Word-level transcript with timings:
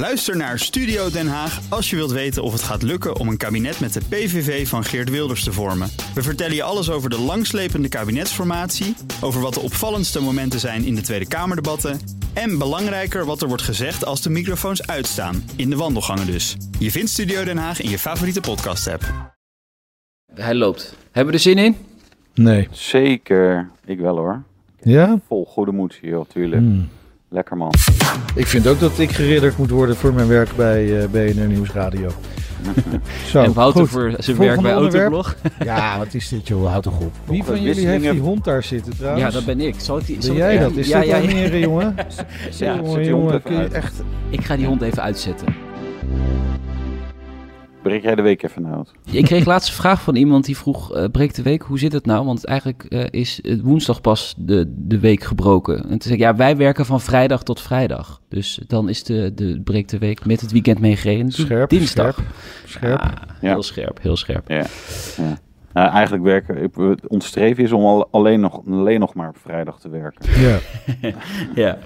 Luister 0.00 0.36
naar 0.36 0.58
Studio 0.58 1.10
Den 1.10 1.28
Haag 1.28 1.60
als 1.68 1.90
je 1.90 1.96
wilt 1.96 2.10
weten 2.10 2.42
of 2.42 2.52
het 2.52 2.62
gaat 2.62 2.82
lukken 2.82 3.16
om 3.16 3.28
een 3.28 3.36
kabinet 3.36 3.80
met 3.80 3.92
de 3.92 4.00
PVV 4.08 4.68
van 4.68 4.84
Geert 4.84 5.10
Wilders 5.10 5.44
te 5.44 5.52
vormen. 5.52 5.88
We 6.14 6.22
vertellen 6.22 6.54
je 6.54 6.62
alles 6.62 6.90
over 6.90 7.10
de 7.10 7.18
langslepende 7.18 7.88
kabinetsformatie, 7.88 8.94
over 9.20 9.40
wat 9.40 9.54
de 9.54 9.60
opvallendste 9.60 10.20
momenten 10.20 10.60
zijn 10.60 10.84
in 10.84 10.94
de 10.94 11.00
Tweede 11.00 11.28
Kamerdebatten 11.28 11.98
en 12.34 12.58
belangrijker 12.58 13.24
wat 13.24 13.42
er 13.42 13.48
wordt 13.48 13.62
gezegd 13.62 14.04
als 14.04 14.22
de 14.22 14.30
microfoons 14.30 14.86
uitstaan, 14.86 15.44
in 15.56 15.70
de 15.70 15.76
wandelgangen 15.76 16.26
dus. 16.26 16.56
Je 16.78 16.90
vindt 16.90 17.10
Studio 17.10 17.44
Den 17.44 17.58
Haag 17.58 17.80
in 17.80 17.90
je 17.90 17.98
favoriete 17.98 18.40
podcast-app. 18.40 19.32
Hij 20.34 20.54
loopt. 20.54 20.96
Hebben 21.04 21.32
we 21.32 21.38
er 21.38 21.44
zin 21.44 21.58
in? 21.58 21.76
Nee. 22.34 22.68
Zeker. 22.70 23.70
Ik 23.84 23.98
wel 23.98 24.16
hoor. 24.16 24.42
Ja? 24.82 25.18
Vol 25.26 25.44
goede 25.44 25.72
moed 25.72 25.98
hier, 26.00 26.16
natuurlijk. 26.16 26.62
Hmm. 26.62 26.88
Lekker 27.32 27.56
man. 27.56 27.72
Ik 28.34 28.46
vind 28.46 28.66
ook 28.66 28.80
dat 28.80 28.98
ik 28.98 29.10
geridderd 29.10 29.56
moet 29.56 29.70
worden 29.70 29.96
voor 29.96 30.12
mijn 30.12 30.28
werk 30.28 30.56
bij 30.56 31.00
eh 31.02 31.08
BNR 31.08 31.46
Nieuwsradio. 31.46 32.08
Zo, 33.30 33.42
en 33.42 33.52
Wouter 33.52 33.80
goed. 33.80 33.90
voor 33.90 34.10
zijn 34.18 34.36
Volgende 34.36 34.44
werk 34.46 34.60
bij 34.62 34.74
onderwerp. 34.74 35.12
Autoblog. 35.12 35.36
Ja, 35.64 35.98
wat 35.98 36.14
is 36.14 36.28
dit 36.28 36.48
joh? 36.48 36.66
Houd 36.70 36.82
toch 36.82 37.00
op. 37.00 37.12
Wie 37.24 37.44
van 37.44 37.62
jullie 37.62 37.86
heeft 37.86 38.10
die 38.10 38.20
hond 38.20 38.44
daar 38.44 38.62
zitten 38.62 38.96
trouwens? 38.96 39.22
Ja, 39.24 39.30
dat 39.30 39.44
ben 39.44 39.60
ik. 39.60 39.74
Zal 39.78 39.98
ik 39.98 40.06
die, 40.06 40.16
zal 40.22 40.34
Ben 40.34 40.44
ik- 40.44 40.50
jij 40.52 40.62
dat? 40.62 40.76
Is 40.76 40.88
ja, 40.88 40.98
dat 40.98 41.06
ja, 41.06 41.20
wel 41.20 41.28
ja. 41.36 41.56
jongen? 41.56 41.94
Ja, 42.58 42.74
jongen, 42.76 42.86
zet 42.90 43.02
die 43.04 43.12
hond 43.12 43.44
jongen, 43.44 43.72
echt... 43.72 44.02
Ik 44.30 44.44
ga 44.44 44.56
die 44.56 44.66
hond 44.66 44.82
even 44.82 45.02
uitzetten. 45.02 45.46
Breek 47.82 48.02
jij 48.02 48.14
de 48.14 48.22
week 48.22 48.42
even 48.42 48.66
uit. 48.66 48.90
Ik 49.10 49.24
kreeg 49.24 49.44
laatst 49.44 49.68
een 49.68 49.74
vraag 49.74 50.02
van 50.02 50.16
iemand 50.16 50.44
die 50.44 50.56
vroeg, 50.56 50.94
eh 50.94 51.04
breek 51.12 51.34
de 51.34 51.42
week, 51.42 51.62
hoe 51.62 51.78
zit 51.78 51.92
het 51.92 52.06
nou? 52.06 52.24
Want 52.24 52.44
eigenlijk 52.44 52.84
eh, 52.84 53.04
is 53.10 53.38
het 53.42 53.60
woensdag 53.60 54.00
pas 54.00 54.34
de, 54.38 54.74
de 54.76 54.98
week 54.98 55.22
gebroken. 55.24 55.76
En 55.82 55.88
toen 55.88 56.00
zei 56.02 56.14
ik, 56.14 56.20
ja, 56.20 56.36
wij 56.36 56.56
werken 56.56 56.86
van 56.86 57.00
vrijdag 57.00 57.42
tot 57.42 57.60
vrijdag. 57.60 58.20
Dus 58.28 58.60
dan 58.66 58.88
is 58.88 59.02
de, 59.04 59.32
de 59.34 59.60
breek 59.64 59.88
de 59.88 59.98
week 59.98 60.26
met 60.26 60.40
het 60.40 60.52
weekend 60.52 60.78
meegereden. 60.78 61.32
Scherp, 61.32 61.70
Dinsdag. 61.70 62.14
scherp, 62.14 62.28
scherp. 62.64 63.00
Ah, 63.00 63.12
Ja. 63.40 63.48
Heel 63.52 63.62
scherp, 63.62 63.98
heel 64.02 64.16
scherp. 64.16 64.48
Ja. 64.48 64.66
ja. 65.16 65.38
Nou, 65.72 65.90
eigenlijk 65.90 66.22
werken, 66.24 66.62
ik- 66.62 67.10
ons 67.10 67.26
streven 67.26 67.64
is 67.64 67.72
om 67.72 67.84
al- 67.84 68.08
alleen 68.10 68.40
nog, 68.40 68.60
alleen 68.70 69.00
nog 69.00 69.14
maar 69.14 69.28
op 69.28 69.36
vrijdag 69.42 69.80
te 69.80 69.88
werken. 69.88 70.40
Ja. 70.40 70.58
Ja. 71.54 71.78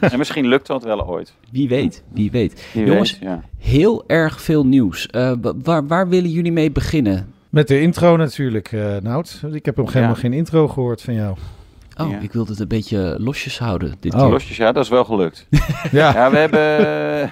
en 0.12 0.18
misschien 0.18 0.46
lukt 0.46 0.66
dat 0.66 0.82
wel 0.84 1.06
ooit. 1.08 1.34
Wie 1.50 1.68
weet, 1.68 2.02
wie 2.12 2.30
weet. 2.30 2.66
Wie 2.72 2.84
Jongens, 2.84 3.12
weet, 3.18 3.28
ja. 3.28 3.42
heel 3.58 4.04
erg 4.06 4.40
veel 4.40 4.66
nieuws. 4.66 5.06
Eh, 5.06 5.32
wa- 5.40 5.52
waar, 5.62 5.86
waar 5.86 6.08
willen 6.08 6.30
jullie 6.30 6.52
mee 6.52 6.70
beginnen? 6.70 7.32
Met 7.48 7.68
de 7.68 7.80
intro 7.80 8.16
natuurlijk, 8.16 8.72
eh 8.72 8.96
Nout. 8.96 9.42
Ik 9.52 9.64
heb 9.64 9.76
nog 9.76 9.92
helemaal 9.92 10.14
Ja. 10.14 10.20
geen 10.20 10.32
intro 10.32 10.68
gehoord 10.68 11.02
van 11.02 11.14
jou. 11.14 11.36
Oh, 12.00 12.10
Ja. 12.10 12.18
ik 12.18 12.32
wilde 12.32 12.50
het 12.50 12.60
een 12.60 12.68
beetje 12.68 13.14
losjes 13.18 13.58
houden 13.58 13.94
dit 14.00 14.14
Oh. 14.14 14.20
keer. 14.20 14.30
Losjes, 14.30 14.56
ja, 14.56 14.72
dat 14.72 14.84
is 14.84 14.90
wel 14.90 15.04
gelukt. 15.04 15.46
Ja, 15.90 16.12
Ja, 16.12 16.30
we 16.30 16.36
hebben, 16.36 16.60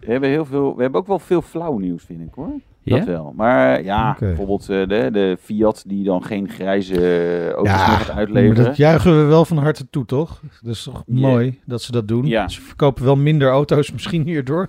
we 0.00 0.06
hebben 0.12 0.28
heel 0.30 0.44
veel, 0.44 0.76
we 0.76 0.82
hebben 0.82 1.00
ook 1.00 1.06
wel 1.06 1.18
veel 1.18 1.42
flauw 1.42 1.78
nieuws, 1.78 2.02
vind 2.06 2.20
ik 2.20 2.34
hoor. 2.34 2.52
Ja? 2.84 2.96
Dat 2.96 3.06
wel. 3.06 3.32
Maar 3.36 3.82
ja, 3.84 4.16
bijvoorbeeld 4.20 4.60
eh, 4.68 4.88
de, 4.88 5.08
de 5.12 5.36
Fiat 5.40 5.84
die 5.86 6.04
dan 6.04 6.24
geen 6.24 6.48
grijze 6.48 6.94
eh, 6.94 7.50
auto's 7.50 7.72
Ja, 7.72 7.86
meer 7.88 7.96
gaat 7.96 8.06
maar 8.06 8.16
uitleveren. 8.16 8.64
dat 8.64 8.76
juichen 8.76 9.18
we 9.18 9.24
wel 9.24 9.44
van 9.44 9.56
harte 9.58 9.86
toe, 9.90 10.04
toch? 10.04 10.40
Dat 10.62 10.74
is 10.74 10.82
toch 10.82 11.02
mooi 11.06 11.60
dat 11.64 11.82
ze 11.82 11.92
dat 11.92 12.08
doen. 12.08 12.26
Ja. 12.26 12.48
Ze 12.48 12.60
verkopen 12.60 13.04
wel 13.04 13.16
minder 13.16 13.48
auto's 13.50 13.92
misschien 13.92 14.22
hierdoor. 14.22 14.68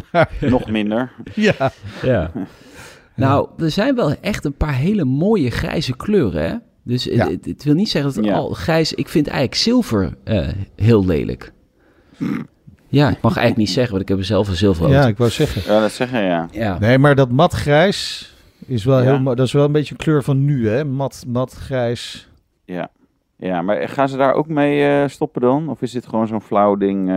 Nog 0.40 0.70
minder. 0.70 1.12
Ja. 1.34 1.54
Ja. 2.02 2.30
Nou, 3.14 3.48
er 3.58 3.70
zijn 3.70 3.94
wel 3.94 4.14
echt 4.20 4.44
een 4.44 4.54
paar 4.56 4.74
hele 4.74 5.04
mooie 5.04 5.50
grijze 5.50 5.96
kleuren, 5.96 6.48
hè? 6.50 6.54
Dus 6.82 7.04
Ja. 7.04 7.28
het, 7.30 7.44
het 7.44 7.64
wil 7.64 7.74
niet 7.74 7.88
zeggen 7.88 8.10
dat 8.14 8.20
het 8.24 8.32
Ja. 8.32 8.38
al 8.40 8.48
grijs... 8.50 8.92
Ik 8.94 9.08
vind 9.08 9.26
eigenlijk 9.26 9.60
zilver 9.60 10.16
eh, 10.24 10.48
heel 10.76 11.06
lelijk. 11.06 11.52
Ja, 12.88 13.08
ik 13.08 13.20
mag 13.20 13.36
eigenlijk 13.36 13.56
niet 13.56 13.70
zeggen, 13.70 13.90
want 13.90 14.02
ik 14.02 14.08
heb 14.08 14.18
er 14.18 14.24
zelf 14.24 14.48
een 14.48 14.54
zilver 14.54 14.88
ja, 14.88 15.06
ik 15.06 15.18
wou 15.18 15.30
zeggen. 15.30 15.72
Ja, 15.74 15.80
dat 15.80 15.92
zeggen 15.92 16.22
ja. 16.22 16.48
ja. 16.50 16.78
Nee, 16.78 16.98
maar 16.98 17.14
dat 17.14 17.30
matgrijs 17.30 18.32
is 18.66 18.84
wel 18.84 18.98
Ja. 18.98 19.04
heel 19.04 19.20
mooi. 19.20 19.36
Dat 19.36 19.46
is 19.46 19.52
wel 19.52 19.64
een 19.64 19.72
beetje 19.72 19.94
een 19.98 20.00
kleur 20.04 20.22
van 20.22 20.44
nu, 20.44 20.68
hè? 20.68 20.84
Mat, 20.84 21.24
matgrijs. 21.28 22.28
Ja. 22.64 22.88
Ja, 23.36 23.62
maar 23.62 23.88
gaan 23.88 24.08
ze 24.08 24.16
daar 24.16 24.32
ook 24.34 24.48
mee 24.48 24.88
eh, 24.88 25.08
stoppen 25.08 25.40
dan? 25.40 25.68
Of 25.68 25.82
is 25.82 25.92
dit 25.92 26.06
gewoon 26.06 26.26
zo'n 26.26 26.40
flauw 26.40 26.76
ding? 26.76 27.08
eh, 27.08 27.14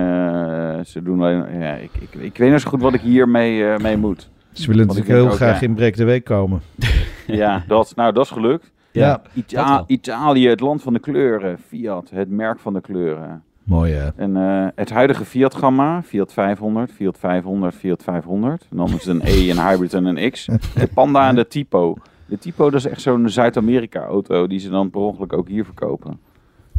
ze 0.85 1.01
doen 1.03 1.21
alleen... 1.21 1.59
Ja, 1.59 1.73
ik, 1.73 1.89
ik, 1.99 2.13
ik 2.21 2.37
weet 2.37 2.51
niet 2.51 2.61
zo 2.61 2.69
goed 2.69 2.81
wat 2.81 2.93
ik 2.93 3.01
hiermee 3.01 3.65
eh 3.65 3.77
mee 3.77 3.97
moet. 3.97 4.29
Ze 4.51 4.67
willen 4.67 4.85
Want 4.85 4.97
natuurlijk 4.97 5.23
heel 5.25 5.31
ook, 5.33 5.39
graag 5.39 5.59
ja. 5.59 5.67
in 5.67 5.73
Breek 5.73 5.95
de 5.97 6.03
Week 6.03 6.23
komen. 6.23 6.61
Ja, 7.27 7.63
dat, 7.67 7.93
nou, 7.95 8.13
dat 8.13 8.25
is 8.25 8.31
gelukt. 8.31 8.71
Ja. 8.91 9.21
Ita-. 9.33 9.83
Italië, 9.87 10.47
het 10.49 10.59
land 10.59 10.81
van 10.81 10.93
de 10.93 10.99
kleuren. 10.99 11.57
Fiat, 11.67 12.09
het 12.13 12.29
merk 12.29 12.59
van 12.59 12.73
de 12.73 12.81
kleuren. 12.81 13.43
Mooi, 13.71 13.93
hè? 13.93 14.09
En 14.15 14.37
eh, 14.37 14.67
het 14.75 14.89
huidige 14.89 15.25
Fiat-gamma, 15.25 16.01
Fiat 16.03 16.33
500, 16.33 16.91
Fiat 16.91 17.17
500, 17.17 17.75
Fiat 17.75 18.03
500. 18.03 18.67
En 18.71 18.77
dan 18.77 18.85
is 18.85 18.91
het 18.93 19.05
een 19.05 19.21
E, 19.23 19.49
een 19.49 19.59
hybrid 19.67 19.93
en 19.93 20.05
een 20.05 20.31
X. 20.31 20.45
De 20.75 20.87
Panda 20.93 21.27
en 21.27 21.35
de 21.35 21.47
Tipo. 21.47 21.95
De 22.25 22.37
Tipo, 22.37 22.69
dat 22.69 22.79
is 22.79 22.85
echt 22.85 23.01
zo'n 23.01 23.29
Zuid-Amerika-auto 23.29 24.47
die 24.47 24.59
ze 24.59 24.69
dan 24.69 24.89
per 24.89 25.01
ongeluk 25.01 25.33
ook 25.33 25.47
hier 25.47 25.65
verkopen. 25.65 26.11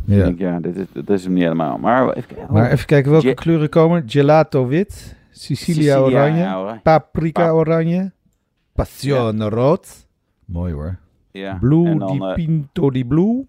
Ik 0.07 0.15
Ja. 0.15 0.25
denk, 0.25 0.39
ja, 0.39 0.61
dit 0.61 0.77
is, 0.77 0.87
dit 0.93 1.11
is 1.11 1.25
hem 1.25 1.33
niet 1.33 1.43
helemaal. 1.43 1.79
Maar 1.79 2.13
even 2.13 2.35
kijken. 2.35 2.53
Maar 2.55 2.71
even 2.71 2.87
kijken 2.87 3.11
welke 3.11 3.35
kleuren 3.35 3.69
komen. 3.69 4.03
Gelato 4.07 4.67
wit, 4.67 5.17
Sicilia, 5.31 5.99
oranje, 6.01 6.81
paprika 6.83 7.43
Pa- 7.45 7.53
oranje, 7.53 8.13
Passione 8.73 9.49
rood. 9.49 10.07
Mooi 10.45 10.73
hoor. 10.73 10.99
Ja. 11.31 11.57
Blue 11.61 11.99
dan, 11.99 12.13
di 12.19 12.25
eh, 12.25 12.35
Pinto 12.35 12.91
di 12.91 13.05
Blue. 13.05 13.45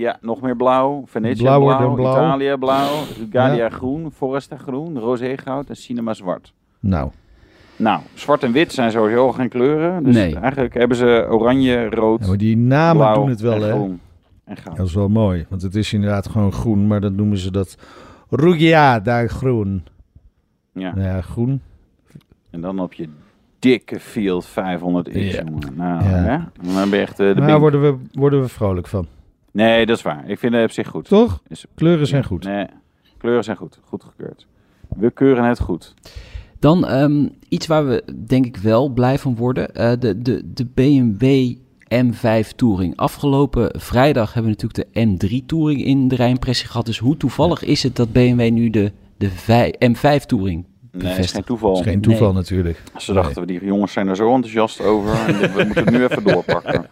Ja, 0.00 0.18
nog 0.20 0.40
meer 0.40 0.56
blauw. 0.56 1.02
Venetia 1.06 1.42
Blauwer 1.42 1.76
blauw, 1.76 1.94
blauw. 1.94 2.12
Italië 2.12 2.56
blauw, 2.58 2.88
Rugalia 3.18 3.54
Ja. 3.64 3.68
groen, 3.70 4.10
Foresta 4.12 4.56
groen, 4.56 4.98
Rosé 4.98 5.36
goud 5.36 5.68
en 5.68 5.76
Cinema 5.76 6.14
zwart. 6.14 6.52
Nou, 6.80 7.10
Nou, 7.76 8.00
zwart 8.14 8.42
en 8.42 8.52
wit 8.52 8.72
zijn 8.72 8.90
sowieso 8.90 9.32
geen 9.32 9.48
kleuren. 9.48 10.04
Dus 10.04 10.14
Nee. 10.14 10.36
eigenlijk 10.36 10.74
hebben 10.74 10.96
ze 10.96 11.26
oranje, 11.30 11.88
rood, 11.90 12.20
ja, 12.20 12.26
maar 12.28 12.36
die 12.36 12.56
namen 12.56 12.96
blauw 12.96 13.14
doen 13.14 13.28
het 13.28 13.40
wel, 13.40 13.60
hè? 13.62 13.70
groen. 13.70 14.00
En 14.44 14.56
goud. 14.56 14.76
Dat 14.76 14.86
is 14.86 14.94
wel 14.94 15.08
mooi, 15.08 15.46
want 15.48 15.62
het 15.62 15.74
is 15.74 15.92
inderdaad 15.92 16.28
gewoon 16.28 16.52
groen, 16.52 16.86
maar 16.86 17.00
dan 17.00 17.14
noemen 17.14 17.38
ze 17.38 17.50
dat 17.50 17.76
Rugiada 18.30 19.26
groen. 19.26 19.84
Ja. 20.72 20.94
Nou 20.94 21.06
ja, 21.08 21.20
groen. 21.20 21.60
En 22.50 22.60
dan 22.60 22.78
op 22.80 22.92
je 22.92 23.08
dikke 23.58 24.00
Field 24.00 24.44
500X, 24.46 25.34
Ja. 25.34 25.42
jongen. 25.44 25.74
Nou, 25.76 26.04
Ja. 26.04 26.08
hè? 26.10 26.38
Dan 26.74 26.90
ben 26.90 26.98
je 26.98 27.04
echt 27.04 27.20
eh, 27.20 27.26
de 27.28 27.34
Daar 27.34 27.46
bink. 27.46 27.58
worden 27.58 27.80
we, 27.82 27.96
worden 28.12 28.40
we 28.40 28.48
vrolijk 28.48 28.86
van. 28.86 29.06
Nee, 29.52 29.86
dat 29.86 29.96
is 29.96 30.02
waar. 30.02 30.28
Ik 30.30 30.38
vind 30.38 30.54
het 30.54 30.64
op 30.64 30.70
zich 30.70 30.88
goed. 30.88 31.04
Toch? 31.08 31.42
Is- 31.48 31.64
Kleuren 31.74 32.06
zijn 32.06 32.24
goed. 32.24 32.44
Nee, 32.44 32.66
kleuren 33.18 33.44
zijn 33.44 33.56
goed. 33.56 33.78
Goed 33.84 34.04
gekeurd. 34.04 34.46
We 34.96 35.10
keuren 35.10 35.44
het 35.44 35.60
goed. 35.60 35.94
Dan 36.58 36.86
ehm, 36.86 37.28
iets 37.48 37.66
waar 37.66 37.86
we 37.86 38.04
denk 38.26 38.46
ik 38.46 38.56
wel 38.56 38.88
blij 38.88 39.18
van 39.18 39.36
worden. 39.36 39.74
eh, 39.74 39.92
de, 39.98 40.22
de, 40.22 40.42
de 40.54 40.66
BMW 40.74 41.54
M5 42.04 42.48
Touring. 42.56 42.96
Afgelopen 42.96 43.80
vrijdag 43.80 44.32
hebben 44.34 44.52
we 44.52 44.58
natuurlijk 44.62 45.18
de 45.18 45.28
M3 45.40 45.46
Touring 45.46 45.84
in 45.84 46.08
de 46.08 46.14
Rijnpressie 46.16 46.66
gehad. 46.68 46.86
Dus 46.86 46.98
hoe 46.98 47.16
toevallig 47.16 47.62
is 47.64 47.82
het 47.82 47.96
dat 47.96 48.12
BMW 48.12 48.50
nu 48.50 48.70
de, 48.70 48.92
de 49.16 49.28
vij- 49.30 49.74
M5 49.92 50.26
Touring 50.26 50.64
Nee, 50.92 51.08
dat 51.16 51.24
is 51.24 51.32
geen 51.32 51.44
toeval. 51.44 51.74
Dat 51.74 51.84
is 51.86 51.90
geen 51.92 52.00
toeval 52.00 52.26
Nee. 52.26 52.36
natuurlijk. 52.36 52.82
Ze 52.96 53.12
dachten, 53.12 53.46
die 53.46 53.64
jongens 53.64 53.92
zijn 53.92 54.08
er 54.08 54.16
zo 54.16 54.34
enthousiast 54.34 54.80
over. 54.84 55.12
En 55.26 55.52
we 55.52 55.62
moeten 55.64 55.84
het 55.84 55.90
nu 55.90 56.02
even 56.06 56.22
doorpakken. 56.24 56.86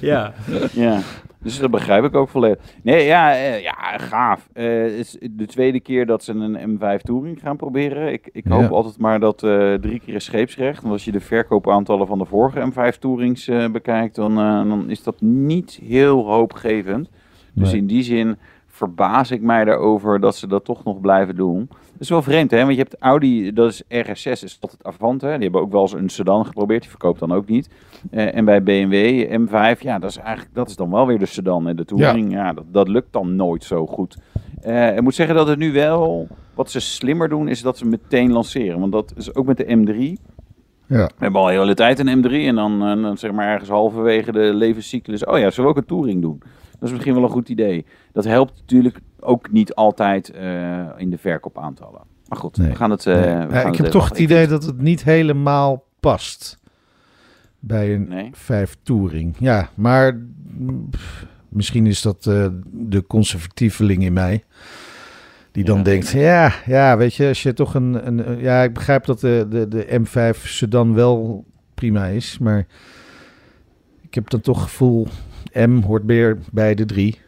Ja. 0.00 0.32
Ja, 0.72 1.00
dus 1.38 1.58
dat 1.58 1.70
begrijp 1.70 2.04
ik 2.04 2.14
ook 2.14 2.28
volledig. 2.28 2.58
Nee, 2.82 3.04
ja, 3.06 3.34
eh, 3.34 3.62
ja 3.62 3.98
gaaf. 3.98 4.48
Eh, 4.52 4.64
het 4.82 4.92
is 4.92 5.16
de 5.32 5.46
tweede 5.46 5.80
keer 5.80 6.06
dat 6.06 6.24
ze 6.24 6.32
een 6.32 6.78
M5 6.78 7.02
Touring 7.02 7.40
gaan 7.40 7.56
proberen. 7.56 8.12
Ik, 8.12 8.28
ik 8.32 8.44
hoop 8.48 8.60
Ja. 8.62 8.68
altijd 8.68 8.98
maar 8.98 9.20
dat 9.20 9.42
eh, 9.42 9.74
drie 9.74 10.00
keer 10.00 10.14
is 10.14 10.24
scheepsrecht. 10.24 10.80
Want 10.80 10.92
als 10.92 11.04
je 11.04 11.12
de 11.12 11.20
verkoopaantallen 11.20 12.06
van 12.06 12.18
de 12.18 12.24
vorige 12.24 12.70
M5 12.72 12.98
Tourings 12.98 13.50
bekijkt, 13.72 14.14
dan, 14.14 14.30
eh, 14.38 14.68
dan 14.68 14.90
is 14.90 15.02
dat 15.02 15.20
niet 15.20 15.80
heel 15.86 16.26
hoopgevend. 16.26 17.08
Dus 17.52 17.70
Nee. 17.70 17.80
in 17.80 17.86
die 17.86 18.02
zin 18.02 18.36
verbaas 18.66 19.30
ik 19.30 19.40
mij 19.42 19.64
daarover 19.64 20.20
dat 20.20 20.36
ze 20.36 20.46
dat 20.46 20.64
toch 20.64 20.84
nog 20.84 21.00
blijven 21.00 21.36
doen. 21.36 21.68
Dat 21.98 22.06
is 22.06 22.12
wel 22.12 22.22
vreemd, 22.22 22.50
hè? 22.50 22.58
Want 22.58 22.70
je 22.70 22.78
hebt 22.78 22.96
Audi, 22.98 23.52
dat 23.52 23.70
is 23.70 23.82
RS6, 23.82 24.30
is 24.30 24.58
altijd 24.60 24.84
Avant, 24.84 25.20
hè? 25.20 25.32
Die 25.32 25.42
hebben 25.42 25.60
ook 25.60 25.72
wel 25.72 25.82
eens 25.82 25.92
een 25.92 26.08
sedan 26.08 26.46
geprobeerd, 26.46 26.80
die 26.80 26.90
verkoopt 26.90 27.20
dan 27.20 27.32
ook 27.32 27.48
niet. 27.48 27.68
Eh, 28.10 28.34
en 28.34 28.44
bij 28.44 28.62
BMW 28.62 29.24
M5, 29.40 29.80
ja, 29.80 29.98
dat 29.98 30.10
is 30.10 30.16
eigenlijk, 30.16 30.54
dat 30.54 30.68
is 30.68 30.76
dan 30.76 30.90
wel 30.90 31.06
weer 31.06 31.18
de 31.18 31.26
sedan. 31.26 31.68
En 31.68 31.76
de 31.76 31.84
Touring, 31.84 32.32
ja, 32.32 32.52
dat, 32.52 32.64
dat 32.72 32.88
lukt 32.88 33.12
dan 33.12 33.36
nooit 33.36 33.64
zo 33.64 33.86
goed. 33.86 34.16
Eh, 34.60 34.96
ik 34.96 35.00
moet 35.00 35.14
zeggen 35.14 35.34
dat 35.34 35.48
het 35.48 35.58
nu 35.58 35.72
wel, 35.72 36.28
wat 36.54 36.70
ze 36.70 36.80
slimmer 36.80 37.28
doen, 37.28 37.48
is 37.48 37.62
dat 37.62 37.78
ze 37.78 37.86
meteen 37.86 38.32
lanceren. 38.32 38.80
Want 38.80 38.92
dat 38.92 39.12
is 39.16 39.34
ook 39.34 39.46
met 39.46 39.56
de 39.56 39.64
M3. 39.64 40.22
Ja. 40.86 41.06
We 41.06 41.12
hebben 41.18 41.40
al 41.40 41.50
een 41.50 41.58
hele 41.58 41.74
tijd 41.74 41.98
een 41.98 42.24
M3 42.24 42.30
en 42.30 42.54
dan, 42.54 42.86
eh, 42.86 43.02
dan 43.02 43.18
zeg 43.18 43.32
maar 43.32 43.48
ergens 43.48 43.70
halverwege 43.70 44.32
de 44.32 44.54
levenscyclus, 44.54 45.24
oh 45.24 45.38
ja, 45.38 45.50
zullen 45.50 45.70
we 45.70 45.76
ook 45.76 45.82
een 45.82 45.96
Touring 45.96 46.22
doen? 46.22 46.38
Dat 46.78 46.88
is 46.88 46.90
misschien 46.90 47.14
wel 47.14 47.22
een 47.22 47.28
goed 47.28 47.48
idee. 47.48 47.86
Dat 48.12 48.24
helpt 48.24 48.52
natuurlijk 48.60 49.00
ook 49.20 49.50
niet 49.52 49.74
altijd 49.74 50.30
eh, 50.30 50.86
in 50.96 51.10
de 51.10 51.18
verkoopaantallen. 51.18 52.00
Maar 52.28 52.38
goed, 52.38 52.56
Nee. 52.56 52.68
we 52.68 52.74
gaan 52.74 52.90
het... 52.90 53.06
eh, 53.06 53.14
Nee. 53.14 53.24
we 53.24 53.30
gaan 53.30 53.46
ik 53.48 53.54
heb 53.76 53.86
even 53.86 53.90
toch 53.90 54.08
het 54.08 54.18
idee 54.18 54.46
dat 54.46 54.64
het 54.64 54.80
niet 54.80 55.04
helemaal 55.04 55.84
past 56.00 56.58
bij 57.60 57.94
een 57.94 58.08
Nee. 58.08 58.30
5 58.32 58.76
Touring. 58.82 59.34
Ja, 59.38 59.68
maar 59.74 60.18
pff, 60.90 61.26
misschien 61.48 61.86
is 61.86 62.02
dat 62.02 62.26
eh, 62.26 62.46
de 62.72 63.06
conservatieveling 63.06 64.02
in 64.04 64.12
mij. 64.12 64.44
Die 65.52 65.64
dan 65.64 65.76
Ja. 65.76 65.82
denkt, 65.82 66.08
ja, 66.10 66.52
ja, 66.66 66.96
weet 66.96 67.14
je, 67.14 67.28
als 67.28 67.42
je 67.42 67.52
toch 67.52 67.74
een... 67.74 68.06
een 68.06 68.38
ja, 68.38 68.62
ik 68.62 68.74
begrijp 68.74 69.04
dat 69.04 69.20
de, 69.20 69.46
de, 69.50 69.68
de 69.68 70.00
M5 70.00 70.40
sedan 70.42 70.94
wel 70.94 71.44
prima 71.74 72.06
is, 72.06 72.38
maar 72.38 72.66
ik 74.00 74.14
heb 74.14 74.30
dan 74.30 74.40
toch 74.40 74.60
het 74.60 74.68
gevoel, 74.68 75.06
M 75.52 75.80
hoort 75.82 76.04
meer 76.04 76.38
bij 76.52 76.74
de 76.74 76.84
3. 76.84 77.20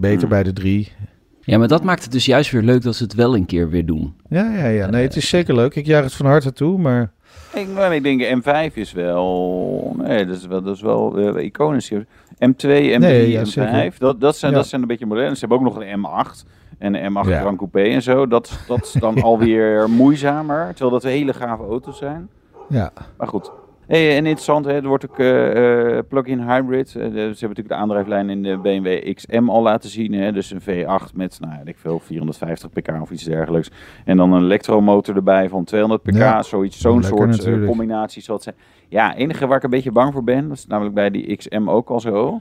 Beter 0.00 0.20
Hmm. 0.20 0.28
bij 0.28 0.42
de 0.42 0.52
3. 0.52 0.92
Ja, 1.40 1.58
maar 1.58 1.68
dat 1.68 1.84
maakt 1.84 2.02
het 2.02 2.12
dus 2.12 2.26
juist 2.26 2.50
weer 2.50 2.62
leuk 2.62 2.82
dat 2.82 2.94
ze 2.96 3.02
het 3.02 3.14
wel 3.14 3.34
een 3.34 3.46
keer 3.46 3.68
weer 3.70 3.86
doen. 3.86 4.14
Ja, 4.28 4.54
ja, 4.56 4.66
ja. 4.66 4.90
Nee, 4.90 5.02
het 5.02 5.16
is 5.16 5.28
zeker 5.28 5.54
leuk. 5.54 5.74
Ik 5.74 5.86
juich 5.86 6.04
het 6.04 6.14
van 6.14 6.26
harte 6.26 6.52
toe, 6.52 6.78
maar... 6.78 7.10
Ik, 7.54 7.68
maar 7.74 7.94
ik 7.94 8.02
denk 8.02 8.42
M5 8.42 8.74
is 8.74 8.92
wel, 8.92 9.94
nee, 9.98 10.26
dat 10.26 10.36
is 10.36 10.46
wel, 10.46 10.62
dat 10.62 10.74
is 10.76 10.82
wel 10.82 11.18
eh, 11.18 11.44
iconisch. 11.44 11.92
M2, 11.92 11.96
M3, 12.38 12.98
Nee, 12.98 13.30
ja, 13.30 13.40
M5, 13.40 13.42
zeker. 13.48 13.94
dat, 13.98 14.20
dat, 14.20 14.36
zijn, 14.36 14.52
Ja. 14.52 14.56
dat 14.58 14.66
zijn 14.66 14.80
een 14.82 14.86
beetje 14.88 15.06
moderne. 15.06 15.34
Ze 15.34 15.40
hebben 15.40 15.58
ook 15.58 15.64
nog 15.74 15.82
een 15.84 15.98
M8 15.98 16.46
en 16.78 16.94
een 17.04 17.12
M8 17.12 17.28
Ja. 17.28 17.40
Grand 17.40 17.56
Coupé 17.58 17.82
en 17.82 18.02
zo. 18.02 18.26
Dat, 18.26 18.58
dat 18.66 18.84
is 18.84 18.92
dan 18.92 19.22
alweer 19.22 19.90
moeizamer, 19.90 20.66
terwijl 20.68 20.90
dat 20.90 21.02
hele 21.02 21.34
gave 21.34 21.62
auto's 21.62 21.98
zijn. 21.98 22.28
Ja, 22.68 22.90
Maar 23.18 23.28
goed. 23.28 23.50
Hey, 23.88 24.10
en 24.16 24.26
interessant, 24.26 24.64
hè, 24.64 24.72
er 24.72 24.86
wordt 24.88 25.08
ook 25.10 25.18
eh, 25.18 25.96
eh, 25.96 26.04
plug-in 26.08 26.40
hybrid. 26.40 26.88
Eh, 26.88 26.94
de- 26.94 27.00
ze 27.10 27.10
hebben 27.18 27.38
natuurlijk 27.38 27.68
de 27.68 27.74
aandrijflijn 27.74 28.30
in 28.30 28.42
de 28.42 28.56
BMW 28.58 29.14
XM 29.14 29.48
al 29.48 29.62
laten 29.62 29.90
zien. 29.90 30.12
Hè, 30.12 30.32
dus 30.32 30.50
een 30.50 30.60
V8 30.60 31.14
met, 31.14 31.38
nou 31.40 31.52
ja, 31.52 31.58
weet 31.58 31.68
ik 31.68 31.78
veel, 31.78 31.98
450 32.00 32.70
pk 32.70 33.00
of 33.00 33.10
iets 33.10 33.24
dergelijks. 33.24 33.70
En 34.04 34.16
dan 34.16 34.32
een 34.32 34.42
elektromotor 34.42 35.16
erbij 35.16 35.48
van 35.48 35.64
200 35.64 36.02
pk. 36.02 36.14
Ja, 36.14 36.42
Zoiets, 36.42 36.80
zo'n 36.80 37.02
soort 37.02 37.20
eh, 37.30 37.36
natuurlijk. 37.36 37.66
combinatie 37.66 38.22
zijn. 38.22 38.54
Ja, 38.88 39.08
het 39.08 39.16
enige 39.18 39.46
waar 39.46 39.56
ik 39.56 39.62
een 39.62 39.70
beetje 39.70 39.92
bang 39.92 40.12
voor 40.12 40.24
ben, 40.24 40.48
dat 40.48 40.56
is 40.56 40.66
namelijk 40.66 40.94
bij 40.94 41.10
die 41.10 41.36
XM 41.36 41.68
ook 41.68 41.88
al 41.88 42.00
zo. 42.00 42.40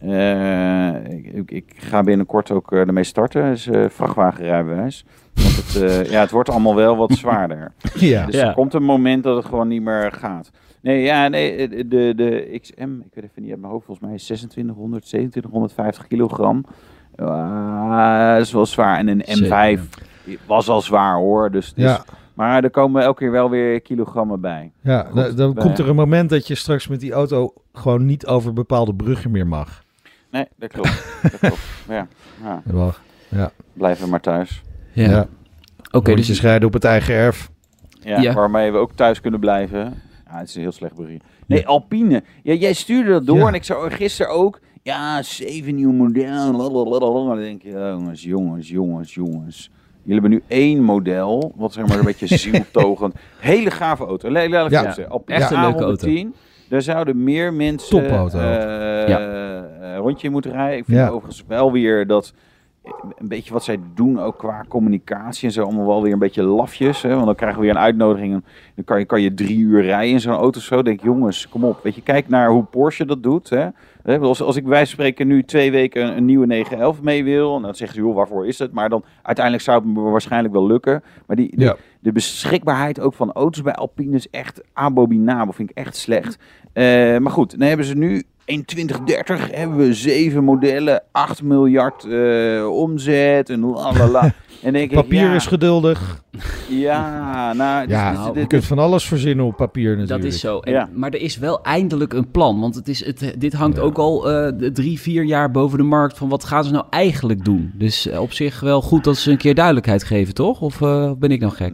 Eh, 0.00 0.94
ik, 1.10 1.26
ik, 1.32 1.50
ik 1.50 1.72
ga 1.76 2.02
binnenkort 2.02 2.50
ook 2.50 2.72
eh, 2.72 2.78
ermee 2.78 3.04
starten, 3.04 3.44
is 3.44 3.66
eh, 3.66 3.84
vrachtwagenrijbewijs. 3.88 5.04
Want 5.34 5.56
het, 5.56 5.82
eh, 5.82 6.10
ja, 6.10 6.20
het 6.20 6.30
wordt 6.30 6.48
allemaal 6.50 6.74
wel 6.74 6.96
wat 6.96 7.12
zwaarder. 7.22 7.72
ja. 7.94 8.26
Dus 8.26 8.34
Ja. 8.34 8.46
er 8.48 8.54
komt 8.54 8.74
een 8.74 8.82
moment 8.82 9.22
dat 9.22 9.36
het 9.36 9.44
gewoon 9.44 9.68
niet 9.68 9.82
meer 9.82 10.12
gaat. 10.12 10.50
Nee, 10.84 11.02
ja, 11.02 11.28
nee, 11.28 11.68
de, 11.68 11.88
de, 11.88 12.12
de 12.16 12.58
XM, 12.60 12.82
ik 12.82 13.14
weet 13.14 13.24
even 13.24 13.42
niet 13.42 13.50
uit 13.50 13.60
mijn 13.60 13.72
hoofd, 13.72 13.84
volgens 13.84 14.06
mij 14.06 14.14
is 14.14 14.24
2600, 14.24 15.04
2750 15.04 16.06
kilogram. 16.06 16.64
Ah, 17.16 18.32
dat 18.34 18.40
is 18.40 18.52
wel 18.52 18.66
zwaar. 18.66 18.98
En 18.98 19.08
een 19.08 19.24
M5 19.78 19.80
was 20.46 20.68
al 20.68 20.80
zwaar 20.80 21.16
hoor. 21.16 21.50
Dus, 21.50 21.74
dus- 21.74 21.84
ja. 21.84 22.04
Maar 22.34 22.64
er 22.64 22.70
komen 22.70 23.02
elke 23.02 23.18
keer 23.18 23.30
wel 23.30 23.50
weer 23.50 23.80
kilogrammen 23.80 24.40
bij. 24.40 24.72
Ja, 24.80 25.06
Goed, 25.10 25.36
dan, 25.36 25.54
komt 25.54 25.78
er 25.78 25.88
een 25.88 25.94
moment 25.94 26.30
dat 26.30 26.46
je 26.46 26.54
straks 26.54 26.88
met 26.88 27.00
die 27.00 27.12
auto 27.12 27.52
gewoon 27.72 28.04
niet 28.04 28.26
over 28.26 28.52
bepaalde 28.52 28.94
bruggen 28.94 29.30
meer 29.30 29.46
mag. 29.46 29.82
Nee, 30.30 30.46
dat 30.56 30.72
klopt. 30.72 31.04
dat 31.22 31.38
klopt. 31.38 31.60
Ja, 31.88 32.06
ja, 32.42 32.62
Ja, 33.28 33.50
blijven 33.72 34.08
maar 34.08 34.20
thuis. 34.20 34.62
Ja. 34.92 35.10
ja. 35.10 35.26
Oké, 35.90 36.06
Rondjes 36.10 36.26
dus 36.26 36.40
rijden 36.40 36.66
op 36.68 36.72
het 36.74 36.84
eigen 36.84 37.14
erf. 37.14 37.50
Ja, 38.00 38.20
Ja. 38.20 38.32
Waarmee 38.32 38.72
we 38.72 38.78
ook 38.78 38.92
thuis 38.92 39.20
kunnen 39.20 39.40
blijven. 39.40 40.02
Ja, 40.34 40.40
het 40.40 40.48
is 40.48 40.54
een 40.54 40.60
heel 40.60 40.72
slecht 40.72 40.94
bericht. 40.94 41.24
Nee, 41.46 41.66
Alpine. 41.66 42.22
Ja, 42.42 42.52
jij 42.54 42.72
stuurde 42.72 43.10
dat 43.10 43.26
door 43.26 43.38
Ja. 43.38 43.46
en 43.46 43.54
ik 43.54 43.64
zag 43.64 43.96
gisteren 43.96 44.32
ook. 44.32 44.60
Ja, 44.82 45.22
zeven 45.22 45.74
nieuw 45.74 45.92
model. 45.92 46.52
lalalala. 46.56 47.28
Dan 47.34 47.42
denk 47.42 47.62
je, 47.62 47.70
jongens, 47.70 48.22
jongens, 48.22 48.68
jongens, 48.68 49.14
jongens. 49.14 49.70
Jullie 50.02 50.20
hebben 50.20 50.30
nu 50.30 50.42
één 50.46 50.82
model, 50.82 51.52
wat 51.56 51.72
zeg 51.72 51.86
maar 51.86 51.98
een 51.98 52.04
beetje 52.04 52.36
zieltogend. 52.50 53.14
Hele 53.38 53.70
gave 53.70 54.04
auto. 54.04 54.30
Le- 54.30 54.40
Ja. 54.40 54.66
ja. 54.70 54.94
Alpine 55.08 55.38
Echt 55.38 55.50
een 55.50 55.60
leuke 55.60 55.82
auto. 55.82 56.08
A110. 56.08 56.34
Daar 56.68 56.82
zouden 56.82 57.24
meer 57.24 57.52
mensen 57.52 58.04
eh, 58.04 59.08
Ja. 59.08 59.18
eh, 59.80 59.96
rondje 59.96 60.30
moeten 60.30 60.50
rijden. 60.52 60.78
Ik 60.78 60.84
vind 60.84 60.98
Ja. 60.98 61.08
overigens 61.08 61.44
wel 61.48 61.72
weer 61.72 62.06
dat 62.06 62.32
een 63.18 63.28
beetje 63.28 63.52
wat 63.52 63.64
zij 63.64 63.78
doen, 63.94 64.20
ook 64.20 64.38
qua 64.38 64.64
communicatie 64.68 65.48
en 65.48 65.54
zo, 65.54 65.62
allemaal 65.64 65.86
wel 65.86 66.02
weer 66.02 66.12
een 66.12 66.18
beetje 66.18 66.42
lafjes. 66.42 67.02
Hè? 67.02 67.14
Want 67.14 67.24
dan 67.26 67.34
krijgen 67.34 67.58
we 67.58 67.64
weer 67.66 67.74
een 67.74 67.80
uitnodiging. 67.82 68.32
en 68.32 68.44
Dan 68.74 68.84
kan 68.84 68.98
je, 68.98 69.04
kan 69.04 69.20
je 69.22 69.34
drie 69.34 69.58
uur 69.58 69.82
rijden 69.82 70.10
in 70.12 70.20
zo'n 70.20 70.34
auto. 70.34 70.60
Zo 70.60 70.82
denk 70.82 71.02
jongens, 71.02 71.48
kom 71.48 71.64
op. 71.64 71.82
Weet 71.82 71.94
je, 71.94 72.02
kijk 72.02 72.28
naar 72.28 72.48
hoe 72.50 72.62
Porsche 72.64 73.04
dat 73.06 73.22
doet. 73.22 73.50
Hè? 73.50 73.68
Als, 74.20 74.42
als 74.42 74.56
ik 74.56 74.64
van 74.66 74.86
spreken 74.86 75.26
nu 75.26 75.44
twee 75.44 75.70
weken 75.70 76.16
een, 76.16 76.24
nieuwe 76.24 76.46
911 76.46 77.02
mee 77.02 77.24
wil, 77.24 77.56
en 77.56 77.62
dan 77.62 77.74
zeggen 77.74 77.96
ze, 77.96 78.02
joh, 78.04 78.14
waarvoor 78.14 78.46
is 78.46 78.58
het? 78.58 78.72
Maar 78.72 78.88
dan 78.88 79.04
uiteindelijk 79.22 79.64
zou 79.64 79.78
het 79.84 79.94
me 79.94 80.00
waarschijnlijk 80.00 80.54
wel 80.54 80.66
lukken. 80.66 81.02
Maar 81.26 81.36
die, 81.36 81.56
die- 81.56 81.64
Ja. 81.64 81.76
De 82.04 82.12
beschikbaarheid 82.12 83.00
ook 83.00 83.14
van 83.14 83.32
auto's 83.32 83.62
bij 83.62 83.72
Alpine 83.72 84.16
is 84.16 84.30
echt 84.30 84.60
abominabel. 84.72 85.52
Vind 85.52 85.70
ik 85.70 85.76
echt 85.76 85.96
slecht. 85.96 86.38
Eh, 86.72 86.84
maar 87.18 87.32
goed, 87.32 87.58
dan 87.58 87.68
hebben 87.68 87.86
ze 87.86 87.94
nu 87.94 88.22
in 88.44 88.64
2030 88.64 89.50
hebben 89.50 89.76
we 89.76 89.94
zeven 89.94 90.44
modellen, 90.44 91.02
8 91.12 91.42
miljard 91.42 92.04
eh, 92.04 92.70
omzet 92.70 93.50
en 93.50 93.60
lalala. 93.60 94.32
En 94.64 94.72
dan 94.72 94.80
denk 94.80 94.90
ik, 94.90 94.96
Papier 94.96 95.28
ja, 95.28 95.34
is 95.34 95.46
geduldig. 95.46 96.22
ja, 96.68 97.52
nou, 97.52 97.88
Ja, 97.88 98.10
dus- 98.14 98.26
je 98.26 98.32
dit- 98.32 98.46
kunt 98.46 98.64
van 98.64 98.78
alles 98.78 99.04
verzinnen 99.04 99.44
op 99.44 99.56
papier 99.56 99.90
natuurlijk. 99.96 100.22
dat 100.22 100.32
is 100.32 100.40
zo. 100.40 100.58
En- 100.58 100.72
Ja. 100.72 100.88
Maar 100.94 101.10
er 101.10 101.20
is 101.20 101.38
wel 101.38 101.62
eindelijk 101.62 102.12
een 102.12 102.30
plan. 102.30 102.60
Want 102.60 102.74
het 102.74 102.88
is, 102.88 103.04
het, 103.04 103.34
dit 103.38 103.52
hangt 103.52 103.78
ook 103.78 103.98
al 103.98 104.30
eh, 104.30 104.48
drie, 104.72 105.00
vier 105.00 105.24
jaar 105.24 105.50
boven 105.50 105.78
de 105.78 105.84
markt. 105.84 106.16
Van 106.18 106.28
wat 106.28 106.44
gaan 106.44 106.64
ze 106.64 106.72
nou 106.72 106.84
eigenlijk 106.90 107.44
doen? 107.44 107.72
Dus 107.74 108.06
eh, 108.08 108.20
op 108.20 108.32
zich 108.32 108.60
wel 108.60 108.82
goed 108.82 109.04
dat 109.04 109.16
ze 109.16 109.30
een 109.30 109.36
keer 109.36 109.54
duidelijkheid 109.54 110.04
geven, 110.04 110.34
toch? 110.34 110.60
Of 110.60 110.80
eh, 110.80 111.10
ben 111.18 111.30
ik 111.30 111.40
nou 111.40 111.52
gek? 111.52 111.72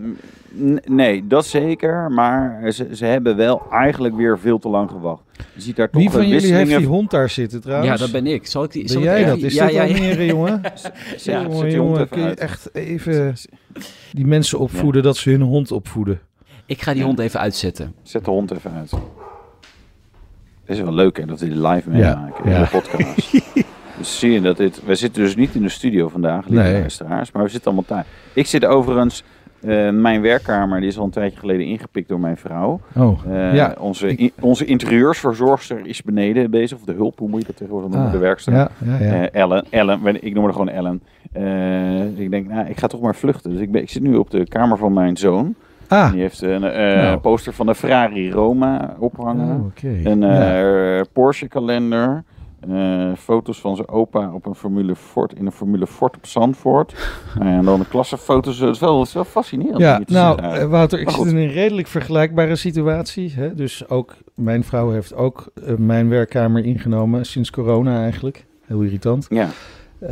Nee, 0.85 1.26
dat 1.26 1.47
zeker. 1.47 2.11
Maar 2.11 2.73
ze, 2.73 2.88
ze 2.93 3.05
hebben 3.05 3.37
wel 3.37 3.62
eigenlijk 3.70 4.17
weer 4.17 4.38
veel 4.38 4.58
te 4.58 4.69
lang 4.69 4.91
gewacht. 4.91 5.23
Je 5.55 5.61
ziet 5.61 5.76
daar 5.76 5.91
toch 5.91 6.00
Wie 6.00 6.11
van 6.11 6.29
jullie 6.29 6.55
heeft 6.55 6.76
die 6.76 6.87
hond 6.87 7.11
daar 7.11 7.29
zitten 7.29 7.61
trouwens? 7.61 7.88
Ja, 7.91 7.97
dat 7.97 8.11
ben 8.11 8.26
ik. 8.26 8.47
Zal 8.47 8.64
ik 8.64 8.70
die? 8.73 8.82
Ben 8.82 8.91
zal 8.93 9.00
ik 9.02 9.06
jij 9.08 9.25
dat? 9.25 9.38
Is 9.38 9.55
ja, 9.55 9.64
dat 9.64 9.75
ja, 9.75 9.82
ja. 9.82 10.23
Jongen? 10.25 10.61
Ja, 11.17 11.47
jongen, 11.67 12.08
kun 12.08 12.23
je 12.23 12.35
echt 12.35 12.75
even 12.75 13.35
die 14.12 14.26
mensen 14.26 14.58
opvoeden 14.58 15.02
dat 15.02 15.17
ze 15.17 15.31
hun 15.31 15.41
hond 15.43 15.73
opvoeden? 15.73 16.20
Ik 16.67 16.82
ga 16.82 16.91
die 16.93 17.00
Ja. 17.00 17.06
hond 17.06 17.19
even 17.19 17.41
uitzetten. 17.41 17.94
Zet 18.03 18.25
de 18.25 18.31
hond 18.31 18.50
even 18.50 18.73
uit. 18.73 18.91
Het 18.91 20.79
is 20.79 20.81
wel 20.81 20.93
leuk 20.94 21.17
hè, 21.17 21.26
dat 21.26 21.41
we 21.41 21.49
dit 21.49 21.56
live 21.56 21.91
meemaken 21.91 22.44
in 22.44 22.50
ja. 22.50 22.62
de 22.62 22.69
podcast. 22.70 23.32
dus 23.99 24.19
zie 24.19 24.31
je 24.32 24.41
dat 24.41 24.56
dit... 24.56 24.85
We 24.85 24.94
zitten 24.94 25.23
dus 25.23 25.37
niet 25.37 25.55
in 25.55 25.62
de 25.62 25.69
studio 25.69 26.08
vandaag, 26.08 26.46
lieve 26.49 26.62
Nee. 26.64 26.81
luisteraars. 26.81 27.32
Maar 27.32 27.43
we 27.43 27.49
zitten 27.49 27.73
allemaal 27.73 27.88
thuis. 27.88 28.06
Ik 28.32 28.46
zit 28.46 28.64
overigens... 28.64 29.23
eh, 29.62 29.91
mijn 29.91 30.21
werkkamer 30.23 30.81
die 30.81 30.89
is 30.89 30.99
al 30.99 31.05
een 31.05 31.11
tijdje 31.11 31.39
geleden 31.39 31.67
ingepikt 31.67 32.09
door 32.09 32.21
mijn 32.21 32.37
vrouw. 32.37 32.81
Oh, 32.97 33.19
Eh, 33.31 33.55
ja. 33.55 33.75
onze, 33.79 34.31
onze 34.41 34.65
interieursverzorgster 34.65 35.81
is 35.87 36.03
beneden 36.03 36.51
bezig. 36.51 36.79
Of 36.79 36.85
de 36.85 36.93
hulp, 36.93 37.19
hoe 37.19 37.29
moet 37.29 37.41
je 37.41 37.47
dat 37.47 37.57
tegenwoordig 37.57 37.91
noemen? 37.91 38.07
Ah, 38.07 38.12
de 38.15 38.19
werkster. 38.19 38.53
Ja, 38.53 38.71
ja, 38.85 38.99
ja. 38.99 39.12
Eh, 39.29 39.41
Ellen, 39.41 39.65
Ellen, 39.71 40.25
ik 40.25 40.35
noem 40.35 40.45
haar 40.45 40.53
gewoon 40.53 40.69
Ellen. 40.69 41.03
Eh, 41.33 42.19
ik 42.19 42.31
denk, 42.31 42.49
nou, 42.49 42.69
ik 42.69 42.79
ga 42.79 42.87
toch 42.87 43.01
maar 43.01 43.15
vluchten. 43.15 43.51
Dus 43.51 43.61
ik, 43.61 43.73
ben, 43.73 43.83
ik 43.83 43.91
zit 43.91 44.03
nu 44.03 44.15
op 44.17 44.31
de 44.31 44.49
kamer 44.49 44.79
van 44.79 44.93
mijn 44.93 45.17
zoon. 45.17 45.55
ah, 45.89 46.13
Die 46.13 46.20
heeft 46.20 46.43
een 46.43 46.61
Nou. 46.61 47.19
poster 47.19 47.53
van 47.53 47.67
de 47.67 47.75
Ferrari 47.75 48.31
Roma 48.32 48.94
ophangen. 48.99 49.56
oh, 49.56 49.65
oké. 49.65 50.01
Een 50.11 51.06
Porsche 51.13 51.49
kalender. 51.49 52.23
Eh, 52.69 53.12
foto's 53.17 53.60
van 53.60 53.76
zijn 53.76 53.88
opa 53.88 54.32
op 54.32 54.46
een 54.46 54.55
Formule 54.55 54.96
Ford, 54.96 55.34
in 55.34 55.46
een 55.46 55.52
Formule 55.52 55.86
Ford 55.86 56.17
op 56.17 56.26
Zandvoort. 56.26 56.94
en 57.38 57.64
dan 57.64 57.79
de 57.79 57.86
klassenfoto's. 57.86 58.58
Het 58.58 58.74
is 58.74 58.81
wel, 58.81 58.98
het 58.98 59.08
is 59.08 59.14
wel 59.14 59.24
fascinerend. 59.24 59.76
om 59.76 59.82
Ja, 59.82 60.00
nou, 60.06 60.43
zien 60.43 60.50
eh. 60.50 60.67
Wouter, 60.67 61.00
ik 61.00 61.10
zit 61.10 61.26
in 61.26 61.36
een 61.36 61.52
redelijk 61.52 61.88
vergelijkbare 61.88 62.56
situatie. 62.56 63.32
Hè? 63.34 63.55
Dus 63.55 63.88
ook 63.88 64.17
mijn 64.34 64.64
vrouw 64.64 64.90
heeft 64.90 65.14
ook 65.14 65.50
eh, 65.64 65.74
mijn 65.74 66.08
werkkamer 66.08 66.64
ingenomen 66.64 67.24
sinds 67.24 67.50
corona 67.50 68.02
eigenlijk. 68.02 68.46
Heel 68.67 68.81
irritant. 68.81 69.26
ja. 69.29 69.48
Eh, 70.00 70.08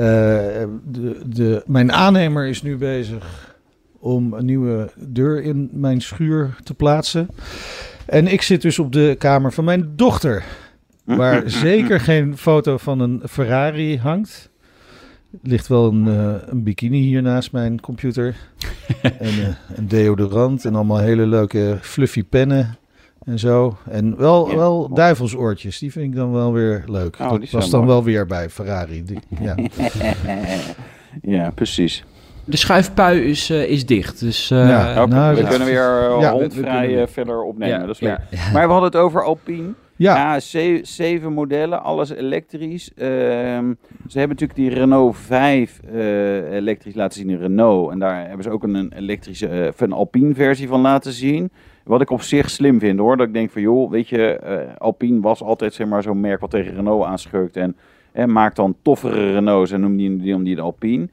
de, 0.85 1.23
de, 1.27 1.63
mijn 1.67 1.93
aannemer 1.93 2.47
is 2.47 2.63
nu 2.63 2.77
bezig 2.77 3.57
om 3.99 4.33
een 4.33 4.45
nieuwe 4.45 4.91
deur 4.97 5.43
in 5.43 5.69
mijn 5.73 6.01
schuur 6.01 6.57
te 6.65 6.75
plaatsen. 6.75 7.29
En 8.07 8.27
ik 8.27 8.43
zit 8.43 8.63
dus 8.63 8.79
op 8.79 8.93
de 8.93 9.15
kamer 9.19 9.53
van 9.53 9.65
mijn 9.65 9.93
dochter, 9.97 10.45
waar 11.17 11.51
zeker 11.69 12.01
geen 12.01 12.37
foto 12.37 12.77
van 12.77 13.01
een 13.01 13.23
Ferrari 13.29 13.99
hangt. 13.99 14.51
Er 15.33 15.39
ligt 15.43 15.67
wel 15.67 15.89
een, 15.93 16.09
eh, 16.09 16.35
een 16.47 16.63
bikini 16.63 17.01
hier 17.01 17.23
naast 17.23 17.53
mijn 17.53 17.81
computer. 17.81 18.37
en 19.03 19.13
eh, 19.21 19.49
een 19.77 19.89
deodorant 19.89 20.65
en 20.65 20.75
allemaal 20.75 20.99
hele 20.99 21.27
leuke 21.27 21.79
fluffy 21.81 22.25
pennen 22.25 22.77
en 23.25 23.39
zo. 23.39 23.77
En 23.91 24.17
wel, 24.17 24.51
Ja. 24.51 24.57
wel 24.57 24.89
duivelsoortjes, 24.95 25.79
die 25.79 25.93
vind 25.93 26.05
ik 26.05 26.15
dan 26.15 26.33
wel 26.33 26.53
weer 26.53 26.85
leuk. 26.87 27.19
Oh, 27.21 27.31
dat 27.31 27.51
was 27.51 27.71
dan 27.71 27.81
mooi. 27.81 27.93
wel 27.93 28.05
weer 28.05 28.27
bij 28.27 28.51
Ferrari. 28.51 29.05
Die- 29.05 29.19
ja. 29.41 29.55
ja, 31.23 31.51
precies. 31.51 32.05
De 32.45 32.57
schuifpui 32.57 33.21
is, 33.21 33.51
eh, 33.51 33.65
is 33.65 33.87
dicht. 33.87 34.21
Dus 34.21 34.51
eh, 34.51 34.69
Ja. 34.69 35.07
Nou, 35.07 35.35
we 35.37 35.43
ja. 35.43 35.49
kunnen 35.49 35.67
weer 35.69 36.21
Ja, 36.21 36.37
we- 36.37 36.49
kunnen 36.49 36.81
weer. 36.81 37.09
verder 37.09 37.43
opnemen. 37.43 37.79
ja, 37.81 37.87
dat 37.87 37.95
is 37.95 38.01
leuk. 38.01 38.19
ja. 38.31 38.51
Maar 38.53 38.67
we 38.67 38.73
hadden 38.73 38.91
het 38.91 39.01
over 39.01 39.25
Alpine. 39.25 39.69
Ja, 39.99 40.41
ze- 40.41 40.81
zeven 40.83 41.33
modellen, 41.33 41.83
alles 41.83 42.11
elektrisch. 42.11 42.91
Ehm, 42.95 43.73
ze 44.09 44.19
hebben 44.19 44.37
natuurlijk 44.39 44.55
die 44.55 44.69
Renault 44.71 45.17
5 45.17 45.81
eh, 45.93 46.53
elektrisch 46.53 46.95
laten 46.95 47.19
zien 47.21 47.31
in 47.31 47.39
Renault. 47.39 47.91
En 47.91 47.99
daar 47.99 48.27
hebben 48.27 48.43
ze 48.43 48.51
ook 48.51 48.63
een, 48.63 48.93
elektrische, 48.97 49.49
eh, 49.49 49.73
een 49.77 49.93
Alpine 49.93 50.35
versie 50.35 50.69
van 50.69 50.81
laten 50.81 51.13
zien. 51.13 51.51
Wat 51.85 52.01
ik 52.01 52.11
op 52.11 52.23
zich 52.23 52.51
slim 52.51 52.79
vind 52.81 52.99
hoor. 52.99 53.17
Dat 53.17 53.27
ik 53.27 53.33
denk 53.33 53.51
van 53.51 53.63
joh, 53.63 53.91
weet 53.91 54.09
je, 54.09 54.33
eh, 54.39 54.77
Alpine 54.79 55.21
was 55.21 55.43
altijd 55.43 55.75
zeg 55.75 55.87
maar 55.87 56.03
zo'n 56.03 56.21
merk 56.21 56.41
wat 56.41 56.51
tegen 56.51 56.75
Renault 56.75 57.05
aanschurkt. 57.05 57.57
En 57.57 57.77
hè, 58.13 58.27
maakt 58.27 58.57
dan 58.57 58.77
toffere 58.83 59.33
Renaults 59.33 59.71
en 59.71 59.81
noemt 59.81 59.99
die, 59.99 60.17
die, 60.17 60.43
die 60.43 60.55
de 60.55 60.61
Alpine. 60.63 61.09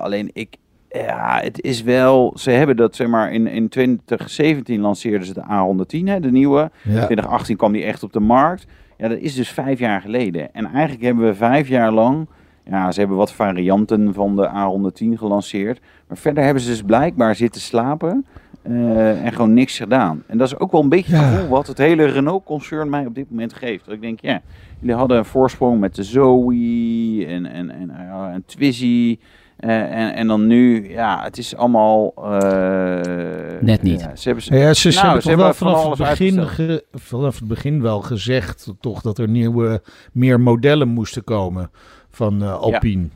Alleen 0.00 0.30
ik, 0.32 0.56
ja, 0.92 1.40
het 1.42 1.62
is 1.62 1.82
wel, 1.82 2.32
ze 2.36 2.50
hebben 2.50 2.76
dat 2.76 2.96
zeg 2.96 3.06
maar 3.06 3.32
in, 3.32 3.46
in 3.46 3.68
2017 3.68 4.80
lanceerden 4.80 5.26
ze 5.26 5.34
de 5.34 5.42
A110, 5.42 6.04
hè, 6.04 6.20
de 6.20 6.30
nieuwe. 6.30 6.70
Ja. 6.82 7.04
2018 7.04 7.56
kwam 7.56 7.72
die 7.72 7.84
echt 7.84 8.02
op 8.02 8.12
de 8.12 8.20
markt. 8.20 8.66
Ja, 8.98 9.08
dat 9.08 9.18
is 9.18 9.34
dus 9.34 9.48
vijf 9.48 9.78
jaar 9.78 10.00
geleden. 10.00 10.54
En 10.54 10.66
eigenlijk 10.66 11.02
hebben 11.02 11.24
we 11.24 11.34
vijf 11.34 11.68
jaar 11.68 11.92
lang, 11.92 12.28
ja, 12.64 12.92
ze 12.92 12.98
hebben 13.00 13.16
wat 13.16 13.32
varianten 13.32 14.14
van 14.14 14.36
de 14.36 14.48
A110 14.48 15.18
gelanceerd. 15.18 15.80
Maar 16.08 16.16
verder 16.16 16.44
hebben 16.44 16.62
ze 16.62 16.68
dus 16.70 16.82
blijkbaar 16.82 17.34
zitten 17.34 17.60
slapen 17.60 18.26
eh, 18.62 19.24
en 19.24 19.32
gewoon 19.32 19.54
niks 19.54 19.76
gedaan. 19.76 20.22
En 20.26 20.38
dat 20.38 20.46
is 20.46 20.58
ook 20.58 20.72
wel 20.72 20.80
een 20.82 20.88
beetje 20.88 21.14
het 21.16 21.22
Ja. 21.24 21.30
gevoel 21.30 21.48
wat 21.48 21.66
het 21.66 21.78
hele 21.78 22.04
Renault-concern 22.04 22.90
mij 22.90 23.06
op 23.06 23.14
dit 23.14 23.30
moment 23.30 23.52
geeft. 23.52 23.84
Dat 23.84 23.94
ik 23.94 24.00
denk, 24.00 24.20
ja, 24.20 24.40
jullie 24.78 24.94
hadden 24.96 25.18
een 25.18 25.24
voorsprong 25.24 25.80
met 25.80 25.94
de 25.94 26.02
Zoe 26.02 27.24
en, 27.28 27.46
en, 27.46 27.70
en, 27.70 27.90
en 28.32 28.42
Twizy. 28.46 29.18
Eh, 29.62 29.80
en, 29.80 30.14
en 30.14 30.26
dan 30.26 30.46
nu, 30.46 30.90
ja, 30.90 31.22
het 31.22 31.38
is 31.38 31.56
allemaal... 31.56 32.12
eh, 32.16 33.60
Net 33.60 33.82
niet. 33.82 34.00
ja, 34.00 34.16
ze 34.16 34.28
hebben, 34.28 34.58
Ja, 34.58 34.74
ze, 34.74 34.90
ze 34.92 34.96
Nou, 34.98 35.04
hebben 35.06 35.22
ze 35.22 35.28
wel 35.36 35.38
hebben 35.46 35.54
van 35.54 35.80
vanaf 35.82 35.98
het, 35.98 36.08
begin 36.08 36.46
ge- 36.48 36.84
vanaf 36.92 37.38
het 37.38 37.48
begin 37.48 37.82
wel 37.82 38.00
gezegd 38.00 38.72
toch 38.80 39.00
dat 39.00 39.18
er 39.18 39.28
nieuwe, 39.28 39.82
meer 40.12 40.40
modellen 40.40 40.88
moesten 40.88 41.24
komen 41.24 41.70
van 42.10 42.42
eh, 42.42 42.52
Alpine. 42.54 43.08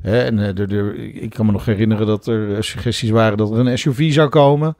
Hè, 0.00 0.22
en 0.22 0.38
eh, 0.38 0.58
er- 0.58 0.72
er- 0.74 0.98
ik 0.98 1.30
kan 1.30 1.46
me 1.46 1.52
nog 1.52 1.64
herinneren 1.64 2.06
dat 2.06 2.26
er 2.26 2.64
suggesties 2.64 3.10
waren 3.10 3.38
dat 3.38 3.50
er 3.50 3.58
een 3.66 3.78
SUV 3.78 4.12
zou 4.12 4.28
komen. 4.28 4.76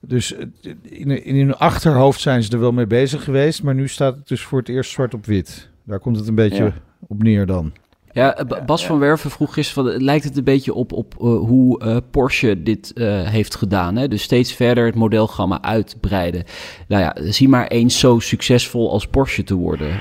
Dus 0.00 0.34
in, 0.82 1.24
in 1.24 1.36
hun 1.36 1.54
achterhoofd 1.56 2.20
zijn 2.20 2.42
ze 2.42 2.52
er 2.52 2.60
wel 2.60 2.72
mee 2.72 2.86
bezig 2.86 3.24
geweest. 3.24 3.62
Maar 3.62 3.74
nu 3.74 3.88
staat 3.88 4.14
het 4.16 4.28
dus 4.28 4.42
voor 4.42 4.58
het 4.58 4.68
eerst 4.68 4.90
zwart 4.90 5.14
op 5.14 5.26
wit. 5.26 5.70
Daar 5.84 5.98
komt 5.98 6.16
het 6.16 6.28
een 6.28 6.34
beetje 6.34 6.64
Ja. 6.64 6.72
op 7.08 7.22
neer 7.22 7.46
dan. 7.46 7.72
Ja, 8.12 8.34
eh, 8.36 8.46
Ba- 8.46 8.64
Bas 8.64 8.80
ja. 8.80 8.86
van 8.86 8.98
Werven 8.98 9.30
vroeg 9.30 9.54
gisteren, 9.54 9.92
van, 9.92 10.02
lijkt 10.02 10.24
het 10.24 10.36
een 10.36 10.44
beetje 10.44 10.74
op, 10.74 10.92
op 10.92 11.14
eh, 11.14 11.20
hoe 11.20 11.80
eh, 11.80 11.96
Porsche 12.10 12.62
dit 12.62 12.92
heeft 13.24 13.54
gedaan. 13.54 13.96
Hè? 13.96 14.08
Dus 14.08 14.22
steeds 14.22 14.52
verder 14.52 14.86
het 14.86 14.94
modelgamma 14.94 15.62
uitbreiden. 15.62 16.44
Nou 16.88 17.02
ja, 17.02 17.30
zie 17.32 17.48
maar 17.48 17.66
eens 17.66 17.98
zo 17.98 18.18
succesvol 18.18 18.90
als 18.92 19.06
Porsche 19.06 19.44
te 19.44 19.54
worden. 19.54 19.98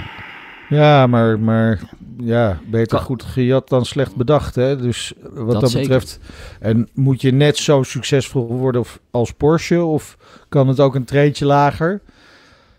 Ja, 0.70 1.08
maar, 1.08 1.40
maar 1.40 1.80
ja, 2.18 2.60
beter 2.72 2.98
Kan- 2.98 3.06
goed 3.06 3.24
gejat 3.24 3.70
dan 3.70 3.86
slecht 3.86 4.16
bedacht. 4.16 4.56
Hè? 4.56 4.78
Dus 4.78 5.14
wat 5.34 5.52
Dat 5.52 5.62
dat, 5.62 5.70
zeker. 5.72 5.88
betreft. 5.90 6.20
En 6.60 6.90
moet 6.94 7.22
je 7.22 7.32
net 7.32 7.58
zo 7.58 7.84
succesvol 7.84 8.48
worden 8.48 8.84
als 9.12 9.32
Porsche? 9.32 9.84
Of 9.84 10.18
kan 10.50 10.68
het 10.68 10.80
ook 10.80 10.96
een 10.96 11.06
treetje 11.06 11.46
lager? 11.46 12.02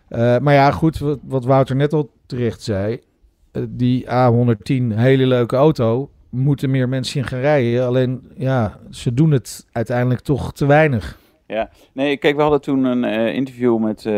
Maar 0.08 0.54
ja, 0.54 0.70
goed, 0.70 0.98
wat, 0.98 1.18
wat 1.22 1.44
Wouter 1.44 1.76
net 1.76 1.92
al 1.92 2.10
terecht 2.26 2.62
zei. 2.62 3.00
Eh, 3.52 3.62
die 3.68 4.04
A110, 4.06 4.94
hele 4.94 5.26
leuke 5.26 5.56
auto. 5.56 6.10
Moeten 6.30 6.70
meer 6.70 6.88
mensen 6.88 7.20
in 7.20 7.26
gaan 7.26 7.40
rijden. 7.40 7.86
Alleen, 7.86 8.20
ja, 8.36 8.78
ze 8.90 9.14
doen 9.14 9.30
het 9.30 9.66
uiteindelijk 9.72 10.20
toch 10.20 10.52
te 10.52 10.66
weinig. 10.66 11.18
Ja, 11.46 11.70
nee, 11.92 12.16
kijk, 12.16 12.36
we 12.36 12.42
hadden 12.42 12.60
toen 12.60 12.84
een 12.84 13.04
eh, 13.04 13.34
interview 13.34 13.78
met 13.78 14.06
eh, 14.06 14.12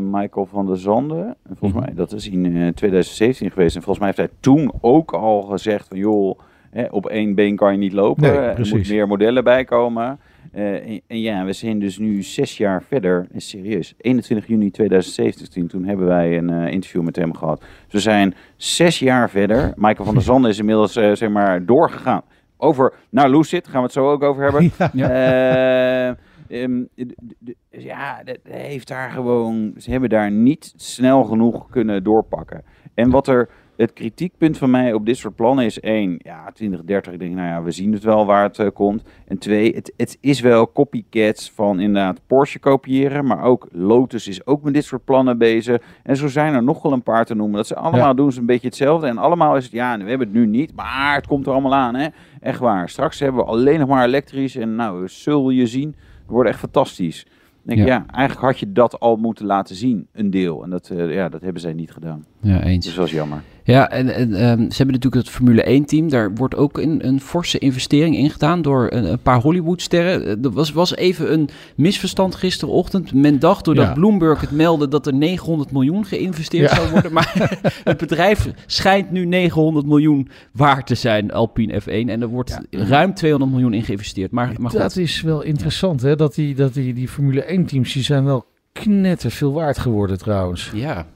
Michael 0.00 0.46
van 0.46 0.66
der 0.66 0.76
Zanden. 0.78 1.26
En 1.26 1.56
volgens 1.56 1.72
Mhm. 1.72 1.80
mij, 1.84 1.94
dat 1.94 2.12
is 2.12 2.28
in 2.28 2.56
eh, 2.56 2.68
2017 2.68 3.50
geweest. 3.50 3.76
En 3.76 3.82
volgens 3.82 3.98
mij 4.04 4.14
heeft 4.16 4.30
hij 4.30 4.38
toen 4.40 4.72
ook 4.80 5.12
al 5.12 5.42
gezegd 5.42 5.88
van, 5.88 5.98
joh, 5.98 6.38
hè, 6.70 6.84
op 6.90 7.06
één 7.06 7.34
been 7.34 7.56
kan 7.56 7.72
je 7.72 7.78
niet 7.78 7.92
lopen. 7.92 8.22
Nee, 8.22 8.32
er 8.38 8.54
precies. 8.54 8.72
moet 8.74 8.88
meer 8.88 9.06
modellen 9.08 9.44
bij 9.44 9.64
komen. 9.64 10.18
Eh, 10.52 10.88
en, 10.88 11.00
en 11.06 11.20
ja, 11.20 11.44
we 11.44 11.52
zijn 11.52 11.78
dus 11.78 11.98
nu 11.98 12.22
zes 12.22 12.56
jaar 12.56 12.82
verder. 12.82 13.26
En 13.32 13.40
serieus, 13.40 13.94
21 13.98 14.46
juni 14.48 14.70
2017, 14.70 15.66
toen 15.68 15.84
hebben 15.84 16.06
wij 16.06 16.36
een 16.38 16.50
eh, 16.50 16.72
interview 16.72 17.02
met 17.02 17.16
hem 17.16 17.34
gehad. 17.34 17.60
Dus 17.60 17.92
we 17.92 17.98
zijn 17.98 18.34
zes 18.56 18.98
jaar 18.98 19.30
verder. 19.30 19.72
Michael 19.76 20.04
van 20.04 20.14
der 20.14 20.22
Zanden 20.30 20.50
is 20.50 20.58
inmiddels, 20.58 20.96
eh, 20.96 21.14
zeg 21.14 21.30
maar, 21.30 21.64
doorgegaan. 21.64 22.22
Over 22.56 22.94
naar 23.10 23.30
Lucid, 23.30 23.64
gaan 23.68 23.76
we 23.80 23.82
het 23.82 23.92
zo 23.92 24.10
ook 24.10 24.22
over 24.22 24.42
hebben. 24.42 24.70
Eh, 26.48 26.64
d- 26.96 27.14
d- 27.44 27.54
ja, 27.70 28.22
dat 28.24 28.38
heeft 28.42 28.88
daar 28.88 29.10
gewoon. 29.10 29.72
Ze 29.76 29.90
hebben 29.90 30.08
daar 30.08 30.30
niet 30.30 30.72
snel 30.76 31.24
genoeg 31.24 31.70
kunnen 31.70 32.04
doorpakken. 32.04 32.64
En 32.94 33.10
wat 33.10 33.26
er. 33.28 33.48
Het 33.78 33.92
kritiekpunt 33.92 34.58
van 34.58 34.70
mij 34.70 34.92
op 34.92 35.06
dit 35.06 35.16
soort 35.16 35.34
plannen 35.34 35.64
is 35.64 35.80
één, 35.80 36.14
ja, 36.18 36.50
2030. 36.52 37.12
Ik 37.12 37.18
denk, 37.18 37.34
nou 37.34 37.48
ja, 37.48 37.62
we 37.62 37.70
zien 37.70 37.92
het 37.92 38.02
wel 38.02 38.26
waar 38.26 38.42
het 38.42 38.58
eh, 38.58 38.66
komt. 38.74 39.02
En 39.26 39.38
twee, 39.38 39.74
het, 39.74 39.92
het 39.96 40.18
is 40.20 40.40
wel 40.40 40.72
copycats 40.72 41.50
van 41.50 41.80
inderdaad 41.80 42.20
Porsche 42.26 42.58
kopiëren. 42.58 43.26
Maar 43.26 43.42
ook 43.42 43.68
Lotus 43.72 44.28
is 44.28 44.46
ook 44.46 44.62
met 44.62 44.74
dit 44.74 44.84
soort 44.84 45.04
plannen 45.04 45.38
bezig. 45.38 45.82
En 46.02 46.16
zo 46.16 46.28
zijn 46.28 46.54
er 46.54 46.62
nog 46.62 46.82
wel 46.82 46.92
een 46.92 47.02
paar 47.02 47.24
te 47.24 47.34
noemen. 47.34 47.56
Dat 47.56 47.66
ze 47.66 47.76
allemaal 47.76 48.00
Ja. 48.08 48.14
doen 48.14 48.32
ze 48.32 48.40
een 48.40 48.46
beetje 48.46 48.66
hetzelfde. 48.66 49.06
En 49.06 49.18
allemaal 49.18 49.56
is 49.56 49.64
het, 49.64 49.72
ja, 49.72 49.98
we 49.98 50.08
hebben 50.08 50.26
het 50.28 50.36
nu 50.36 50.46
niet. 50.46 50.74
Maar 50.74 51.14
het 51.14 51.26
komt 51.26 51.46
er 51.46 51.52
allemaal 51.52 51.74
aan, 51.74 51.94
hè. 51.94 52.06
Echt 52.40 52.58
waar. 52.58 52.88
Straks 52.88 53.18
hebben 53.20 53.44
we 53.44 53.50
alleen 53.50 53.78
nog 53.78 53.88
maar 53.88 54.04
elektrisch. 54.04 54.56
En 54.56 54.74
nou, 54.76 55.08
zul 55.08 55.50
je 55.50 55.66
zien. 55.66 55.88
Het 55.98 56.30
wordt 56.36 56.48
echt 56.50 56.58
fantastisch. 56.58 57.26
Denk, 57.62 57.78
Ja. 57.80 57.86
ja. 57.86 58.04
eigenlijk 58.10 58.46
had 58.46 58.58
je 58.58 58.72
dat 58.72 59.00
al 59.00 59.16
moeten 59.16 59.46
laten 59.46 59.74
zien, 59.76 60.06
een 60.12 60.30
deel. 60.30 60.62
En 60.62 60.70
dat, 60.70 60.90
eh, 60.90 61.14
ja, 61.14 61.28
dat 61.28 61.40
hebben 61.40 61.60
zij 61.60 61.72
niet 61.72 61.90
gedaan. 61.92 62.24
Ja, 62.40 62.62
eens. 62.62 62.84
Dus 62.86 62.94
dat 62.94 63.06
is 63.06 63.12
jammer. 63.12 63.42
Ja, 63.72 63.90
en, 63.90 64.14
en 64.14 64.34
ehm, 64.34 64.58
ze 64.58 64.76
hebben 64.76 64.94
natuurlijk 64.94 65.14
het 65.14 65.28
Formule 65.28 65.80
1-team. 65.82 66.08
Daar 66.08 66.34
wordt 66.34 66.56
ook 66.56 66.78
een, 66.78 67.06
een 67.06 67.20
forse 67.20 67.58
investering 67.58 68.16
in 68.16 68.30
gedaan 68.30 68.62
door 68.62 68.86
een, 68.92 69.04
een 69.04 69.18
paar 69.18 69.40
Hollywood-sterren. 69.40 70.24
Eh, 70.24 70.44
Er 70.44 70.50
was, 70.50 70.72
was 70.72 70.96
even 70.96 71.32
een 71.32 71.48
misverstand 71.76 72.34
gisterochtend. 72.34 73.14
Men 73.14 73.38
dacht 73.38 73.64
doordat 73.64 73.86
Ja. 73.86 73.92
Bloomberg 73.92 74.40
het 74.40 74.50
meldde 74.50 74.88
dat 74.88 75.06
er 75.06 75.14
900 75.14 75.72
miljoen 75.72 76.04
geïnvesteerd 76.04 76.70
Ja. 76.70 76.76
zou 76.76 76.90
worden. 76.90 77.12
Maar 77.12 77.58
het 77.84 77.96
bedrijf 77.98 78.48
schijnt 78.66 79.10
nu 79.10 79.24
900 79.24 79.86
miljoen 79.86 80.28
waard 80.52 80.86
te 80.86 80.94
zijn, 80.94 81.32
Alpine 81.32 81.80
F1. 81.82 81.86
En 82.08 82.22
er 82.22 82.28
wordt 82.28 82.58
ruim 82.70 83.14
200 83.14 83.52
miljoen 83.52 83.74
in 83.74 83.82
geïnvesteerd. 83.82 84.30
Maar, 84.30 84.52
maar 84.58 84.70
goed. 84.70 84.80
Dat 84.80 84.96
is 84.96 85.20
wel 85.22 85.42
interessant, 85.42 86.02
hè? 86.02 86.16
Dat 86.16 86.34
die, 86.34 86.54
dat 86.54 86.74
die, 86.74 86.94
die 86.94 87.08
Formule 87.08 87.42
1-teams, 87.58 87.92
die 87.92 88.02
zijn 88.02 88.24
wel 88.24 88.44
knetter 88.72 89.30
veel 89.30 89.52
waard 89.52 89.78
geworden 89.78 90.18
trouwens. 90.18 90.70
Ja, 90.74 91.06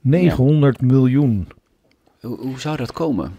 900 0.00 0.80
miljoen. 0.80 1.46
Hoe, 2.20 2.38
hoe 2.38 2.60
zou 2.60 2.76
dat 2.76 2.92
komen? 2.92 3.32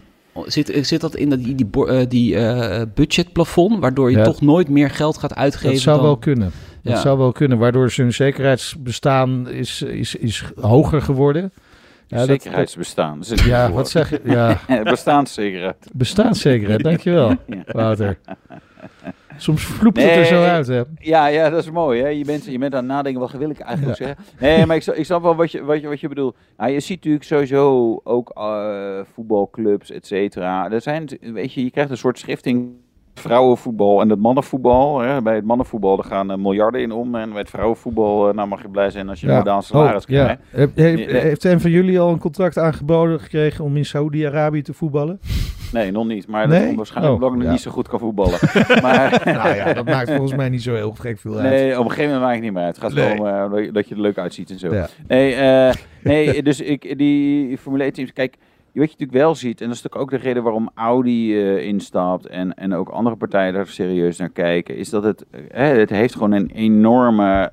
Zit, 0.46 0.78
zit 0.86 1.00
dat 1.00 1.14
in 1.16 1.30
dat, 1.30 1.44
die, 1.44 1.54
die, 1.54 1.86
eh, 1.86 2.08
die 2.08 2.36
eh, 2.36 2.82
budgetplafond, 2.94 3.78
waardoor 3.80 4.10
je 4.10 4.16
Ja. 4.16 4.24
toch 4.24 4.40
nooit 4.40 4.68
meer 4.68 4.90
geld 4.90 5.18
gaat 5.18 5.34
uitgeven? 5.34 5.70
Dat 5.72 5.80
zou 5.80 5.96
dan... 5.96 6.04
wel 6.06 6.16
kunnen. 6.16 6.50
Dat 6.82 6.92
Ja. 6.92 7.00
zou 7.00 7.18
wel 7.18 7.32
kunnen, 7.32 7.58
waardoor 7.58 7.92
hun 7.96 8.12
zekerheidsbestaan 8.12 9.48
is, 9.48 9.82
is, 9.82 10.14
is 10.14 10.44
hoger 10.60 11.02
geworden. 11.02 11.52
Ja, 12.06 12.24
Zekerheidsbestaan. 12.24 13.18
Dat 13.28 13.40
ja 13.40 13.72
wat 13.72 13.90
zeg 13.90 14.10
je? 14.10 14.20
Ja, 14.24 14.60
Eh, 14.66 14.82
Bestaanszekerheid. 14.92 15.88
bestaanszekerheid, 15.92 16.82
dankjewel, 16.82 17.34
Wouter. 17.66 18.18
Soms 19.36 19.64
vloept 19.64 20.02
het 20.02 20.10
er 20.16 20.24
zo 20.24 20.42
uit, 20.42 20.66
hè? 20.66 20.82
Ja, 20.98 21.26
ja, 21.26 21.50
dat 21.50 21.62
is 21.62 21.70
mooi. 21.70 22.02
Hè? 22.02 22.08
Je, 22.08 22.24
bent, 22.24 22.44
je 22.44 22.58
bent 22.58 22.74
aan 22.74 22.78
het 22.84 22.88
nadenken, 22.92 23.20
wat 23.20 23.30
wil 23.32 23.50
ik 23.50 23.58
eigenlijk 23.58 23.96
zeggen? 23.96 24.16
Nee, 24.40 24.66
maar 24.66 24.76
ik, 24.76 24.82
snap- 24.82 24.94
ik 24.96 25.04
snap 25.04 25.22
wel 25.22 25.34
wat 25.36 25.50
je, 25.52 25.64
wat 25.64 25.80
je, 25.80 25.88
wat 25.88 26.00
je 26.00 26.08
bedoelt. 26.08 26.36
Nou, 26.56 26.70
je 26.72 26.80
ziet 26.80 26.96
natuurlijk 26.96 27.24
sowieso 27.24 28.00
ook 28.04 28.30
eh, 28.34 28.98
voetbalclubs, 29.14 29.90
et 29.90 30.06
cetera. 30.06 30.70
Er 30.70 30.80
zijn, 30.80 31.08
weet 31.20 31.52
je, 31.52 31.64
je 31.64 31.70
krijgt 31.70 31.90
een 31.90 31.96
soort 31.96 32.18
schifting 32.18 32.68
vrouwenvoetbal 33.14 34.00
en 34.00 34.08
het 34.08 34.18
mannenvoetbal. 34.18 34.98
Hè? 35.00 35.22
Bij 35.22 35.34
het 35.34 35.44
mannenvoetbal 35.44 35.96
daar 35.96 36.04
gaan 36.06 36.30
eh, 36.30 36.36
miljarden 36.36 36.80
in 36.80 36.92
om. 36.92 37.14
En 37.14 37.30
bij 37.30 37.38
het 37.40 37.50
vrouwenvoetbal, 37.50 38.28
eh, 38.28 38.34
nou 38.34 38.48
mag 38.48 38.62
je 38.62 38.68
blij 38.68 38.90
zijn 38.90 39.08
als 39.08 39.20
je 39.20 39.28
een 39.28 39.34
modaal 39.36 39.62
salaris 39.62 40.02
Oh, 40.04 40.10
ja. 40.10 40.24
krijgt. 40.24 40.42
Heb- 40.50 40.76
heeft, 40.76 41.44
een 41.44 41.60
van 41.60 41.70
jullie 41.70 42.00
al 42.00 42.10
een 42.12 42.18
contract 42.18 42.58
aangeboden 42.58 43.20
gekregen 43.20 43.64
om 43.64 43.76
in 43.76 43.84
Saoedi-Arabië 43.84 44.62
te 44.62 44.72
voetballen? 44.74 45.20
Nee, 45.72 45.90
nog 45.90 46.06
niet. 46.06 46.26
Maar 46.26 46.48
Nee? 46.48 46.56
dat 46.56 46.64
komt 46.66 46.76
waarschijnlijk 46.76 47.14
Oh, 47.14 47.20
omdat 47.22 47.36
ik 47.38 47.42
nog 47.44 47.52
niet 47.52 47.62
zo 47.62 47.70
goed 47.70 47.88
kan 47.88 47.98
voetballen. 47.98 48.38
maar, 48.82 49.20
nou 49.38 49.54
ja, 49.54 49.72
dat 49.72 49.84
maakt 49.84 50.10
volgens 50.10 50.34
mij 50.34 50.48
niet 50.48 50.62
zo 50.62 50.74
heel 50.74 50.92
gek 50.92 51.18
veel 51.18 51.38
uit. 51.38 51.50
Nee, 51.50 51.78
op 51.78 51.84
een 51.84 51.90
gegeven 51.90 52.04
moment 52.04 52.20
maakt 52.22 52.34
het 52.34 52.42
niet 52.44 52.52
meer 52.52 52.62
uit. 52.62 52.74
Het 52.76 52.84
gaat 52.84 52.94
Nee. 52.94 53.16
gewoon 53.16 53.44
om 53.52 53.58
eh, 53.58 53.72
dat 53.72 53.88
je 53.88 53.94
er 53.94 54.00
leuk 54.00 54.18
uitziet 54.18 54.50
en 54.50 54.58
zo. 54.58 54.70
Nee, 55.06 55.34
eh, 55.34 55.72
nee 56.02 56.42
dus 56.48 56.60
ik, 56.60 56.98
die 56.98 57.58
Formule 57.58 57.82
1 57.84 57.92
teams, 57.92 58.12
kijk, 58.12 58.36
wat 58.74 58.84
je 58.84 58.96
natuurlijk 58.98 59.18
wel 59.24 59.34
ziet, 59.34 59.60
en 59.60 59.66
dat 59.66 59.76
is 59.76 59.82
natuurlijk 59.82 60.12
ook 60.12 60.20
de 60.20 60.26
reden 60.26 60.42
waarom 60.42 60.70
Audi 60.74 61.38
eh, 61.40 61.66
instapt 61.66 62.26
en, 62.26 62.54
en 62.54 62.74
ook 62.74 62.88
andere 62.88 63.16
partijen 63.16 63.52
daar 63.52 63.66
serieus 63.66 64.18
naar 64.18 64.28
kijken, 64.30 64.76
is 64.76 64.90
dat 64.90 65.02
het, 65.02 65.24
het 65.52 65.90
heeft 65.90 66.12
gewoon 66.14 66.32
een 66.32 66.50
enorme 66.54 67.50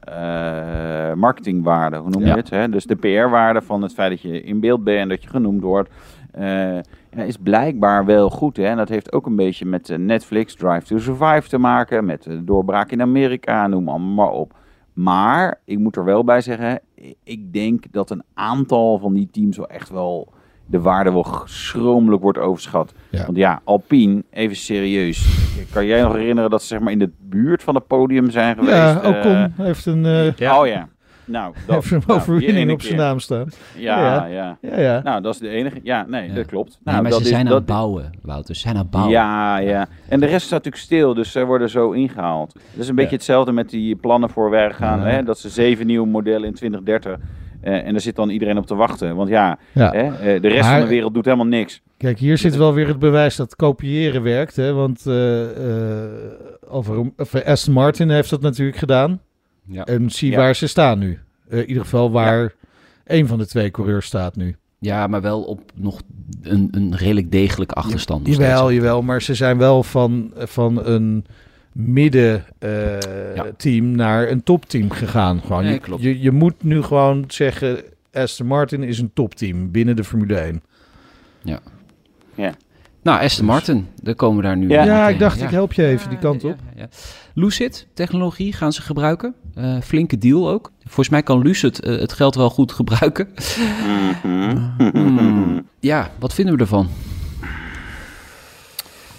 marketingwaarde, 1.16 1.98
hoe 1.98 2.10
noem 2.10 2.22
je 2.22 2.28
Ja. 2.28 2.36
het? 2.36 2.50
Hè? 2.50 2.70
Dus 2.70 2.86
de 2.86 2.96
PR-waarde 2.96 3.62
van 3.62 3.82
het 3.82 3.94
feit 3.94 4.10
dat 4.10 4.22
je 4.22 4.42
in 4.44 4.60
beeld 4.60 4.84
bent 4.84 5.00
en 5.00 5.10
dat 5.10 5.24
je 5.24 5.30
genoemd 5.30 5.62
wordt, 5.62 5.90
ja, 6.38 7.24
is 7.26 7.38
blijkbaar 7.38 8.06
wel 8.06 8.30
goed. 8.30 8.58
Hè? 8.58 8.64
En 8.64 8.78
dat 8.78 8.90
heeft 8.90 9.14
ook 9.14 9.26
een 9.26 9.36
beetje 9.36 9.66
met 9.66 9.90
eh, 9.90 9.98
Netflix 9.98 10.56
Drive 10.56 10.86
to 10.86 10.98
Survive 10.98 11.50
te 11.50 11.58
maken, 11.58 12.06
met 12.06 12.24
de 12.24 12.44
doorbraak 12.44 12.92
in 12.92 13.02
Amerika, 13.02 13.68
noem 13.68 13.90
allemaal 13.90 14.14
maar 14.26 14.32
op. 14.40 14.54
Maar 14.94 15.60
ik 15.66 15.78
moet 15.80 15.96
er 15.96 16.04
wel 16.04 16.24
bij 16.24 16.42
zeggen, 16.42 16.80
ik 17.24 17.54
denk 17.54 17.84
dat 17.92 18.10
een 18.10 18.24
aantal 18.34 18.98
van 18.98 19.14
die 19.14 19.30
teams 19.32 19.58
wel 19.58 19.68
echt 19.70 19.90
wel 19.90 20.34
de 20.66 20.80
waarde 20.82 21.12
wel 21.12 21.26
schromelijk 21.46 22.22
wordt 22.22 22.38
overschat. 22.38 22.94
Ja. 23.10 23.26
Want 23.26 23.38
ja, 23.38 23.62
Alpine, 23.64 24.24
even 24.30 24.56
serieus. 24.56 25.48
Kan 25.74 25.86
jij 25.86 26.02
nog 26.02 26.14
herinneren 26.14 26.50
dat 26.50 26.62
ze 26.62 26.68
zeg 26.68 26.80
maar 26.80 26.92
in 26.92 27.00
de 27.00 27.12
buurt 27.20 27.64
van 27.64 27.76
het 27.76 27.88
podium 27.88 28.30
zijn 28.30 28.56
geweest? 28.56 28.74
Ja, 28.76 29.02
Eh, 29.02 29.10
Ocon 29.10 29.54
heeft 29.66 29.86
een... 29.86 30.06
eh, 30.06 30.60
Oh 30.60 30.68
ja. 30.68 30.88
Nou, 31.30 31.54
dat, 31.68 31.76
Heeft 31.76 31.92
een 31.92 32.02
nou, 32.08 32.20
overwinning 32.20 32.72
op 32.72 32.82
zijn 32.82 32.98
naam 32.98 33.20
staan. 33.20 33.48
Ja, 33.78 34.00
Ja. 34.00 34.26
ja, 34.26 34.58
Ja, 34.62 34.80
ja. 34.80 35.02
Nou, 35.04 35.22
dat 35.22 35.34
is 35.34 35.40
de 35.40 35.50
enige. 35.50 35.80
Ja, 35.84 36.06
nee, 36.08 36.28
Ja. 36.30 36.34
dat 36.34 36.46
klopt. 36.46 36.70
Nee, 36.70 36.80
Nou, 36.84 37.02
maar 37.02 37.12
dat 37.12 37.20
ze 37.20 37.26
is, 37.26 37.30
zijn 37.32 37.42
aan 37.46 37.48
dat, 37.52 37.58
het 37.58 37.66
bouwen, 37.66 38.10
Wouter. 38.22 38.56
Ze 38.56 38.62
zijn 38.62 38.76
aan 38.76 38.82
het 38.82 38.90
bouwen. 38.90 39.14
Ja, 39.14 39.58
ja. 39.58 39.88
En 40.10 40.20
de 40.20 40.26
rest 40.26 40.46
staat 40.46 40.64
natuurlijk 40.64 40.84
stil, 40.84 41.14
dus 41.14 41.32
zij 41.32 41.46
worden 41.46 41.70
zo 41.70 41.92
ingehaald. 41.92 42.54
Dat 42.54 42.64
is 42.84 42.88
een 42.88 42.96
beetje 42.96 43.10
Ja. 43.12 43.16
hetzelfde 43.16 43.52
met 43.52 43.70
die 43.70 43.96
plannen 43.96 44.30
voor 44.30 44.50
wij 44.50 44.72
gaan. 44.72 45.02
Hè, 45.02 45.24
dat 45.24 45.40
ze 45.40 45.50
zeven 45.50 45.86
nieuwe 45.86 46.08
modellen 46.08 46.48
in 46.48 46.54
2030. 46.54 47.18
eh, 47.62 47.86
en 47.86 47.92
daar 47.92 48.02
zit 48.02 48.16
dan 48.16 48.30
iedereen 48.30 48.58
op 48.58 48.66
te 48.66 48.76
wachten. 48.76 49.16
Want 49.16 49.30
ja, 49.30 49.58
Ja. 49.74 49.92
hè, 49.92 50.02
eh, 50.34 50.42
de 50.42 50.48
rest 50.48 50.62
Maar- 50.62 50.72
van 50.72 50.82
de 50.82 50.94
wereld 50.94 51.14
doet 51.14 51.26
helemaal 51.26 51.46
niks. 51.46 51.82
Kijk, 51.98 52.20
hier 52.20 52.38
zit 52.38 52.56
wel 52.56 52.74
weer 52.74 52.88
het 52.88 53.00
bewijs 53.00 53.36
dat 53.36 53.56
kopiëren 53.56 54.24
werkt. 54.24 54.56
Hè? 54.56 54.74
Want 54.74 55.06
eh, 55.06 55.42
eh, 56.04 56.10
Alfa 56.70 56.94
eh, 57.34 57.46
Aston 57.46 57.74
Martin 57.74 58.10
heeft 58.10 58.30
dat 58.30 58.42
natuurlijk 58.42 58.78
gedaan. 58.78 59.20
Ja. 59.70 59.84
En 59.86 60.10
zie 60.10 60.32
Ja. 60.32 60.38
waar 60.38 60.56
ze 60.56 60.68
staan 60.68 61.00
nu. 61.00 61.20
Eh, 61.50 61.60
in 61.60 61.68
ieder 61.68 61.84
geval 61.84 62.12
waar 62.12 62.54
één 63.06 63.28
van 63.28 63.38
de 63.38 63.48
twee 63.48 63.72
coureurs 63.72 64.06
staat 64.06 64.36
nu. 64.36 64.56
Ja, 64.80 65.08
maar 65.08 65.22
wel 65.22 65.42
op 65.44 65.62
nog 65.76 66.02
een, 66.42 66.68
een 66.72 66.96
redelijk 66.96 67.32
degelijke 67.32 67.74
achterstand. 67.74 68.28
nog 68.28 68.36
Jawel, 68.36 68.72
jawel. 68.72 69.02
Maar 69.02 69.22
ze 69.22 69.34
zijn 69.34 69.58
wel 69.58 69.84
van, 69.84 70.32
van 70.36 70.86
een 70.86 71.26
midden 71.72 72.46
eh, 72.60 73.02
Ja. 73.36 73.46
team 73.58 73.92
naar 73.96 74.30
een 74.30 74.44
topteam 74.44 74.90
gegaan. 74.92 75.42
Gewoon. 75.42 75.64
Nee, 75.64 75.80
klopt. 75.80 76.02
Je, 76.04 76.20
je 76.22 76.32
moet 76.32 76.64
nu 76.64 76.82
gewoon 76.82 77.24
zeggen... 77.28 77.82
Aston 78.12 78.48
Martin 78.48 78.84
is 78.84 79.00
een 79.00 79.12
topteam 79.14 79.72
binnen 79.72 79.96
de 79.96 80.04
Formule 80.04 80.36
1. 80.36 80.62
Nou, 83.02 83.22
Aston 83.24 83.46
Martin, 83.46 83.88
daar 84.04 84.16
komen 84.16 84.38
we 84.38 84.44
daar 84.44 84.58
nu 84.58 84.70
Ja. 84.70 84.84
Ja, 84.84 85.10
ik 85.10 85.20
dacht 85.20 85.40
Ja. 85.40 85.46
ik 85.46 85.52
help 85.52 85.74
je 85.74 85.86
even 85.86 86.08
die 86.10 86.18
Ja, 86.18 86.24
kant 86.24 86.42
ja, 86.42 86.50
op. 86.50 86.56
ja. 86.76 86.88
Lucid 87.34 87.88
technologie 87.94 88.54
gaan 88.54 88.74
ze 88.74 88.82
gebruiken. 88.82 89.34
Eh, 89.56 89.82
flinke 89.82 90.18
deal 90.18 90.50
ook. 90.50 90.72
Volgens 90.84 91.10
mij 91.10 91.24
kan 91.24 91.42
Lucid 91.42 91.80
eh, 91.80 92.00
het 92.00 92.14
geld 92.14 92.36
wel 92.36 92.50
goed 92.50 92.72
gebruiken. 92.72 93.28
Mhm. 94.24 94.58
Hmm. 94.78 95.68
Ja, 95.80 96.12
wat 96.20 96.34
vinden 96.34 96.56
we 96.56 96.62
ervan? 96.62 96.88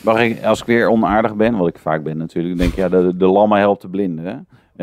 Mag 0.01 0.21
ik, 0.21 0.45
als 0.45 0.61
ik 0.61 0.67
weer 0.67 0.89
onaardig 0.89 1.35
ben, 1.35 1.57
wat 1.57 1.69
ik 1.69 1.79
vaak 1.79 2.03
ben 2.03 2.17
natuurlijk, 2.17 2.59
denk 2.59 2.71
ik, 2.71 2.77
ja, 2.77 2.89
de, 2.89 3.17
de 3.17 3.27
lammen 3.27 3.59
helpt 3.59 3.83
de 3.83 3.89
blinden. 3.89 4.25
Hè? 4.25 4.37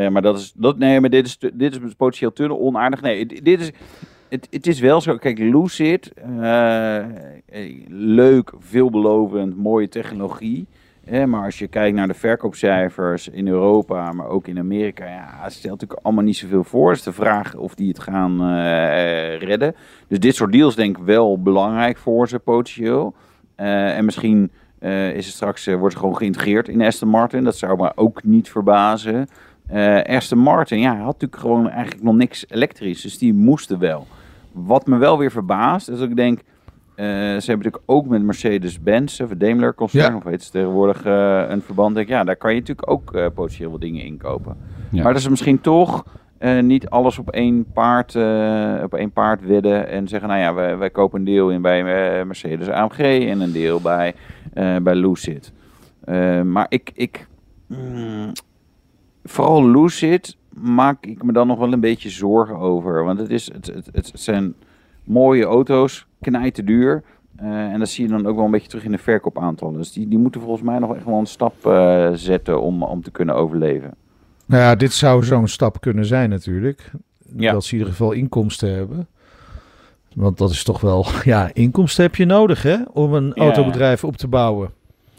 Eh, 0.04 0.12
maar 0.12 0.22
dat 0.22 0.38
is, 0.38 0.54
dat, 0.56 0.77
nee, 0.77 1.00
maar 1.00 1.10
dit 1.10 1.25
is, 1.25 1.38
dit 1.54 1.84
is 1.84 1.94
potentieel 1.98 2.34
te 2.34 2.60
onaardig. 2.60 3.01
Nee, 3.01 3.25
dit, 3.25 3.60
is, 3.60 3.72
het, 4.30 4.48
het 4.51 4.68
is 4.68 4.80
wel 4.80 5.01
zo, 5.01 5.18
kijk, 5.18 5.38
Lucid, 5.38 6.13
leuk, 7.88 8.54
veelbelovend, 8.60 9.58
mooie 9.58 9.89
technologie. 9.89 10.68
Maar 11.09 11.43
als 11.43 11.59
je 11.59 11.67
kijkt 11.67 11.95
naar 11.95 12.07
de 12.07 12.13
verkoopcijfers 12.13 13.27
in 13.27 13.47
Europa, 13.47 14.11
maar 14.11 14.27
ook 14.27 14.47
in 14.47 14.59
Amerika, 14.59 15.05
ja, 15.05 15.49
stelt 15.49 15.73
natuurlijk 15.73 15.99
allemaal 16.05 16.23
niet 16.23 16.37
zoveel 16.37 16.63
voor. 16.63 16.89
Het 16.89 16.97
is 16.97 17.03
de 17.03 17.11
vraag 17.11 17.55
of 17.55 17.75
die 17.75 17.87
het 17.87 17.99
gaan 17.99 18.41
eh, 18.41 19.37
redden. 19.37 19.75
Dus 20.07 20.19
dit 20.19 20.35
soort 20.35 20.51
deals 20.51 20.75
denk 20.75 20.97
ik 20.97 21.03
wel 21.03 21.41
belangrijk 21.41 21.97
voor 21.97 22.27
ze 22.27 22.39
potentieel. 22.39 23.15
Eh, 23.55 23.97
en 23.97 24.05
misschien 24.05 24.51
eh, 24.79 25.15
is 25.15 25.25
het 25.25 25.35
straks, 25.35 25.65
wordt 25.65 25.83
het 25.83 25.97
gewoon 25.97 26.17
geïntegreerd 26.17 26.67
in 26.67 26.81
Aston 26.81 27.09
Martin. 27.09 27.43
Dat 27.43 27.57
zou 27.57 27.77
me 27.77 27.91
ook 27.95 28.23
niet 28.23 28.49
verbazen. 28.49 29.27
Aston 30.05 30.39
Martin, 30.39 30.79
ja, 30.79 30.95
had 30.95 31.05
natuurlijk 31.05 31.41
gewoon 31.41 31.69
eigenlijk 31.69 32.03
nog 32.03 32.15
niks 32.15 32.45
elektrisch. 32.49 33.01
Dus 33.01 33.17
die 33.17 33.33
moesten 33.33 33.79
wel. 33.79 34.07
Wat 34.51 34.87
me 34.87 34.97
wel 34.97 35.17
weer 35.17 35.31
verbaast, 35.31 35.89
is 35.89 35.99
dat 35.99 36.09
ik 36.09 36.15
denk... 36.15 36.41
eh, 36.98 37.06
ze 37.06 37.12
hebben 37.51 37.58
natuurlijk 37.58 37.84
ook 37.86 38.06
met 38.08 38.24
Mercedes-Benz, 38.24 39.20
of 39.20 39.30
Daimler 39.30 39.74
concern, 39.74 40.12
Ja. 40.12 40.18
of 40.18 40.24
heet 40.24 40.44
ze 40.44 40.51
tegenwoordig, 40.51 41.04
eh, 41.06 41.44
een 41.48 41.62
verband. 41.62 41.96
Denk, 41.96 42.08
ja, 42.08 42.24
daar 42.24 42.36
kan 42.36 42.54
je 42.54 42.60
natuurlijk 42.60 42.89
ook 42.92 43.13
eh, 43.13 43.25
potentieel 43.34 43.72
wat 43.72 43.82
dingen 43.82 44.04
inkopen. 44.04 44.58
Ja. 44.92 45.04
Maar 45.04 45.13
dat 45.13 45.22
ze 45.22 45.30
misschien 45.30 45.62
toch 45.62 46.06
eh, 46.38 46.60
niet 46.60 46.89
alles 46.89 47.20
op 47.20 47.30
één 47.30 47.66
paard, 47.74 48.16
eh, 48.16 48.80
op 48.84 48.94
één 48.94 49.12
paard 49.12 49.46
wedden 49.46 49.88
en 49.88 50.08
zeggen, 50.08 50.30
nou 50.30 50.42
ja, 50.42 50.54
wij, 50.54 50.77
wij 50.77 50.89
kopen 50.89 51.20
een 51.20 51.25
deel 51.25 51.50
in 51.51 51.62
bij 51.62 51.80
eh, 52.20 52.25
Mercedes 52.25 52.70
AMG 52.70 53.00
en 53.30 53.42
een 53.42 53.51
deel 53.51 53.82
bij, 53.82 54.13
eh, 54.54 54.75
bij 54.75 54.96
Lucid. 54.96 55.51
Eh, 56.04 56.42
maar 56.42 56.66
ik, 56.70 56.92
ik 56.94 57.27
mm, 57.68 58.32
vooral 59.24 59.70
Lucid 59.72 60.38
maak 60.54 61.06
ik 61.06 61.24
me 61.24 61.32
dan 61.34 61.48
nog 61.48 61.60
wel 61.60 61.74
een 61.74 61.79
beetje 61.79 62.10
zorgen 62.10 62.57
over. 62.57 63.03
Want 63.03 63.20
het, 63.20 63.29
is, 63.29 63.51
het, 63.53 63.66
het, 63.66 63.90
het 63.92 64.12
zijn 64.14 64.53
mooie 65.07 65.43
auto's, 65.46 66.05
knijten 66.22 66.65
duur. 66.65 67.03
Eh, 67.35 67.48
en 67.72 67.79
dat 67.79 67.89
zie 67.89 68.03
je 68.03 68.09
dan 68.09 68.25
ook 68.27 68.35
wel 68.35 68.46
een 68.46 68.51
beetje 68.51 68.67
terug 68.67 68.83
in 68.83 68.91
de 68.91 68.98
verkoopaantallen. 68.98 69.77
Dus 69.77 69.91
die, 69.93 70.07
die 70.07 70.17
moeten 70.20 70.41
volgens 70.41 70.63
mij 70.63 70.79
nog 70.79 70.96
echt 70.96 71.05
wel 71.05 71.20
een 71.20 71.25
stap 71.25 71.65
eh, 71.65 72.09
zetten 72.13 72.61
om, 72.61 72.83
om 72.83 73.03
te 73.03 73.11
kunnen 73.11 73.35
overleven. 73.35 73.93
Nou 74.46 74.61
ja, 74.61 74.75
dit 74.75 74.93
zou 74.93 75.24
zo'n 75.24 75.48
stap 75.48 75.81
kunnen 75.81 76.05
zijn 76.05 76.29
natuurlijk. 76.29 76.91
Ja. 77.35 77.51
Dat 77.51 77.63
ze 77.63 77.72
in 77.72 77.77
ieder 77.77 77.93
geval 77.93 78.11
inkomsten 78.11 78.74
hebben. 78.74 79.07
Want 80.15 80.37
dat 80.37 80.50
is 80.51 80.63
toch 80.63 80.81
wel... 80.81 81.05
Ja, 81.24 81.50
inkomsten 81.53 82.03
heb 82.03 82.15
je 82.15 82.25
nodig 82.25 82.63
hè? 82.63 82.77
Om 82.93 83.13
een 83.13 83.31
Ja. 83.35 83.41
autobedrijf 83.43 84.03
op 84.03 84.17
te 84.17 84.27
bouwen. 84.27 84.70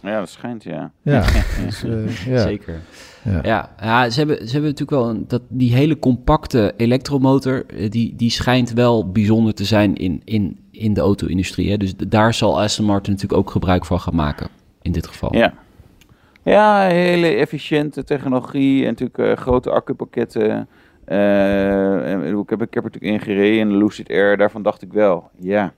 Ja, 0.03 0.19
dat 0.19 0.29
schijnt, 0.29 0.65
ja. 0.65 0.91
Ja, 1.03 1.25
dus, 1.65 1.85
eh, 1.85 2.27
ja. 2.35 2.39
Zeker. 2.39 2.81
Ja. 3.25 3.41
Ja, 3.43 3.71
ja 3.81 4.11
ze, 4.11 4.19
hebben, 4.19 4.37
ze 4.37 4.53
hebben 4.53 4.71
natuurlijk 4.71 5.01
wel 5.01 5.09
een, 5.09 5.25
dat, 5.29 5.43
die 5.49 5.75
hele 5.75 5.99
compacte 5.99 6.75
elektromotor, 6.77 7.67
eh, 7.67 7.91
die, 7.91 8.17
die 8.17 8.31
schijnt 8.31 8.73
wel 8.73 9.11
bijzonder 9.11 9.55
te 9.55 9.65
zijn 9.65 9.95
in, 9.95 10.23
in, 10.25 10.59
in 10.71 10.95
de 10.95 11.01
auto-industrie. 11.01 11.71
Hè? 11.71 11.77
Dus 11.77 11.97
daar 11.97 12.35
zal 12.35 12.61
Aston 12.61 12.87
Martin 12.87 13.13
natuurlijk 13.13 13.41
ook 13.41 13.51
gebruik 13.51 13.85
van 13.85 14.01
gaan 14.01 14.15
maken, 14.15 14.49
in 14.83 14.93
dit 14.93 15.07
geval. 15.07 15.37
Ja. 15.37 15.55
Ja, 16.43 16.87
hele 16.87 17.27
efficiënte 17.27 18.05
technologie 18.05 18.81
en 18.83 18.89
natuurlijk 18.89 19.19
eh, 19.19 19.37
grote 19.37 19.71
accupakketten. 19.71 20.69
Eh, 21.05 22.13
en 22.13 22.39
ik, 22.39 22.51
heb, 22.51 22.63
ik 22.63 22.75
heb 22.75 22.85
er 22.85 22.91
natuurlijk 22.91 23.13
in 23.13 23.21
gereden 23.21 23.59
in 23.59 23.69
de 23.69 23.77
Lucid 23.77 24.11
Air. 24.11 24.37
Daarvan 24.37 24.63
dacht 24.63 24.83
ik 24.83 24.93
wel, 24.93 25.31
ja, 25.39 25.73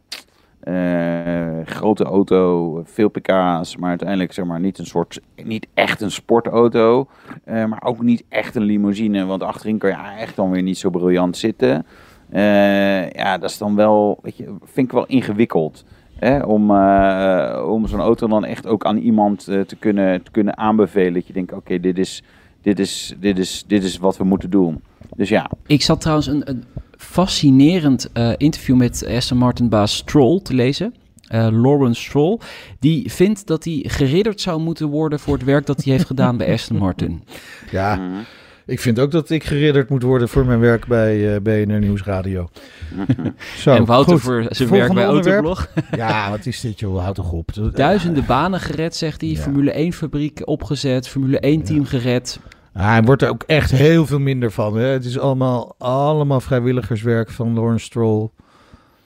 grote 1.64 2.04
auto, 2.04 2.82
veel 2.84 3.08
pk's, 3.08 3.76
maar 3.76 3.88
uiteindelijk 3.88 4.32
zeg 4.32 4.44
maar 4.44 4.60
niet 4.60 4.78
een 4.78 4.86
soort, 4.86 5.20
niet 5.44 5.66
echt 5.74 6.00
een 6.00 6.10
sportauto, 6.10 7.06
eh, 7.44 7.64
maar 7.64 7.82
ook 7.84 8.02
niet 8.02 8.24
echt 8.28 8.54
een 8.54 8.62
limousine, 8.62 9.24
want 9.24 9.42
achterin 9.42 9.78
kan 9.78 9.90
je 9.90 9.96
echt 10.18 10.36
dan 10.36 10.50
weer 10.50 10.62
niet 10.62 10.78
zo 10.78 10.90
briljant 10.90 11.36
zitten. 11.36 11.86
Eh, 12.30 13.10
ja, 13.10 13.38
dat 13.38 13.50
is 13.50 13.58
dan 13.58 13.76
wel, 13.76 14.18
weet 14.22 14.36
je, 14.36 14.44
vind 14.64 14.86
ik 14.86 14.92
wel 14.92 15.06
ingewikkeld. 15.06 15.84
Hè, 16.18 16.42
om 16.42 16.70
eh, 16.70 17.64
om 17.68 17.86
zo'n 17.86 18.00
auto 18.00 18.26
dan 18.26 18.44
echt 18.44 18.66
ook 18.66 18.84
aan 18.84 18.96
iemand 18.96 19.48
eh, 19.48 19.60
te, 19.60 19.76
kunnen, 19.76 20.22
te 20.22 20.30
kunnen 20.30 20.58
aanbevelen. 20.58 21.12
Dat 21.12 21.26
je 21.26 21.32
denkt, 21.32 21.52
oké, 21.52 21.80
dit, 21.80 21.98
is, 21.98 22.22
dit, 22.62 22.78
is, 22.78 23.14
dit, 23.20 23.38
is, 23.38 23.64
dit 23.66 23.84
is 23.84 23.98
wat 23.98 24.16
we 24.16 24.24
moeten 24.24 24.50
doen. 24.50 24.82
Dus 25.16 25.28
ja, 25.28 25.50
Ik 25.66 25.82
zat 25.82 26.00
trouwens 26.00 26.26
een 26.26 26.64
fascinerend 27.00 28.12
eh, 28.12 28.30
interview 28.36 28.76
met 28.76 29.06
Aston 29.06 29.38
Martin 29.38 29.68
baas 29.68 29.96
Stroll 29.96 30.40
te 30.42 30.54
lezen. 30.54 30.94
Eh, 31.26 31.48
Lawrence 31.50 32.02
Stroll. 32.02 32.38
Die 32.78 33.12
vindt 33.12 33.46
dat 33.46 33.64
hij 33.64 33.84
geridderd 33.86 34.40
zou 34.40 34.60
moeten 34.60 34.86
worden 34.88 35.20
voor 35.20 35.34
het 35.34 35.44
werk 35.44 35.66
dat 35.66 35.84
hij 35.84 35.92
heeft 35.92 36.06
gedaan 36.06 36.36
bij 36.36 36.52
Aston 36.52 36.76
Martin. 36.76 37.22
ja, 37.70 37.94
Mhm. 37.96 38.18
ik 38.66 38.80
vind 38.80 38.98
ook 39.00 39.10
dat 39.10 39.30
ik 39.30 39.44
geridderd 39.44 39.88
moet 39.88 40.02
worden 40.02 40.28
voor 40.28 40.44
mijn 40.46 40.60
werk 40.60 40.86
bij 40.86 41.34
eh 41.34 41.40
BNR 41.40 41.78
Nieuwsradio. 41.78 42.48
Zo, 43.62 43.74
en 43.74 43.84
Wouter 43.84 44.12
goed. 44.12 44.22
voor 44.22 44.46
zijn 44.48 44.68
werk 44.68 44.92
bij 44.94 45.08
onderwerp. 45.08 45.44
Autoblog. 45.44 45.68
Ja, 45.96 46.30
wat 46.30 46.46
is 46.46 46.60
dit 46.60 46.80
joh? 46.80 47.02
Houd 47.02 47.14
toch 47.14 47.32
op. 47.32 47.50
Duizenden 47.74 48.26
banen 48.26 48.60
gered, 48.60 48.96
zegt 48.96 49.20
hij. 49.20 49.30
Ja. 49.30 49.36
Formule 49.40 49.70
1 49.70 49.92
fabriek 49.92 50.40
opgezet. 50.44 51.08
Formule 51.08 51.38
1 51.40 51.62
team 51.62 51.84
gered. 51.84 52.40
Hij 52.72 53.02
wordt 53.02 53.22
er 53.22 53.28
ook 53.28 53.42
echt 53.46 53.70
heel 53.70 54.06
veel 54.06 54.18
minder 54.18 54.50
van. 54.52 54.76
Hè? 54.76 54.84
Het 54.86 55.04
is 55.04 55.18
allemaal, 55.18 55.74
allemaal 55.78 56.40
vrijwilligerswerk 56.40 57.30
van 57.30 57.54
Lawrence 57.54 57.84
Stroll. 57.84 58.28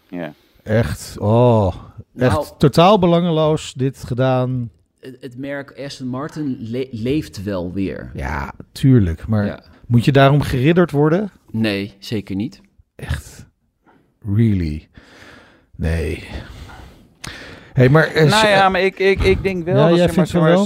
ja. 0.09 0.33
Echt, 0.63 1.17
oh, 1.19 1.75
echt 2.17 2.33
Nou- 2.35 2.47
totaal 2.59 2.99
belangeloos 2.99 3.73
dit 3.75 4.05
gedaan. 4.05 4.71
Het, 5.01 5.17
het 5.21 5.39
merk 5.39 5.81
Aston 5.85 6.09
Martin 6.09 6.57
le- 6.61 6.89
leeft 6.91 7.43
wel 7.43 7.73
weer. 7.73 8.11
Ja, 8.15 8.53
tuurlijk. 8.73 9.27
Maar 9.27 9.47
Ja. 9.47 9.63
moet 9.87 10.05
je 10.05 10.13
daarom 10.13 10.41
geridderd 10.41 10.91
worden? 10.91 11.31
Nee, 11.51 11.95
zeker 11.99 12.37
niet. 12.37 12.61
Echt, 12.97 13.47
really? 14.35 14.89
Nee. 15.77 16.25
hey, 17.73 17.89
maar... 17.89 18.07
eh, 18.07 18.31
Nou 18.31 18.47
ja, 18.47 18.69
maar 18.69 18.81
ik, 18.83 18.99
ik, 18.99 19.21
ik 19.23 19.43
denk 19.43 19.65
wel 19.65 19.75
Ja, 19.77 19.89
dat 19.89 19.99
zeg 19.99 20.33
maar, 20.33 20.43
maar 20.43 20.51
wel? 20.51 20.65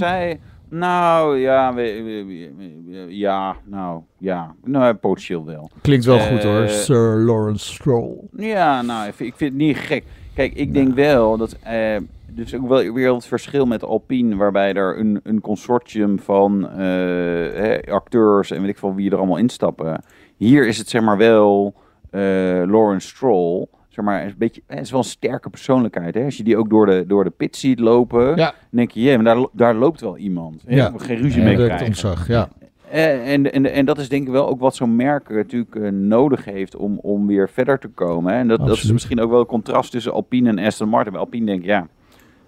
Nou, 0.71 1.39
ja, 1.39 1.75
we, 1.75 1.83
we- 2.05 2.25
we- 2.27 2.83
we- 2.87 3.17
ja, 3.17 3.57
nou, 3.65 4.03
ja, 4.19 4.55
nou, 4.65 4.95
potentieel 4.95 5.45
wel. 5.45 5.71
Klinkt 5.81 6.05
wel 6.05 6.19
goed 6.19 6.43
hoor, 6.43 6.61
eh, 6.61 6.69
Sir 6.69 7.17
Lawrence 7.17 7.73
Stroll. 7.75 8.17
Ja, 8.37 8.83
nou, 8.83 9.09
ik 9.09 9.15
vind, 9.15 9.29
ik 9.31 9.37
vind 9.37 9.51
het 9.53 9.61
niet 9.61 9.77
gek. 9.77 10.05
Kijk, 10.35 10.53
ik 10.55 10.75
denk 10.75 10.95
wel 10.95 11.37
dat. 11.37 11.57
eh 11.63 11.97
dus 12.31 12.55
ook 12.55 12.69
wel 12.69 12.93
weer 12.93 13.15
het 13.15 13.27
verschil 13.27 13.67
met 13.67 13.85
Alpine, 13.85 14.37
waarbij 14.37 14.75
er 14.75 14.99
een, 14.99 15.21
een 15.23 15.41
consortium 15.41 16.19
van 16.19 16.69
eh, 16.71 17.93
acteurs 17.93 18.51
en 18.51 18.61
weet 18.61 18.71
ik 18.71 18.79
veel 18.79 18.95
wie 18.95 19.11
er 19.11 19.17
allemaal 19.17 19.37
instappen. 19.37 20.03
Hier 20.37 20.67
is 20.67 20.79
het 20.79 20.89
zeg 20.89 21.03
maar 21.03 21.17
wel 21.17 21.75
eh 22.11 22.21
Lawrence 22.67 23.09
Stroll. 23.09 23.67
Zeg 23.99 24.07
maar, 24.07 24.25
is 24.25 24.31
een 24.33 24.39
beetje, 24.39 24.63
het 24.67 24.81
is 24.81 24.91
wel 24.91 25.01
een 25.01 25.05
sterke 25.07 25.51
persoonlijkheid. 25.51 26.15
Hè? 26.15 26.25
Als 26.25 26.37
je 26.37 26.43
die 26.43 26.57
ook 26.57 26.71
door 26.71 26.87
de, 26.87 27.05
door 27.07 27.25
de 27.25 27.31
pit 27.31 27.57
ziet 27.57 27.79
lopen, 27.79 28.27
Ja. 28.27 28.35
dan 28.37 28.55
denk 28.71 28.91
je, 28.91 29.19
maar 29.19 29.35
daar, 29.37 29.47
daar 29.53 29.75
loopt 29.75 30.01
wel 30.01 30.17
iemand. 30.17 30.63
Hè? 30.67 30.75
Ja. 30.75 30.93
We 30.93 30.99
geen 30.99 31.17
ruzie 31.17 31.41
Ja, 31.41 31.47
mee 31.47 31.55
krijgen. 31.57 31.87
ontzag, 31.87 32.29
ja. 32.29 32.49
Eh, 32.91 33.33
en, 33.33 33.53
en, 33.53 33.73
en 33.73 33.85
dat 33.85 33.99
is 33.99 34.09
denk 34.09 34.27
ik 34.27 34.33
wel 34.33 34.49
ook 34.49 34.61
wat 34.61 34.75
zo'n 34.77 34.97
merk 34.97 35.29
natuurlijk 35.31 35.75
eh, 35.75 35.91
nodig 35.91 36.45
heeft 36.45 36.77
om, 36.77 36.99
om 37.03 37.27
weer 37.27 37.49
verder 37.49 37.79
te 37.79 37.89
komen. 37.89 38.33
Hè? 38.33 38.39
En 38.39 38.49
dat, 38.49 38.59
dat 38.67 38.77
is 38.77 38.93
misschien 38.93 39.21
ook 39.21 39.31
wel 39.31 39.39
het 39.39 39.49
contrast 39.49 39.91
tussen 39.91 40.13
Alpine 40.13 40.49
en 40.49 40.59
Aston 40.59 40.89
Martin. 40.89 41.13
Bij 41.13 41.21
Alpine 41.21 41.47
denk 41.47 41.61
ik, 41.61 41.67
ja, 41.67 41.87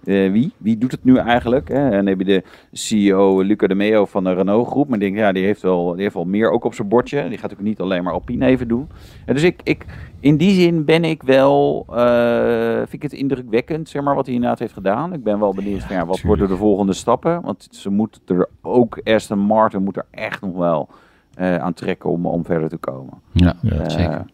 eh, 0.03 0.31
wie? 0.31 0.51
Wie 0.57 0.77
doet 0.77 0.91
het 0.91 1.03
nu 1.03 1.17
eigenlijk? 1.17 1.67
Hè? 1.67 1.83
En 1.85 1.91
dan 1.91 2.05
heb 2.05 2.19
je 2.19 2.25
de 2.25 2.43
CEO 2.71 3.41
Luca 3.41 3.67
de 3.67 3.75
Meo 3.75 4.05
van 4.05 4.23
de 4.23 4.33
Renault 4.33 4.67
groep. 4.67 4.87
Maar 4.87 4.97
ik 4.99 5.03
denk, 5.03 5.17
ja, 5.17 5.31
die 5.31 5.43
heeft 5.43 5.61
wel, 5.61 5.91
die 5.93 6.01
heeft 6.01 6.13
wel 6.13 6.25
meer 6.25 6.49
ook 6.51 6.63
op 6.63 6.73
zijn 6.73 6.87
bordje. 6.87 7.29
Die 7.29 7.37
gaat 7.37 7.53
ook 7.53 7.59
niet 7.61 7.79
alleen 7.79 8.03
maar 8.03 8.13
Alpine 8.13 8.45
even 8.45 8.67
doen. 8.67 8.89
En 9.25 9.33
dus 9.33 9.43
ik, 9.43 9.59
ik, 9.63 9.85
in 10.19 10.37
die 10.37 10.51
zin 10.61 10.85
ben 10.85 11.03
ik 11.03 11.23
wel, 11.23 11.85
eh, 11.89 12.75
vind 12.77 12.93
ik 12.93 13.01
het 13.01 13.13
indrukwekkend, 13.13 13.89
zeg 13.89 14.01
maar, 14.01 14.15
wat 14.15 14.25
hij 14.25 14.33
inderdaad 14.35 14.59
heeft 14.59 14.73
gedaan. 14.73 15.13
Ik 15.13 15.23
ben 15.23 15.39
wel 15.39 15.53
benieuwd 15.53 15.83
van, 15.83 15.95
ja, 15.95 16.05
wat 16.05 16.21
worden 16.21 16.47
de 16.47 16.57
volgende 16.57 16.93
stappen? 16.93 17.41
Want 17.41 17.67
ze 17.71 17.89
moeten 17.89 18.21
er 18.25 18.49
ook, 18.61 18.99
Aston 19.03 19.39
Martin 19.39 19.83
moet 19.83 19.97
er 19.97 20.05
echt 20.11 20.41
nog 20.41 20.55
wel 20.55 20.89
eh, 21.33 21.55
aan 21.55 21.73
trekken 21.73 22.09
om, 22.09 22.25
om 22.25 22.45
verder 22.45 22.69
te 22.69 22.77
komen. 22.77 23.13
Ja, 23.31 23.53
Ja. 23.61 23.89
zeker. 23.89 24.25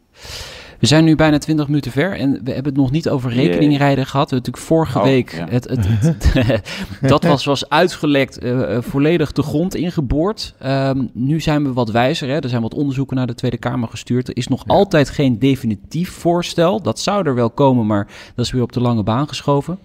We 0.80 0.88
zijn 0.88 1.04
nu 1.04 1.16
bijna 1.16 1.38
20 1.38 1.68
minuten 1.68 1.92
ver 1.92 2.12
en 2.13 2.32
we 2.32 2.52
hebben 2.52 2.72
het 2.72 2.82
nog 2.82 2.92
niet 2.92 3.10
over 3.10 3.32
rekeningrijden 3.32 4.06
gehad. 4.06 4.30
We 4.30 4.36
hebben 4.36 4.52
natuurlijk 4.54 4.66
vorige 4.66 4.98
Oh, 4.98 5.04
week, 5.04 5.32
ja. 5.36 5.48
het, 5.50 5.70
het, 5.70 5.86
het- 5.90 6.62
dat 7.10 7.24
was, 7.24 7.46
was 7.46 7.70
uitgelekt, 7.70 8.38
eh, 8.38 8.76
eh, 8.76 8.84
volledig 8.84 9.32
de 9.32 9.44
grond 9.44 9.76
ingeboord. 9.76 10.54
Ehm, 10.60 11.06
nu 11.13 11.40
zijn 11.42 11.63
we 11.63 11.74
wat 11.74 11.90
wijzer, 11.92 12.28
hè. 12.30 12.40
er 12.40 12.50
zijn 12.50 12.62
wat 12.62 12.74
onderzoeken 12.74 13.16
naar 13.16 13.28
de 13.28 13.36
Tweede 13.36 13.58
Kamer 13.58 13.90
gestuurd. 13.90 14.28
Er 14.28 14.38
is 14.38 14.48
nog 14.48 14.63
altijd 14.68 15.10
geen 15.10 15.40
definitief 15.40 16.10
voorstel. 16.12 16.82
Dat 16.82 17.00
zou 17.00 17.26
er 17.28 17.36
wel 17.36 17.50
komen, 17.50 17.86
maar 17.86 18.08
dat 18.36 18.46
is 18.46 18.52
weer 18.52 18.62
op 18.62 18.72
de 18.72 18.82
lange 18.82 19.04
baan 19.04 19.28
geschoven. 19.28 19.80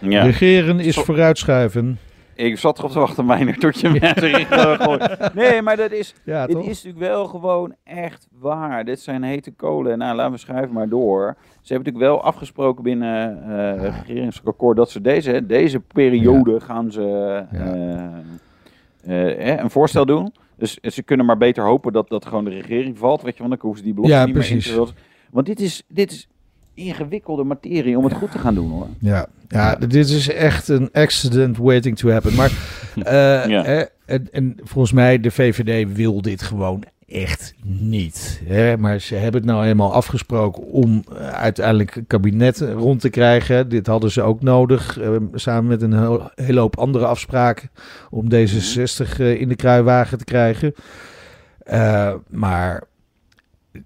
Ja. 0.00 0.22
Regeren 0.22 0.80
is 0.80 0.96
vooruitschuiven. 0.96 1.98
Ik 2.38 2.58
zat 2.58 2.78
erop 2.78 2.90
te 2.90 2.98
wachten, 2.98 3.26
Meijner, 3.26 3.56
tot 3.58 3.80
je 3.80 4.00
gooit. 4.50 5.34
Nee, 5.34 5.62
maar 5.62 5.76
dat 5.76 5.92
is, 5.92 6.14
Ja, 6.24 6.40
Het 6.40 6.50
is 6.56 6.64
natuurlijk 6.84 6.98
wel 6.98 7.26
gewoon 7.26 7.74
echt 7.84 8.28
waar. 8.40 8.84
Dit 8.84 9.00
zijn 9.00 9.22
hete 9.22 9.50
kolen. 9.50 9.98
Nou, 9.98 10.16
laten 10.16 10.32
we 10.32 10.38
schuiven 10.38 10.72
maar 10.74 10.88
door. 10.88 11.36
Ze 11.60 11.72
hebben 11.72 11.92
natuurlijk 11.92 12.14
wel 12.14 12.22
afgesproken 12.22 12.82
binnen 12.82 13.42
eh 13.42 13.82
het 13.82 13.94
regeringsakkoord 14.06 14.76
dat 14.76 14.90
ze 14.90 15.00
deze, 15.00 15.46
deze 15.46 15.80
periode 15.80 16.60
gaan 16.60 16.92
ze 16.92 17.02
eh, 19.04 19.52
eh, 19.52 19.58
een 19.60 19.70
voorstel 19.70 20.06
doen. 20.06 20.32
Dus 20.56 20.74
ze 20.80 21.02
kunnen 21.02 21.26
maar 21.26 21.38
beter 21.38 21.64
hopen 21.64 21.92
dat, 21.92 22.08
dat 22.08 22.26
gewoon 22.26 22.44
de 22.44 22.50
regering 22.50 22.98
valt. 22.98 23.22
Weet 23.22 23.36
je, 23.36 23.42
want 23.42 23.50
dan 23.50 23.60
hoeven 23.60 23.78
ze 23.78 23.84
die 23.84 23.94
belofte 23.94 24.16
Ja, 24.16 24.24
niet 24.24 24.34
meer 24.34 24.42
in 24.44 24.48
precies. 24.50 24.66
te 24.70 24.72
vullen. 24.78 24.94
Want 25.30 25.46
dit 25.46 25.60
is, 25.60 25.82
dit 25.88 26.10
is 26.10 26.28
ingewikkelde 26.78 27.44
materie 27.44 27.98
om 27.98 28.04
het 28.04 28.12
goed 28.12 28.30
te 28.30 28.38
gaan 28.38 28.54
doen 28.54 28.70
hoor. 28.70 28.86
Ja, 29.00 29.26
ja, 29.48 29.74
dit 29.76 29.94
is 30.08 30.28
echt 30.32 30.68
een 30.68 30.88
accident 30.92 31.56
waiting 31.56 31.96
to 31.98 32.10
happen. 32.10 32.34
Maar 32.34 32.50
eh, 32.96 33.48
Ja. 33.50 33.62
hè, 33.64 33.82
en, 34.06 34.28
en 34.30 34.56
volgens 34.62 34.92
mij, 34.92 35.20
de 35.20 35.30
VVD 35.30 35.92
wil 35.96 36.22
dit 36.22 36.42
gewoon 36.42 36.82
echt 37.08 37.54
niet. 37.64 38.40
Hè? 38.44 38.76
Maar 38.76 39.00
ze 39.00 39.14
hebben 39.14 39.40
het 39.40 39.50
nou 39.50 39.66
eenmaal 39.66 39.92
afgesproken 39.92 40.62
om 40.62 41.04
eh, 41.16 41.28
uiteindelijk 41.28 41.96
een 41.96 42.06
kabinet 42.06 42.58
rond 42.60 43.00
te 43.00 43.08
krijgen. 43.10 43.68
Dit 43.68 43.86
hadden 43.86 44.10
ze 44.10 44.22
ook 44.22 44.42
nodig, 44.42 44.98
eh, 44.98 45.16
samen 45.34 45.66
met 45.66 45.82
een 45.82 45.98
heel- 45.98 46.30
hele 46.34 46.60
hoop 46.60 46.78
andere 46.78 47.06
afspraken, 47.06 47.70
om 48.10 48.28
D66 48.34 49.18
eh, 49.20 49.40
in 49.40 49.48
de 49.48 49.56
kruiwagen 49.56 50.18
te 50.18 50.24
krijgen. 50.24 50.74
Eh, 51.58 52.14
maar 52.30 52.82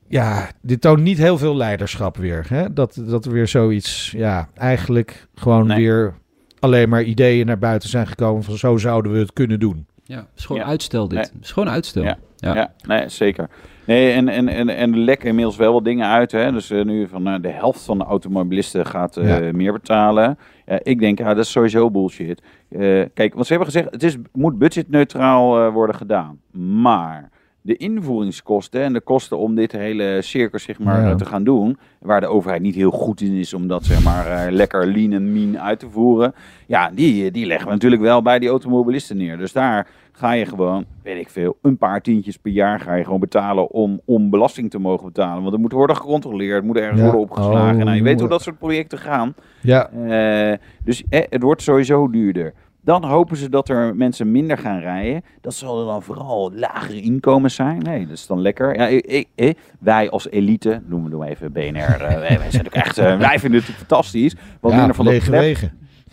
ja, 0.08 0.50
dit 0.62 0.80
toont 0.80 1.00
niet 1.02 1.18
heel 1.18 1.38
veel 1.38 1.56
leiderschap 1.56 2.16
weer. 2.16 2.46
Hè? 2.48 2.72
Dat, 2.72 3.02
dat 3.06 3.24
er 3.24 3.32
weer 3.32 3.48
zoiets, 3.48 4.10
ja, 4.16 4.48
eigenlijk 4.54 5.26
gewoon 5.34 5.66
Nee. 5.66 5.76
weer 5.76 6.14
alleen 6.60 6.88
maar 6.88 7.02
ideeën 7.02 7.46
naar 7.46 7.58
buiten 7.58 7.88
zijn 7.88 8.06
gekomen 8.06 8.42
van 8.42 8.56
zo 8.56 8.76
zouden 8.76 9.12
we 9.12 9.18
het 9.18 9.32
kunnen 9.32 9.60
doen. 9.60 9.86
Ja, 10.04 10.26
gewoon 10.34 10.62
Ja. 10.62 10.66
uitstel 10.68 11.08
dit. 11.08 11.18
Nee. 11.32 11.42
Is 11.42 11.52
gewoon 11.52 11.68
uitstel. 11.70 12.02
Ja. 12.02 12.18
Ja. 12.36 12.54
Ja, 12.54 12.72
nee, 12.86 13.08
zeker. 13.08 13.48
Nee, 13.86 14.12
en, 14.12 14.28
en, 14.28 14.48
en, 14.48 14.68
en 14.68 14.98
lekken 14.98 15.28
inmiddels 15.28 15.56
wel 15.56 15.72
wat 15.72 15.84
dingen 15.84 16.06
uit. 16.08 16.32
Hè? 16.32 16.52
Dus 16.52 16.70
eh, 16.70 16.84
nu 16.84 17.08
van 17.08 17.26
eh, 17.28 17.42
de 17.42 17.48
helft 17.48 17.82
van 17.82 17.98
de 17.98 18.04
automobilisten 18.04 18.86
gaat 18.86 19.16
eh, 19.16 19.46
Ja. 19.46 19.52
meer 19.52 19.72
betalen. 19.72 20.38
Ja, 20.66 20.78
ik 20.82 20.98
denk, 21.00 21.18
ja, 21.18 21.34
dat 21.34 21.44
is 21.44 21.50
sowieso 21.50 21.90
bullshit. 21.90 22.42
Eh, 22.68 22.78
kijk, 23.14 23.34
want 23.34 23.46
ze 23.46 23.52
hebben 23.52 23.72
gezegd, 23.72 23.90
het 23.90 24.02
is, 24.02 24.16
moet 24.32 24.58
budgetneutraal 24.58 25.60
eh, 25.66 25.72
worden 25.72 25.96
gedaan. 25.96 26.40
Maar 26.82 27.30
de 27.62 27.76
invoeringskosten 27.76 28.82
en 28.82 28.92
de 28.92 29.00
kosten 29.00 29.38
om 29.38 29.54
dit 29.54 29.72
hele 29.72 30.18
circus 30.22 30.62
zeg 30.62 30.78
maar, 30.78 31.02
Ja. 31.02 31.10
eh, 31.10 31.16
te 31.16 31.24
gaan 31.24 31.44
doen, 31.44 31.78
waar 32.00 32.20
de 32.20 32.26
overheid 32.26 32.62
niet 32.62 32.74
heel 32.74 32.90
goed 32.90 33.20
in 33.20 33.32
is 33.32 33.54
om 33.54 33.66
dat 33.68 33.84
zeg 33.84 34.04
maar, 34.04 34.26
eh, 34.26 34.52
lekker 34.52 34.86
lean 34.86 35.12
en 35.12 35.32
mean 35.32 35.58
uit 35.58 35.78
te 35.78 35.90
voeren, 35.90 36.34
ja, 36.66 36.90
die, 36.94 37.30
die 37.30 37.46
leggen 37.46 37.66
we 37.66 37.72
natuurlijk 37.72 38.02
wel 38.02 38.22
bij 38.22 38.38
die 38.38 38.48
automobilisten 38.48 39.16
neer. 39.16 39.38
Dus 39.38 39.52
daar 39.52 39.86
ga 40.12 40.32
je 40.32 40.46
gewoon, 40.46 40.84
weet 41.02 41.20
ik 41.20 41.28
veel, 41.30 41.56
een 41.62 41.76
paar 41.76 42.00
tientjes 42.00 42.36
per 42.36 42.52
jaar 42.52 42.80
ga 42.80 42.94
je 42.94 43.04
gewoon 43.04 43.20
betalen 43.20 43.70
om, 43.70 44.00
om 44.04 44.30
belasting 44.30 44.70
te 44.70 44.78
mogen 44.78 45.06
betalen. 45.06 45.42
Want 45.42 45.54
er 45.54 45.60
moet 45.60 45.72
worden 45.72 45.96
gecontroleerd, 45.96 46.64
moet 46.64 46.76
ergens 46.76 46.98
Ja. 46.98 47.02
worden 47.04 47.20
opgeslagen. 47.20 47.78
Oh. 47.78 47.84
nou, 47.84 47.96
je 47.96 48.02
weet 48.02 48.20
hoe 48.20 48.28
dat 48.28 48.42
soort 48.42 48.58
projecten 48.58 48.98
gaan. 48.98 49.34
Ja, 49.60 49.90
Eh, 49.90 50.58
dus 50.84 51.02
eh, 51.08 51.20
het 51.30 51.42
wordt 51.42 51.62
sowieso 51.62 52.10
duurder. 52.10 52.52
Dan 52.84 53.04
hopen 53.04 53.36
ze 53.36 53.48
dat 53.48 53.68
er 53.68 53.96
mensen 53.96 54.30
minder 54.30 54.58
gaan 54.58 54.78
rijden. 54.80 55.22
Dat 55.40 55.54
zullen 55.54 55.86
dan 55.86 56.02
vooral 56.02 56.52
lagere 56.54 57.00
inkomens 57.00 57.54
zijn. 57.54 57.78
Nee, 57.78 58.06
dat 58.06 58.16
is 58.16 58.26
dan 58.26 58.40
lekker. 58.40 58.74
Ja, 58.76 58.86
ik, 58.86 59.26
ik, 59.34 59.58
wij 59.78 60.10
als 60.10 60.28
elite, 60.30 60.82
noemen 60.86 61.18
we 61.18 61.26
even 61.26 61.52
BNR. 61.52 61.60
eh, 61.80 61.98
wij, 61.98 62.28
zijn 62.28 62.40
natuurlijk 62.40 62.74
echt, 62.74 62.98
eh, 62.98 63.04
wij 63.04 63.38
vinden 63.38 63.38
het 63.38 63.68
natuurlijk 63.68 63.78
fantastisch. 63.78 64.34
Wat 64.60 64.70
ja 64.72 64.76
minder 64.78 64.94
van 64.96 65.04
de 65.04 65.10
lege 65.10 65.30
wegen. 65.30 65.72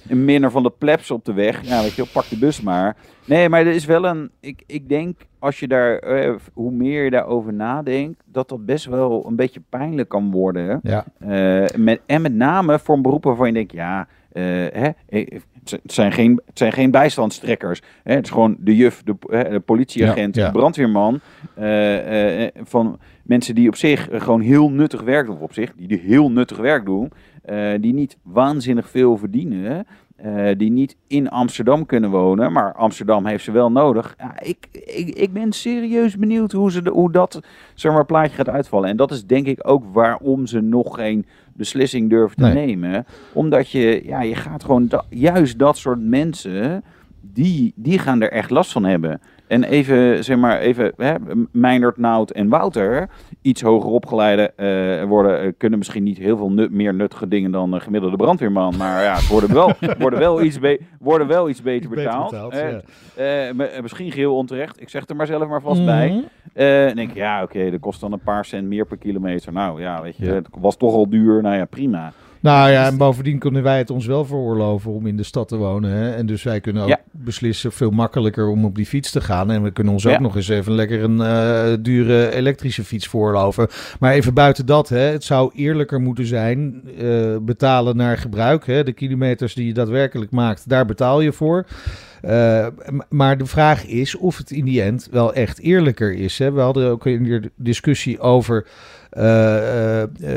en 0.10 0.26
minder 0.26 0.52
van 0.52 0.64
de 0.64 0.72
plebs 0.78 1.12
op 1.12 1.26
de 1.26 1.34
weg. 1.34 1.68
Ja, 1.68 1.82
weet 1.82 1.96
je 1.96 2.06
pak 2.14 2.30
de 2.30 2.38
bus 2.38 2.62
maar. 2.62 2.96
Nee, 3.26 3.50
maar 3.50 3.60
er 3.60 3.74
is 3.74 3.86
wel 3.86 4.06
een... 4.06 4.32
Ik, 4.40 4.64
ik 4.66 4.90
denk, 4.90 5.18
als 5.40 5.60
je 5.60 5.68
daar... 5.68 5.98
eh, 5.98 6.36
hoe 6.54 6.72
meer 6.72 7.04
je 7.04 7.10
daarover 7.10 7.54
nadenkt... 7.54 8.24
dat 8.26 8.50
dat 8.50 8.66
best 8.66 8.86
wel 8.86 9.26
een 9.28 9.36
beetje 9.36 9.62
pijnlijk 9.70 10.10
kan 10.10 10.32
worden. 10.32 10.80
Ja, 10.84 11.06
met, 11.76 12.02
en 12.06 12.22
met 12.22 12.34
name 12.34 12.80
voor 12.80 12.96
een 12.96 13.02
beroep 13.02 13.24
waarvan 13.24 13.48
je 13.48 13.54
denkt... 13.54 13.72
Ja, 13.72 14.08
eh, 14.32 14.44
hè, 14.72 14.90
het 15.72 15.94
zijn 15.94 16.12
geen, 16.12 16.42
het 16.46 16.58
zijn 16.58 16.72
geen 16.72 16.92
bijstandstrekkers. 16.92 17.82
Hè? 18.04 18.14
Het 18.16 18.26
is 18.26 18.32
gewoon 18.32 18.56
de 18.60 18.76
juf, 18.76 19.04
de, 19.04 19.16
eh, 19.30 19.52
de 19.52 19.60
politieagent, 19.60 20.36
Ja, 20.36 20.42
ja. 20.46 20.52
de 20.52 20.58
brandweerman. 20.58 21.20
eh, 21.56 22.44
eh, 22.46 22.52
van 22.64 23.00
mensen 23.24 23.56
die 23.56 23.68
op 23.68 23.76
zich 23.76 24.10
eh, 24.10 24.22
gewoon 24.22 24.42
heel 24.42 24.70
nuttig 24.70 25.02
werk 25.02 25.26
doen. 25.26 25.40
Op 25.40 25.54
zich, 25.54 25.74
die 25.78 26.00
heel 26.06 26.32
nuttig 26.32 26.58
werk 26.58 26.86
doen. 26.86 27.12
eh, 27.44 27.72
die 27.80 27.94
niet 27.94 28.18
waanzinnig 28.24 28.90
veel 28.90 29.18
verdienen. 29.18 29.88
Eh, 30.22 30.58
die 30.58 30.72
niet 30.72 30.96
in 31.08 31.30
Amsterdam 31.30 31.86
kunnen 31.86 32.10
wonen. 32.10 32.52
Maar 32.52 32.74
Amsterdam 32.74 33.26
heeft 33.26 33.44
ze 33.44 33.52
wel 33.52 33.72
nodig. 33.72 34.16
Ja, 34.18 34.40
ik, 34.42 34.58
ik, 34.72 35.10
ik 35.10 35.34
ben 35.34 35.52
serieus 35.52 36.18
benieuwd 36.18 36.52
hoe, 36.52 36.72
ze 36.72 36.82
de, 36.82 36.90
hoe 36.90 37.12
dat 37.12 37.40
zeg 37.74 37.92
maar, 37.92 38.06
plaatje 38.06 38.36
gaat 38.36 38.50
uitvallen. 38.50 38.90
En 38.90 38.98
dat 38.98 39.12
is 39.12 39.26
denk 39.26 39.48
ik 39.48 39.60
ook 39.70 39.84
waarom 39.94 40.46
ze 40.48 40.62
nog 40.62 40.96
geen 40.96 41.26
beslissing 41.54 42.10
durven 42.10 42.38
te 42.38 42.44
Nee. 42.44 42.66
nemen. 42.66 43.06
Omdat 43.34 43.70
je, 43.70 44.02
ja, 44.06 44.22
je 44.22 44.36
gaat 44.36 44.64
gewoon 44.64 44.88
da- 44.88 45.06
juist 45.10 45.60
dat 45.60 45.78
soort 45.78 46.00
mensen, 46.02 46.84
die, 47.22 47.74
die 47.76 48.00
gaan 48.00 48.22
er 48.22 48.32
echt 48.32 48.50
last 48.50 48.72
van 48.72 48.84
hebben. 48.86 49.22
En 49.50 49.64
even, 49.64 50.24
zeg 50.24 50.38
maar, 50.38 50.60
even, 50.60 50.94
hè, 50.98 51.14
Meindert, 51.52 51.98
Nout 51.98 52.32
en 52.32 52.50
Wouter, 52.50 53.10
iets 53.42 53.62
hoger 53.62 53.90
opgeleide, 53.90 54.52
eh, 54.56 55.04
worden, 55.08 55.42
eh, 55.42 55.52
kunnen 55.58 55.78
misschien 55.80 56.04
niet 56.04 56.18
heel 56.18 56.38
veel 56.38 56.52
nut- 56.52 56.72
meer 56.72 56.94
nuttige 56.94 57.28
dingen 57.28 57.52
dan 57.52 57.74
een 57.74 57.82
gemiddelde 57.82 58.16
brandweerman. 58.16 58.74
Maar 58.78 59.04
ja, 59.04 59.18
worden 59.30 59.54
wel, 59.54 59.72
worden 60.00 60.20
wel, 60.20 60.42
iets, 60.44 60.60
be- 60.60 60.80
worden 61.00 61.28
wel 61.28 61.50
iets 61.50 61.62
beter 61.62 61.90
Beter 61.90 62.04
betaald. 62.04 62.54
Eh, 63.16 63.48
ja. 63.48 63.82
misschien 63.82 64.12
geheel 64.12 64.36
onterecht. 64.36 64.82
Ik 64.82 64.90
zeg 64.90 65.08
er 65.08 65.16
maar 65.16 65.28
zelf 65.28 65.48
maar 65.48 65.62
vast 65.62 65.86
bij. 65.86 66.08
Mhm. 66.10 66.20
Dan 66.88 66.96
denk 66.96 67.10
ik, 67.10 67.16
ja, 67.16 67.44
oké, 67.44 67.72
dat 67.72 67.80
kost 67.80 68.02
dan 68.02 68.12
een 68.12 68.20
paar 68.24 68.46
cent 68.46 68.68
meer 68.68 68.86
per 68.86 68.98
kilometer. 68.98 69.54
Nou 69.54 69.82
ja, 69.82 70.02
weet 70.02 70.18
je, 70.18 70.26
Ja. 70.26 70.34
het 70.34 70.48
was 70.60 70.78
toch 70.78 70.94
al 70.94 71.10
duur. 71.10 71.42
Nou 71.42 71.56
ja, 71.56 71.66
prima. 71.66 72.12
Nou 72.42 72.72
ja, 72.72 72.86
en 72.86 72.98
bovendien 72.98 73.40
kunnen 73.40 73.64
wij 73.64 73.78
het 73.78 73.90
ons 73.90 74.06
wel 74.06 74.26
veroorloven 74.26 74.92
om 74.92 75.08
in 75.08 75.18
de 75.18 75.24
stad 75.24 75.48
te 75.48 75.56
wonen. 75.58 75.92
Hè? 75.92 76.12
En 76.16 76.26
dus 76.26 76.44
wij 76.44 76.60
kunnen 76.60 76.84
ook 76.84 76.90
Ja. 76.90 77.00
beslissen 77.12 77.72
veel 77.72 77.90
makkelijker 77.92 78.48
om 78.48 78.66
op 78.66 78.76
die 78.76 78.86
fiets 78.86 79.12
te 79.12 79.22
gaan. 79.22 79.52
En 79.52 79.64
we 79.64 79.72
kunnen 79.72 79.94
ons 79.94 80.04
Ja. 80.04 80.14
ook 80.14 80.20
nog 80.20 80.36
eens 80.36 80.48
even 80.48 80.72
lekker 80.74 81.04
een 81.04 81.22
eh, 81.22 81.74
dure 81.80 82.32
elektrische 82.36 82.84
fiets 82.84 83.08
veroorloven. 83.08 83.68
Maar 84.00 84.14
even 84.14 84.34
buiten 84.34 84.66
dat, 84.66 84.90
hè, 84.90 85.00
het 85.00 85.24
zou 85.24 85.52
eerlijker 85.56 86.00
moeten 86.02 86.26
zijn 86.26 86.82
eh, 87.00 87.36
betalen 87.42 87.96
naar 87.98 88.18
gebruik. 88.18 88.66
Hè? 88.66 88.84
De 88.84 88.94
kilometers 88.94 89.54
die 89.54 89.66
je 89.66 89.74
daadwerkelijk 89.74 90.32
maakt, 90.32 90.70
daar 90.70 90.86
betaal 90.86 91.22
je 91.22 91.32
voor. 91.32 91.66
Eh, 92.22 92.68
maar 93.10 93.38
de 93.38 93.46
vraag 93.46 93.86
is 93.86 94.16
of 94.16 94.38
het 94.38 94.52
in 94.52 94.66
die 94.66 94.82
end 94.82 95.08
wel 95.12 95.34
echt 95.34 95.60
eerlijker 95.60 96.14
is. 96.14 96.38
Hè? 96.40 96.52
We 96.52 96.60
hadden 96.62 96.90
ook 96.90 97.06
in 97.06 97.24
de 97.24 97.52
discussie 97.56 98.20
over 98.20 98.66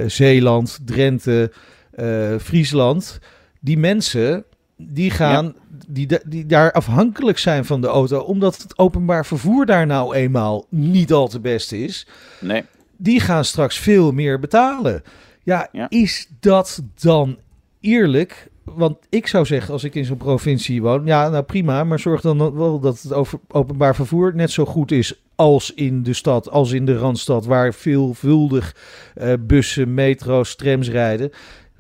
Zeeland, 0.07 0.79
Drenthe, 0.85 1.53
eh, 1.94 2.35
Friesland. 2.38 3.18
Die 3.61 3.78
mensen 3.78 4.44
die 4.76 5.11
gaan, 5.11 5.55
die, 5.88 6.09
die 6.24 6.46
daar 6.46 6.72
afhankelijk 6.72 7.38
zijn 7.38 7.64
van 7.64 7.81
de 7.81 7.87
auto, 7.87 8.18
omdat 8.20 8.62
het 8.62 8.78
openbaar 8.78 9.26
vervoer 9.26 9.66
daar 9.66 9.87
nou 9.87 10.14
eenmaal 10.14 10.66
niet 10.68 11.12
al 11.12 11.28
te 11.28 11.40
best 11.40 11.72
is 11.72 12.07
Nee. 12.40 12.62
die 12.96 13.20
gaan 13.20 13.44
straks 13.44 13.78
veel 13.78 14.12
meer 14.12 14.38
betalen. 14.38 15.02
Ja, 15.42 15.68
Ja. 15.72 15.87
is 15.90 16.28
dat 16.40 16.83
dan 17.00 17.38
eerlijk 17.81 18.50
want 18.64 18.98
ik 19.09 19.26
zou 19.26 19.46
zeggen, 19.46 19.72
als 19.72 19.85
ik 19.85 19.94
in 19.94 20.05
zo'n 20.05 20.16
provincie 20.16 20.83
woon, 20.83 21.07
ja, 21.07 21.28
nou 21.28 21.42
prima, 21.44 21.85
maar 21.85 21.98
zorg 21.98 22.20
dan 22.20 22.55
wel 22.55 22.81
dat 22.81 23.02
het 23.02 23.12
over, 23.12 23.38
openbaar 23.48 23.94
vervoer 23.94 24.35
net 24.35 24.50
zo 24.50 24.64
goed 24.64 24.90
is 24.90 25.22
als 25.35 25.74
in 25.74 26.02
de 26.02 26.12
stad, 26.12 26.50
als 26.50 26.72
in 26.72 26.85
de 26.87 26.96
Randstad, 26.96 27.46
waar 27.46 27.74
veelvuldig 27.74 28.76
uh, 29.22 29.33
bussen, 29.40 29.94
metro's, 29.94 30.57
trams 30.57 30.88
rijden. 30.90 31.31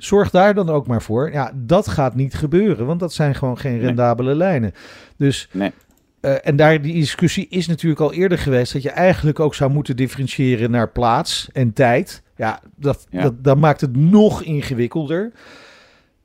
Zorg 0.04 0.30
daar 0.30 0.54
dan 0.54 0.68
ook 0.70 0.86
maar 0.86 1.02
voor. 1.02 1.32
Ja, 1.32 1.52
dat 1.54 1.88
gaat 1.88 2.14
niet 2.14 2.34
gebeuren, 2.34 2.86
want 2.86 3.00
dat 3.00 3.12
zijn 3.12 3.34
gewoon 3.34 3.58
geen 3.58 3.78
rendabele 3.78 4.28
nee. 4.28 4.38
lijnen. 4.38 4.72
Dus 5.16 5.48
nee. 5.52 5.72
Uh, 6.20 6.34
en 6.46 6.56
daar 6.56 6.82
die 6.82 6.94
discussie 6.94 7.46
is 7.48 7.66
natuurlijk 7.66 8.00
al 8.00 8.12
eerder 8.12 8.38
geweest 8.38 8.72
dat 8.72 8.82
je 8.82 8.90
eigenlijk 8.90 9.40
ook 9.40 9.54
zou 9.54 9.70
moeten 9.70 9.96
differentiëren 9.96 10.70
naar 10.70 10.90
plaats 10.90 11.48
en 11.52 11.72
tijd. 11.72 12.22
Ja, 12.36 12.60
dat, 12.76 13.06
Ja. 13.10 13.22
dat, 13.22 13.44
dat 13.44 13.58
maakt 13.58 13.80
het 13.80 13.96
nog 13.96 14.42
ingewikkelder. 14.42 15.32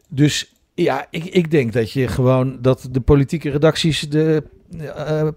Dus 0.09 0.53
ja, 0.83 1.05
ik, 1.09 1.23
ik 1.25 1.51
denk 1.51 1.73
dat 1.73 1.91
je 1.91 2.07
gewoon 2.07 2.57
dat 2.61 2.87
de 2.91 2.99
politieke 3.01 3.49
redacties 3.49 4.09
de 4.09 4.43
eh, 4.77 5.27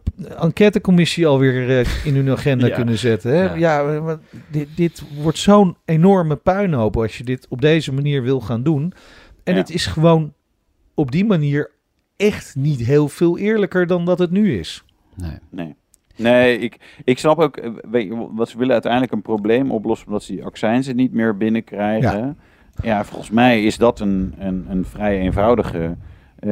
enquêtecommissie 0.43 1.27
alweer 1.27 1.79
eh, 1.81 2.07
in 2.07 2.15
hun 2.15 2.31
agenda 2.31 2.67
Ja. 2.73 2.75
kunnen 2.75 2.99
zetten. 2.99 3.31
Hè? 3.35 3.43
Ja. 3.55 3.55
Ja, 3.55 4.19
dit, 4.51 4.69
dit 4.75 5.03
wordt 5.23 5.39
zo'n 5.39 5.77
enorme 5.85 6.37
puinhoop 6.37 6.97
als 6.97 7.19
je 7.19 7.25
dit 7.25 7.47
op 7.49 7.61
deze 7.61 7.93
manier 7.93 8.23
wil 8.23 8.41
gaan 8.41 8.63
doen. 8.63 8.93
En 9.45 9.55
Ja. 9.55 9.61
het 9.61 9.71
is 9.71 9.87
gewoon 9.87 10.33
op 10.95 11.11
die 11.11 11.25
manier 11.25 11.71
echt 12.17 12.55
niet 12.57 12.81
heel 12.81 13.09
veel 13.09 13.39
eerlijker 13.39 13.87
dan 13.87 14.05
dat 14.05 14.19
het 14.19 14.31
nu 14.31 14.59
is. 14.59 14.85
Nee. 15.17 15.39
Nee. 15.51 15.75
Nee, 16.17 16.59
ik, 16.59 16.77
ik 17.05 17.19
snap 17.19 17.39
ook, 17.39 17.61
weet 17.91 18.07
je, 18.07 18.29
wat 18.33 18.49
ze 18.49 18.59
willen 18.59 18.73
uiteindelijk 18.73 19.13
een 19.13 19.23
probleem 19.23 19.71
oplossen 19.71 20.07
omdat 20.07 20.23
ze 20.23 20.33
die 20.33 20.45
accijnzen 20.45 20.97
niet 20.97 21.13
meer 21.13 21.37
binnenkrijgen. 21.37 22.39
Ja, 22.83 23.05
volgens 23.05 23.31
mij 23.31 23.65
is 23.65 23.79
dat 23.79 24.01
een, 24.01 24.35
een, 24.39 24.67
een 24.71 24.85
vrij 24.85 25.19
eenvoudige. 25.19 25.97
eh, 26.39 26.51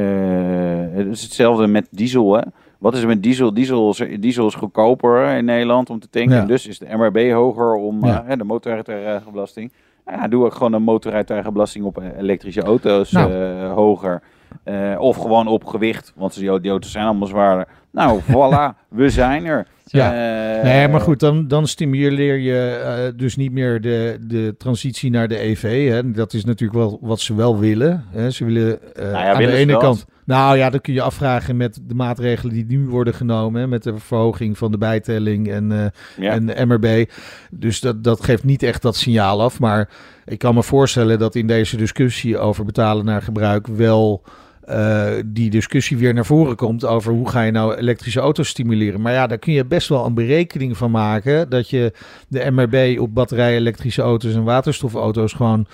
het 0.91 1.07
is 1.07 1.21
hetzelfde 1.21 1.67
met 1.67 1.87
diesel. 1.91 2.33
Hè? 2.35 2.41
Wat 2.77 2.93
is 2.93 3.01
er 3.01 3.07
met 3.07 3.23
diesel? 3.23 3.53
Diesel 3.53 3.89
is, 3.89 4.01
diesel 4.19 4.47
is 4.47 4.53
goedkoper 4.55 5.27
in 5.27 5.45
Nederland 5.45 5.89
om 5.89 5.99
te 5.99 6.09
tanken. 6.09 6.35
Ja. 6.35 6.45
Dus 6.45 6.67
is 6.67 6.79
de 6.79 6.87
MRB 6.97 7.31
hoger 7.31 7.73
om 7.75 8.05
Ja. 8.05 8.23
eh, 8.27 8.37
de 8.37 8.43
motorrijtuigenbelasting. 8.43 9.71
Nou 10.05 10.17
Ja, 10.21 10.27
doe 10.27 10.45
ook 10.45 10.53
gewoon 10.53 10.73
een 10.73 10.83
motorrijtuigenbelasting 10.83 11.85
op 11.85 12.01
elektrische 12.17 12.61
auto's 12.61 13.11
Nou. 13.11 13.31
eh, 13.33 13.73
hoger. 13.73 14.21
Eh, 14.63 14.95
of 14.99 15.17
gewoon 15.17 15.47
op 15.47 15.65
gewicht, 15.65 16.13
want 16.15 16.35
die 16.39 16.49
auto's 16.49 16.91
zijn 16.91 17.05
allemaal 17.05 17.27
zwaarder. 17.27 17.67
Nou, 17.91 18.19
voilà, 18.31 18.87
we 18.87 19.09
zijn 19.09 19.45
er. 19.45 19.67
Ja. 19.91 20.13
Eh, 20.13 20.63
Nee, 20.63 20.87
maar 20.87 21.01
goed, 21.01 21.19
dan, 21.19 21.47
dan 21.47 21.67
stimuleer 21.67 22.37
je 22.37 22.81
eh, 22.83 23.17
dus 23.17 23.35
niet 23.35 23.51
meer 23.51 23.81
de, 23.81 24.17
de 24.21 24.55
transitie 24.57 25.09
naar 25.11 25.27
de 25.27 25.39
EV. 25.39 25.89
Hè. 25.89 26.11
Dat 26.11 26.33
is 26.33 26.45
natuurlijk 26.45 26.79
wel 26.79 26.97
wat 27.01 27.19
ze 27.19 27.35
wel 27.35 27.59
willen. 27.59 28.05
Hè. 28.09 28.31
Ze 28.31 28.45
willen 28.45 28.95
eh, 28.95 29.03
Nou 29.03 29.11
ja, 29.17 29.31
aan 29.31 29.37
willen 29.37 29.53
de 29.53 29.59
ene 29.59 29.71
dat? 29.71 29.81
kant... 29.81 30.05
Nou 30.25 30.57
ja, 30.57 30.69
dan 30.69 30.81
kun 30.81 30.93
je 30.93 31.01
afvragen 31.01 31.57
met 31.57 31.79
de 31.87 31.93
maatregelen 31.93 32.53
die 32.53 32.65
nu 32.67 32.87
worden 32.87 33.13
genomen. 33.13 33.61
Hè, 33.61 33.67
met 33.67 33.83
de 33.83 33.97
verhoging 33.97 34.57
van 34.57 34.71
de 34.71 34.77
bijtelling 34.77 35.49
en, 35.49 35.91
Ja. 36.17 36.31
en 36.31 36.45
de 36.45 36.65
MRB. 36.65 37.09
Dus 37.51 37.79
dat, 37.79 38.03
dat 38.03 38.23
geeft 38.23 38.43
niet 38.43 38.63
echt 38.63 38.81
dat 38.81 38.95
signaal 38.95 39.41
af. 39.41 39.59
Maar 39.59 39.89
ik 40.25 40.39
kan 40.39 40.53
me 40.53 40.63
voorstellen 40.63 41.19
dat 41.19 41.35
in 41.35 41.47
deze 41.47 41.77
discussie 41.77 42.37
over 42.37 42.65
betalen 42.65 43.05
naar 43.05 43.21
gebruik 43.21 43.67
wel... 43.67 44.23
eh, 44.69 45.11
die 45.25 45.49
discussie 45.49 45.97
weer 45.97 46.13
naar 46.13 46.25
voren 46.25 46.55
komt 46.55 46.85
over 46.85 47.11
hoe 47.11 47.29
ga 47.29 47.41
je 47.41 47.51
nou 47.51 47.75
elektrische 47.75 48.19
auto's 48.19 48.47
stimuleren. 48.47 49.01
Maar 49.01 49.13
ja, 49.13 49.27
daar 49.27 49.37
kun 49.37 49.53
je 49.53 49.65
best 49.65 49.87
wel 49.87 50.05
een 50.05 50.13
berekening 50.13 50.77
van 50.77 50.91
maken 50.91 51.49
dat 51.49 51.69
je 51.69 51.93
de 52.27 52.51
MRB 52.51 52.99
op 52.99 53.13
batterij 53.13 53.55
elektrische 53.55 54.01
auto's 54.01 54.33
en 54.33 54.43
waterstofauto's 54.43 55.33
gewoon 55.33 55.67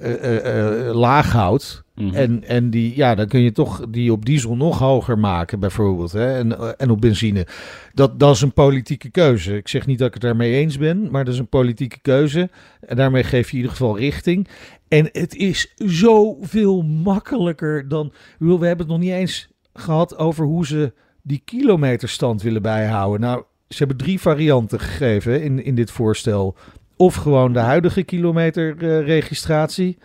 eh, 0.00 0.14
eh, 0.14 0.88
eh, 0.88 0.94
laag 0.94 1.32
houdt. 1.32 1.84
Mhm. 1.94 2.14
En, 2.14 2.44
en 2.44 2.70
die, 2.70 2.96
ja, 2.96 3.14
dan 3.14 3.26
kun 3.26 3.40
je 3.40 3.52
toch 3.52 3.86
die 3.90 4.12
op 4.12 4.24
diesel 4.24 4.56
nog 4.56 4.78
hoger 4.78 5.18
maken, 5.18 5.60
bijvoorbeeld. 5.60 6.12
Hè? 6.12 6.38
En, 6.38 6.78
en 6.78 6.90
op 6.90 7.00
benzine. 7.00 7.46
Dat, 7.94 8.18
dat 8.18 8.34
is 8.34 8.40
een 8.40 8.52
politieke 8.52 9.10
keuze. 9.10 9.56
Ik 9.56 9.68
zeg 9.68 9.86
niet 9.86 9.98
dat 9.98 10.06
ik 10.06 10.14
het 10.14 10.22
daarmee 10.22 10.54
eens 10.54 10.78
ben, 10.78 11.10
maar 11.10 11.24
dat 11.24 11.34
is 11.34 11.40
een 11.40 11.48
politieke 11.48 11.98
keuze. 12.02 12.50
En 12.80 12.96
daarmee 12.96 13.22
geef 13.22 13.46
je 13.46 13.50
in 13.50 13.56
ieder 13.56 13.70
geval 13.70 13.98
richting. 13.98 14.48
En 14.88 15.08
het 15.12 15.34
is 15.34 15.72
zoveel 15.76 16.82
makkelijker 16.82 17.88
dan. 17.88 18.12
We 18.38 18.48
hebben 18.48 18.78
het 18.78 18.88
nog 18.88 18.98
niet 18.98 19.12
eens 19.12 19.48
gehad 19.74 20.16
over 20.16 20.44
hoe 20.44 20.66
ze 20.66 20.92
die 21.22 21.42
kilometerstand 21.44 22.42
willen 22.42 22.62
bijhouden. 22.62 23.20
Nou, 23.20 23.42
ze 23.68 23.78
hebben 23.78 23.96
drie 23.96 24.20
varianten 24.20 24.80
gegeven 24.80 25.42
in, 25.42 25.64
in 25.64 25.74
dit 25.74 25.90
voorstel. 25.90 26.56
Of 26.96 27.14
gewoon 27.14 27.52
de 27.52 27.58
huidige 27.58 28.02
kilometerregistratie. 28.02 29.98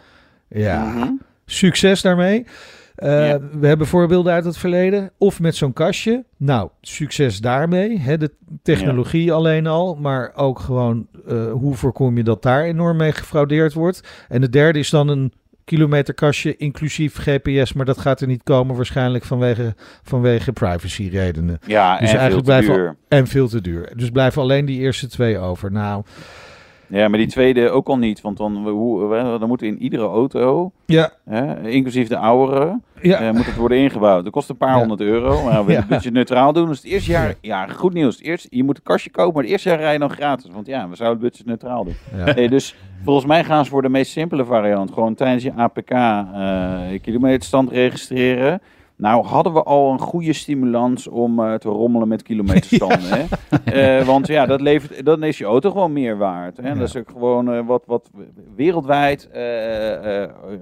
ja, 0.47 0.86
Mhm. 0.86 1.10
Succes 1.45 2.01
daarmee. 2.01 2.45
Eh, 2.95 3.27
Ja. 3.27 3.39
We 3.60 3.67
hebben 3.67 3.88
voorbeelden 3.88 4.34
uit 4.34 4.45
het 4.45 4.58
verleden. 4.58 5.12
Of 5.17 5.39
met 5.39 5.56
zo'n 5.56 5.73
kastje. 5.73 6.23
Nou, 6.38 6.69
succes 6.82 7.39
daarmee. 7.39 7.99
Hè, 7.99 8.17
de 8.17 8.32
technologie 8.63 9.34
alleen 9.34 9.67
al. 9.67 9.95
Maar 9.95 10.32
ook 10.36 10.60
gewoon 10.60 11.08
eh, 11.27 11.51
hoe 11.51 11.75
voorkom 11.75 12.17
je 12.17 12.23
dat 12.23 12.41
daar 12.41 12.63
enorm 12.63 12.97
mee 12.97 13.12
gefraudeerd 13.12 13.73
wordt. 13.73 14.25
En 14.30 14.41
de 14.41 14.49
derde 14.49 14.80
is 14.80 14.89
dan 14.89 15.08
een 15.08 15.34
kilometerkastje 15.65 16.58
inclusief 16.58 17.15
GPS. 17.17 17.73
Maar 17.73 17.86
dat 17.86 17.97
gaat 17.99 18.21
er 18.21 18.27
niet 18.27 18.43
komen 18.43 18.75
waarschijnlijk 18.75 19.23
vanwege, 19.23 19.75
vanwege 20.04 20.51
privacy 20.54 21.08
redenen. 21.12 21.60
Ja, 21.65 21.97
Dus 21.99 22.12
en 22.12 22.17
eigenlijk 22.17 22.30
veel 22.32 22.38
te 22.38 22.43
blijven- 22.43 22.73
duur. 22.73 22.95
En 23.08 23.27
veel 23.27 23.47
te 23.47 23.62
duur. 23.62 23.91
Dus 23.95 24.10
blijven 24.10 24.41
alleen 24.41 24.65
die 24.65 24.80
eerste 24.80 25.08
twee 25.08 25.38
over. 25.38 25.71
Nou, 25.71 26.04
Ja, 26.91 27.08
maar 27.08 27.17
die 27.17 27.27
tweede 27.27 27.69
ook 27.69 27.88
al 27.88 27.97
niet. 27.97 28.21
Want 28.21 28.38
dan, 28.38 28.67
hoe, 28.69 29.06
we- 29.08 29.38
dan 29.39 29.47
moet 29.47 29.62
in 29.62 29.82
iedere 29.82 30.04
auto, 30.06 30.71
ja. 30.86 31.12
hè, 31.25 31.69
inclusief 31.69 32.08
de 32.08 32.17
oudere, 32.17 32.80
Ja, 33.01 33.19
eh, 33.19 33.32
moet 33.32 33.45
het 33.45 33.56
worden 33.56 33.77
ingebouwd. 33.77 34.23
Dat 34.23 34.34
kost 34.34 34.49
een 34.49 34.58
paar 34.58 34.69
Ja. 34.73 34.77
honderd 34.80 35.01
euro. 35.01 35.43
Maar 35.43 35.65
we 35.65 35.73
het 35.82 35.88
budget 35.88 36.13
neutraal 36.13 36.54
doen. 36.54 36.67
Dus 36.67 36.77
het 36.77 36.86
eerste 36.91 37.12
jaar, 37.12 37.34
ja, 37.41 37.67
goed 37.67 37.93
nieuws. 37.93 38.15
Het 38.17 38.25
eerste, 38.25 38.47
je 38.51 38.63
moet 38.63 38.77
een 38.77 38.84
kastje 38.84 39.10
kopen, 39.10 39.34
maar 39.34 39.43
het 39.43 39.51
eerste 39.51 39.69
jaar 39.69 39.80
rij 39.80 39.93
je 39.93 39.99
dan 39.99 40.10
gratis. 40.10 40.49
Want 40.54 40.67
ja, 40.67 40.89
we 40.89 40.95
zouden 40.95 41.23
het 41.23 41.32
budget 41.32 41.47
neutraal 41.47 41.84
doen. 41.84 41.95
Nee, 42.36 42.49
dus 42.49 42.75
volgens 43.04 43.25
mij 43.25 43.43
gaan 43.43 43.63
ze 43.63 43.69
voor 43.71 43.82
de 43.82 43.89
meest 43.89 44.12
simpele 44.12 44.45
variant. 44.45 44.91
Gewoon 44.93 45.15
tijdens 45.15 45.43
je 45.43 45.54
APK 45.56 45.89
eh, 45.89 47.01
kilometerstand 47.01 47.71
registreren. 47.71 48.62
Nou, 49.02 49.26
hadden 49.26 49.54
we 49.54 49.64
al 49.64 49.92
een 49.92 50.00
goede 50.00 50.34
stimulans 50.34 51.08
om 51.08 51.40
eh, 51.40 51.54
te 51.54 51.70
rommelen 51.70 52.08
met 52.08 52.24
kilometerstanden. 52.24 53.10
Hè? 53.16 53.26
Eh, 53.64 54.06
want 54.06 54.28
ja, 54.28 54.46
dat 54.46 54.62
levert, 54.62 55.06
dan 55.06 55.24
is 55.24 55.38
je 55.38 55.46
auto 55.46 55.72
gewoon 55.72 55.94
meer 55.94 56.18
waard. 56.18 56.58
Hè? 56.58 56.68
Ja. 56.68 56.76
Dat 56.76 56.88
is 56.88 56.96
ook 56.96 57.10
gewoon 57.10 57.54
eh, 57.54 57.66
wat, 57.66 57.84
wat 57.86 58.10
wereldwijd 58.56 59.30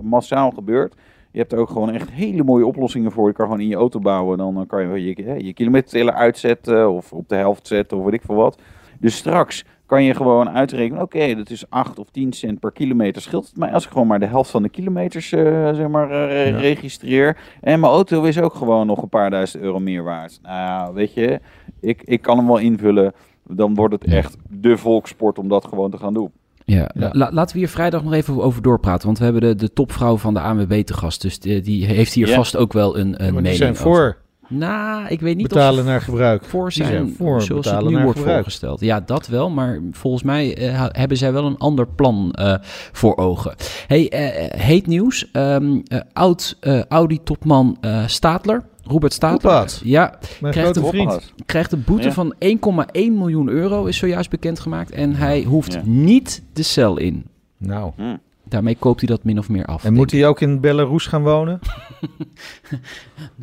massaal 0.01 0.51
gebeurt. 0.51 0.95
Je 1.31 1.39
hebt 1.39 1.51
er 1.51 1.59
ook 1.59 1.69
gewoon 1.69 1.91
echt 1.91 2.11
hele 2.11 2.43
mooie 2.43 2.65
oplossingen 2.65 3.11
voor. 3.11 3.27
Je 3.27 3.33
kan 3.33 3.45
gewoon 3.45 3.61
in 3.61 3.67
je 3.67 3.75
auto 3.75 3.99
bouwen. 3.99 4.37
Dan 4.37 4.65
kan 4.67 4.81
je 4.81 5.05
je, 5.05 5.23
je, 5.23 5.45
je 5.45 5.53
kilometerteller 5.53 6.13
uitzetten 6.13 6.91
of 6.91 7.13
op 7.13 7.29
de 7.29 7.35
helft 7.35 7.67
zetten 7.67 7.97
of 7.97 8.03
weet 8.03 8.13
ik 8.13 8.21
veel 8.21 8.35
wat. 8.35 8.61
Dus 8.99 9.15
straks 9.15 9.65
kan 9.89 10.03
je 10.03 10.15
gewoon 10.15 10.49
uitrekenen, 10.49 11.01
oké, 11.01 11.35
dat 11.35 11.49
is 11.49 11.69
8 11.69 11.99
of 11.99 12.09
10 12.11 12.33
cent 12.33 12.59
per 12.59 12.71
kilometer. 12.71 13.21
Scheelt 13.21 13.47
het 13.47 13.57
mij 13.57 13.71
als 13.71 13.85
ik 13.85 13.91
gewoon 13.91 14.07
maar 14.07 14.19
de 14.19 14.25
helft 14.25 14.49
van 14.51 14.63
de 14.63 14.69
kilometers 14.69 15.31
eh, 15.31 15.41
zeg 15.73 15.87
maar, 15.87 16.11
eh, 16.11 16.49
Ja. 16.49 16.57
registreer. 16.57 17.37
En 17.61 17.79
mijn 17.79 17.91
auto 17.91 18.23
is 18.23 18.39
ook 18.39 18.53
gewoon 18.53 18.87
nog 18.87 19.01
een 19.01 19.09
paar 19.09 19.29
duizend 19.29 19.63
euro 19.63 19.79
meer 19.79 20.03
waard. 20.03 20.39
Nou, 20.43 20.93
weet 20.93 21.13
je, 21.13 21.39
ik, 21.81 22.01
ik 22.05 22.21
kan 22.21 22.37
hem 22.37 22.47
wel 22.47 22.57
invullen. 22.57 23.13
Dan 23.47 23.75
wordt 23.75 23.93
het 23.93 24.03
echt 24.03 24.37
de 24.49 24.77
volkssport 24.77 25.39
om 25.39 25.47
dat 25.47 25.65
gewoon 25.65 25.91
te 25.91 25.97
gaan 25.97 26.13
doen. 26.13 26.31
Ja, 26.65 26.89
Ja. 26.93 27.09
la- 27.13 27.31
laten 27.31 27.53
we 27.53 27.59
hier 27.59 27.69
vrijdag 27.69 28.03
nog 28.03 28.13
even 28.13 28.41
over 28.41 28.61
doorpraten. 28.61 29.05
Want 29.05 29.17
we 29.17 29.23
hebben 29.23 29.41
de, 29.41 29.55
de 29.55 29.73
topvrouw 29.73 30.17
van 30.17 30.33
de 30.33 30.39
ANWB 30.39 30.81
te 30.81 30.93
gast. 30.93 31.21
Dus 31.21 31.39
die, 31.39 31.61
die 31.61 31.85
heeft 31.85 32.13
hier 32.13 32.27
Ja. 32.27 32.35
vast 32.35 32.55
ook 32.57 32.73
wel 32.73 32.97
een, 32.97 33.23
een 33.25 33.33
maar 33.33 33.43
die 33.43 33.59
mening 33.59 33.79
over. 33.85 34.17
Nou, 34.49 35.07
ik 35.07 35.19
weet 35.19 35.35
niet 35.37 35.47
betalen 35.47 35.79
of 35.79 35.85
naar 35.85 36.01
gebruik. 36.01 36.43
voor 36.45 36.71
zijn, 36.71 36.87
zijn 36.87 37.13
voor 37.17 37.41
zoals 37.41 37.69
het 37.71 37.83
nu 37.85 37.91
naar 37.93 38.03
wordt 38.03 38.17
gebruik. 38.17 38.37
voorgesteld. 38.37 38.79
Ja, 38.79 38.99
dat 38.99 39.27
wel. 39.27 39.49
Maar 39.49 39.79
volgens 39.91 40.23
mij 40.23 40.57
eh, 40.57 40.85
hebben 40.91 41.17
zij 41.17 41.33
wel 41.33 41.45
een 41.45 41.57
ander 41.57 41.87
plan 41.87 42.31
eh, 42.31 42.55
voor 42.91 43.17
ogen. 43.17 43.55
Hey, 43.87 44.09
eh, 44.09 44.59
heet 44.61 44.87
nieuws. 44.87 45.31
Ehm, 45.31 45.79
eh, 45.87 45.99
oud 46.13 46.57
eh, 46.59 46.81
Audi-topman 46.85 47.77
eh 47.81 48.03
Stadler, 48.07 48.63
Robert 48.83 49.13
Stadler. 49.13 49.79
Ja, 49.83 50.19
Krijgt 50.39 50.59
grote 50.59 50.97
een 50.97 51.21
krijgt 51.45 51.71
een 51.71 51.83
boete 51.85 52.07
Ja. 52.07 52.13
van 52.13 52.33
1,1 52.39 53.17
miljoen 53.17 53.49
euro, 53.49 53.85
is 53.85 53.97
zojuist 53.97 54.29
bekendgemaakt. 54.29 54.91
En 54.91 55.15
hij 55.15 55.43
hoeft 55.43 55.73
Ja. 55.73 55.81
niet 55.85 56.43
de 56.53 56.63
cel 56.63 56.97
in. 56.97 57.25
Nou. 57.57 57.91
Hm. 57.95 58.15
Daarmee 58.49 58.75
koopt 58.79 58.99
hij 58.99 59.09
dat 59.09 59.23
min 59.23 59.37
of 59.37 59.49
meer 59.49 59.65
af. 59.65 59.83
En 59.83 59.93
moet 59.93 60.11
hij 60.11 60.27
ook 60.27 60.41
in 60.41 60.59
Belarus 60.59 61.05
gaan 61.07 61.23
wonen? 61.23 61.59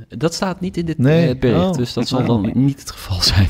Dat 0.09 0.35
staat 0.35 0.61
niet 0.61 0.77
in 0.77 0.85
dit 0.87 0.99
Nee. 0.99 1.29
eh, 1.35 1.39
bericht, 1.41 1.65
Oh. 1.65 1.73
dus 1.73 1.93
dat 1.93 2.09
zal 2.09 2.25
dan 2.25 2.51
niet 2.55 2.81
het 2.81 2.91
geval 2.91 3.21
zijn. 3.21 3.49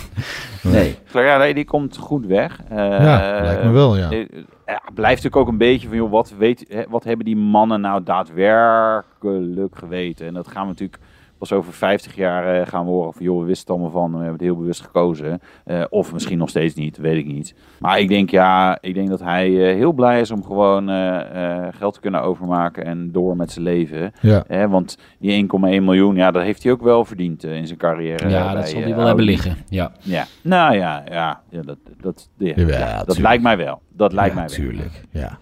Nee. 0.63 0.97
Ja, 1.13 1.39
nee, 1.39 1.55
die 1.55 1.65
komt 1.65 1.97
goed 1.97 2.27
weg. 2.27 2.61
Eh, 2.69 2.77
ja, 2.77 3.41
lijkt 3.43 3.65
me 3.65 3.71
wel, 3.71 3.97
ja. 3.97 4.11
Eh, 4.11 4.27
ja, 4.67 4.83
blijft 4.95 5.23
natuurlijk 5.23 5.37
ook 5.37 5.49
een 5.49 5.59
beetje 5.59 5.89
van, 5.89 5.97
joh, 5.97 6.11
wat, 6.11 6.35
weet, 6.39 6.65
hè, 6.69 6.85
wat 6.89 7.05
hebben 7.05 7.25
die 7.25 7.37
mannen 7.37 7.81
nou 7.81 8.03
daadwerkelijk 8.03 9.77
geweten? 9.79 10.27
En 10.27 10.35
dat 10.35 10.49
gaan 10.49 10.63
we 10.63 10.69
natuurlijk 10.69 11.03
pas 11.39 11.53
over 11.53 11.73
50 11.73 12.15
jaar 12.15 12.61
eh, 12.61 12.67
gaan 12.67 12.85
we 12.85 12.91
horen 12.91 13.13
van 13.13 13.23
joh, 13.23 13.41
we 13.41 13.45
wisten 13.47 13.75
het 13.75 13.83
allemaal 13.83 14.03
van, 14.03 14.11
we 14.11 14.17
hebben 14.17 14.33
het 14.35 14.43
heel 14.43 14.57
bewust 14.57 14.81
gekozen. 14.81 15.41
Eh, 15.65 15.85
of 15.91 16.13
misschien 16.13 16.39
nog 16.39 16.49
steeds 16.49 16.75
niet, 16.75 16.97
weet 16.97 17.17
ik 17.17 17.27
niet. 17.27 17.55
Maar 17.79 18.01
ik 18.01 18.09
denk 18.09 18.31
ja, 18.31 18.79
ik 18.81 18.95
denk 18.95 19.09
dat 19.09 19.21
hij 19.21 19.47
eh, 19.69 19.75
heel 19.75 19.93
blij 19.93 20.21
is 20.21 20.31
om 20.31 20.45
gewoon 20.45 20.89
eh, 20.89 21.65
eh, 21.67 21.75
geld 21.75 21.95
te 21.95 22.01
kunnen 22.01 22.23
overmaken 22.23 22.85
en 22.85 23.13
door 23.13 23.37
met 23.37 23.53
zijn 23.53 23.65
leven. 23.65 24.13
Ja. 24.21 24.45
Hè, 24.47 24.69
want 24.69 24.99
die 25.19 25.43
1,1 25.43 25.59
miljoen, 25.61 26.17
ja, 26.17 26.31
dat 26.31 26.43
heeft 26.43 26.63
hij 26.63 26.73
ook 26.73 26.83
wel 26.83 27.05
verdiend 27.05 27.45
eh, 27.45 27.57
in 27.57 27.67
zijn 27.67 27.79
carrière. 27.79 28.29
ja, 28.29 28.45
bij, 28.45 28.55
dat 28.55 28.69
zal 28.69 28.81
hij 28.81 28.95
wel 28.95 29.07
hebben 29.07 29.25
liggen. 29.25 29.57
Ja. 29.69 29.93
Ja, 30.01 30.27
nou 30.43 30.75
ja, 30.75 31.05
ja, 31.11 31.43
ja 31.51 31.63
dat, 31.63 31.79
dat, 32.01 32.29
ja, 32.37 32.55
ja, 32.57 33.05
dat 33.05 33.19
lijkt 33.19 33.43
mij 33.43 33.57
wel. 33.57 33.81
Dat 33.89 34.13
lijkt 34.13 34.35
ja, 34.35 34.41
mij 34.41 34.49
wel. 34.49 34.57
tuurlijk. 34.57 35.03
Ja. 35.11 35.39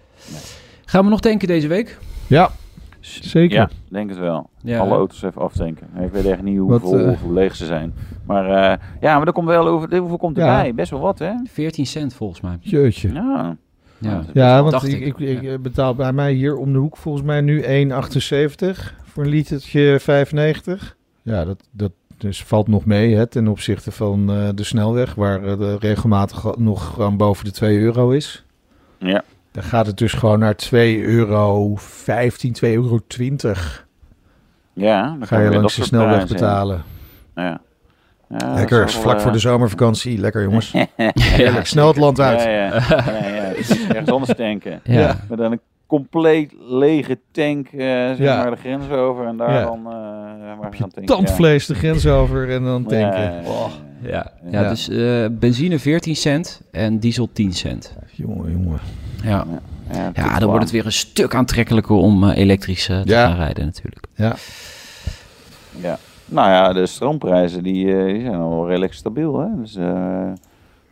Gaan 0.85 1.03
we 1.03 1.09
nog 1.09 1.19
tanken 1.19 1.47
deze 1.47 1.67
week? 1.67 1.97
ja, 2.27 2.49
zeker. 3.05 3.57
Ja, 3.57 3.69
denk 3.89 4.09
het 4.09 4.19
wel. 4.19 4.49
Ja. 4.61 4.79
Alle 4.79 4.95
auto's 4.95 5.21
even 5.23 5.41
aftanken. 5.41 5.87
Ik 5.99 6.11
weet 6.11 6.25
echt 6.25 6.41
niet 6.41 6.57
hoe 6.57 6.69
Wat, 6.69 6.81
vol 6.81 7.07
of 7.09 7.21
hoe 7.21 7.33
leeg 7.33 7.55
ze 7.55 7.65
zijn. 7.65 7.93
Maar 8.25 8.45
eh, 8.45 8.77
ja, 9.01 9.17
maar 9.17 9.27
er 9.27 9.33
komt 9.33 9.47
wel 9.47 9.67
over. 9.67 9.97
Hoeveel 9.97 10.17
komt 10.17 10.37
Ja. 10.37 10.57
erbij? 10.57 10.73
Best 10.73 10.91
wel 10.91 10.99
wat, 10.99 11.19
hè? 11.19 11.31
14 11.47 11.85
cent 11.85 12.13
volgens 12.13 12.41
mij. 12.41 12.57
Jeetje. 12.59 13.13
Ja. 13.13 13.57
Ja. 13.97 14.21
Ja, 14.33 14.63
want 14.63 14.83
ik, 14.87 15.17
ik. 15.17 15.61
betaal 15.61 15.95
bij 15.95 16.13
mij 16.13 16.33
hier 16.33 16.55
om 16.57 16.73
de 16.73 16.79
hoek 16.79 16.97
volgens 16.97 17.23
mij 17.23 17.41
nu 17.41 17.61
1,78 17.61 18.93
voor 19.03 19.23
een 19.23 19.29
litertje 19.29 19.99
95. 19.99 20.95
Ja, 21.21 21.45
dat, 21.45 21.63
dat 21.71 21.91
dus 22.17 22.43
valt 22.43 22.67
nog 22.67 22.85
mee 22.85 23.15
hè, 23.15 23.27
ten 23.27 23.47
opzichte 23.47 23.91
van 23.91 24.31
eh, 24.31 24.49
de 24.55 24.63
snelweg, 24.63 25.15
waar 25.15 25.43
eh, 25.43 25.57
de 25.57 25.77
regelmatig 25.79 26.55
nog 26.57 26.93
gewoon 26.93 27.17
boven 27.17 27.45
de 27.45 27.51
2 27.51 27.79
euro 27.79 28.09
is. 28.09 28.45
Ja. 28.97 29.23
Dan 29.55 29.63
gaat 29.63 29.85
het 29.85 29.97
dus 29.97 30.13
gewoon 30.13 30.39
naar 30.39 30.55
2 30.55 31.03
euro 31.03 31.75
15, 31.75 32.53
2 32.53 32.75
euro 32.75 32.99
20. 33.07 33.87
ja, 34.73 35.15
dan 35.19 35.27
Ga 35.27 35.39
je 35.39 35.49
langs 35.49 35.75
de 35.75 35.83
snelweg 35.83 36.09
prijzen, 36.15 36.35
betalen. 36.35 36.83
Ja. 37.35 37.59
Lekker, 38.55 38.83
is 38.83 38.95
vlak 38.95 39.15
eh, 39.15 39.21
voor 39.21 39.31
de 39.31 39.39
zomervakantie. 39.39 40.17
Lekker 40.19 40.41
jongens. 40.43 40.71
Ja. 40.71 40.85
Heerlijk, 41.13 41.65
snel 41.65 41.87
het 41.87 41.97
land 41.97 42.19
uit. 42.19 42.43
Ja, 42.43 42.49
ja, 42.49 42.65
ja, 42.89 43.27
ja. 43.35 43.53
Ergens 43.89 44.09
anders 44.09 44.35
tanken. 44.37 44.79
Ja. 44.83 45.19
Met 45.29 45.37
dan 45.37 45.51
een 45.51 45.59
compleet 45.87 46.53
lege 46.59 47.19
tank, 47.31 47.67
eh 47.67 47.79
zeg 47.79 48.17
Ja. 48.17 48.37
maar, 48.37 48.51
de 48.51 48.57
grens 48.57 48.89
over. 48.89 49.25
En 49.25 49.37
daar 49.37 49.53
Ja. 49.53 49.63
dan 49.63 49.77
eh 49.77 50.59
maar 50.59 50.73
gaan 50.73 50.89
tanken. 50.89 51.05
Tandvlees 51.05 51.65
de 51.65 51.75
grens 51.75 52.07
over 52.07 52.49
en 52.51 52.63
dan 52.63 52.83
tanken. 52.85 53.21
Ja, 53.21 53.29
ja, 53.29 53.41
ja, 53.41 53.49
Oh, 53.49 53.67
ja. 54.01 54.09
Ja, 54.09 54.31
ja, 54.51 54.61
Ja. 54.61 54.69
dus 54.69 54.89
eh, 54.89 55.25
benzine 55.31 55.79
14 55.79 56.15
cent 56.15 56.61
en 56.71 56.99
diesel 56.99 57.29
10 57.33 57.53
cent. 57.53 57.95
jongen, 58.11 58.51
jongen. 58.51 58.79
Ja, 59.25 59.45
Ja, 60.13 60.39
dan 60.39 60.47
wordt 60.49 60.63
het 60.63 60.71
weer 60.73 60.85
een 60.85 60.91
stuk 60.91 61.35
aantrekkelijker 61.35 61.95
om 61.95 62.29
eh, 62.29 62.37
elektrisch 62.37 62.89
eh, 62.89 63.01
te 63.01 63.09
Ja. 63.09 63.27
gaan 63.27 63.35
rijden 63.35 63.65
natuurlijk. 63.65 64.05
Ja. 64.15 64.35
Ja. 65.81 65.97
Nou 66.25 66.49
ja, 66.49 66.73
de 66.73 66.85
stroomprijzen 66.85 67.63
die, 67.63 67.97
eh, 67.97 68.05
die 68.13 68.21
zijn 68.21 68.35
al 68.35 68.49
wel 68.49 68.67
redelijk 68.67 68.93
stabiel. 68.93 69.39
Hè? 69.39 69.47
Dus, 69.61 69.75
eh, 69.75 70.31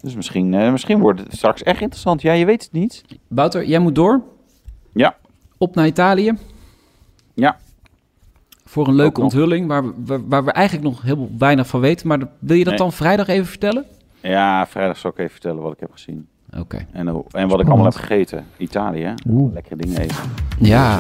dus 0.02 0.16
misschien, 0.16 0.54
eh, 0.54 0.72
misschien 0.72 1.00
wordt 1.00 1.20
het 1.20 1.34
straks 1.36 1.64
echt 1.64 1.82
interessant. 1.82 2.22
Ja, 2.22 2.34
je 2.34 2.46
weet 2.46 2.64
het 2.64 2.72
niet. 2.72 3.04
Wouter, 3.28 3.66
jij 3.66 3.80
moet 3.80 3.96
door. 3.96 4.22
Ja. 4.94 5.16
Op 5.58 5.76
naar 5.76 5.86
Italië. 5.86 6.34
Ja. 7.34 7.58
Voor 8.66 8.88
een 8.88 8.96
leuke 8.96 9.22
onthulling 9.22 9.68
waar 9.68 9.84
we, 9.86 9.94
waar, 10.06 10.28
waar 10.28 10.44
we 10.46 10.52
eigenlijk 10.52 10.88
nog 10.88 11.02
heel 11.02 11.30
weinig 11.38 11.68
van 11.68 11.80
weten. 11.80 12.08
Maar 12.08 12.20
wil 12.40 12.58
je 12.58 12.64
dat 12.64 12.74
Nee. 12.74 12.82
dan 12.82 12.92
vrijdag 12.94 13.28
even 13.28 13.46
vertellen? 13.46 13.86
Ja, 14.22 14.68
vrijdag 14.68 14.98
zal 14.98 15.12
ik 15.12 15.18
even 15.18 15.32
vertellen 15.32 15.62
wat 15.62 15.74
ik 15.74 15.80
heb 15.80 15.92
gezien. 15.92 16.28
Oké. 16.60 16.86
En, 16.92 17.08
en 17.32 17.48
wat 17.48 17.60
ik 17.60 17.68
allemaal 17.68 17.86
heb 17.86 17.96
gegeten. 17.96 18.46
Italië? 18.58 19.14
Oeh. 19.30 19.54
Lekkere 19.54 19.76
dingen 19.76 20.02
eten. 20.02 20.16
Ja, 20.60 21.00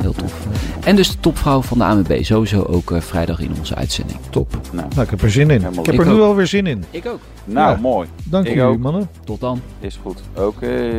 heel 0.00 0.12
tof. 0.12 0.46
En 0.84 0.96
dus 0.96 1.10
de 1.10 1.20
topvrouw 1.20 1.60
van 1.62 1.78
de 1.78 1.84
ANWB. 1.84 2.22
Sowieso 2.22 2.62
ook 2.62 2.90
eh, 2.90 3.00
vrijdag 3.00 3.40
in 3.40 3.50
onze 3.58 3.74
uitzending. 3.74 4.18
Top. 4.30 4.60
Nou, 4.72 4.86
Nou, 4.94 5.02
ik 5.02 5.10
heb 5.10 5.22
er 5.22 5.30
zin 5.30 5.42
in. 5.50 5.60
Helemaal 5.60 5.70
Ik 5.84 5.86
heb 5.86 5.94
er 5.94 6.00
Ik 6.00 6.06
nu 6.06 6.20
ook. 6.20 6.26
alweer 6.26 6.46
zin 6.46 6.66
in. 6.66 6.84
Ik 6.90 7.06
ook. 7.06 7.20
nou 7.44 7.70
Ja. 7.74 7.80
mooi. 7.80 8.08
Dank 8.24 8.46
Ik 8.46 8.54
jullie, 8.54 8.68
ook. 8.68 8.78
mannen. 8.78 9.08
Tot 9.24 9.40
dan. 9.40 9.60
Is 9.80 9.98
goed. 10.02 10.20
Oké. 10.36 10.90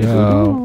Ciao. 0.00 0.64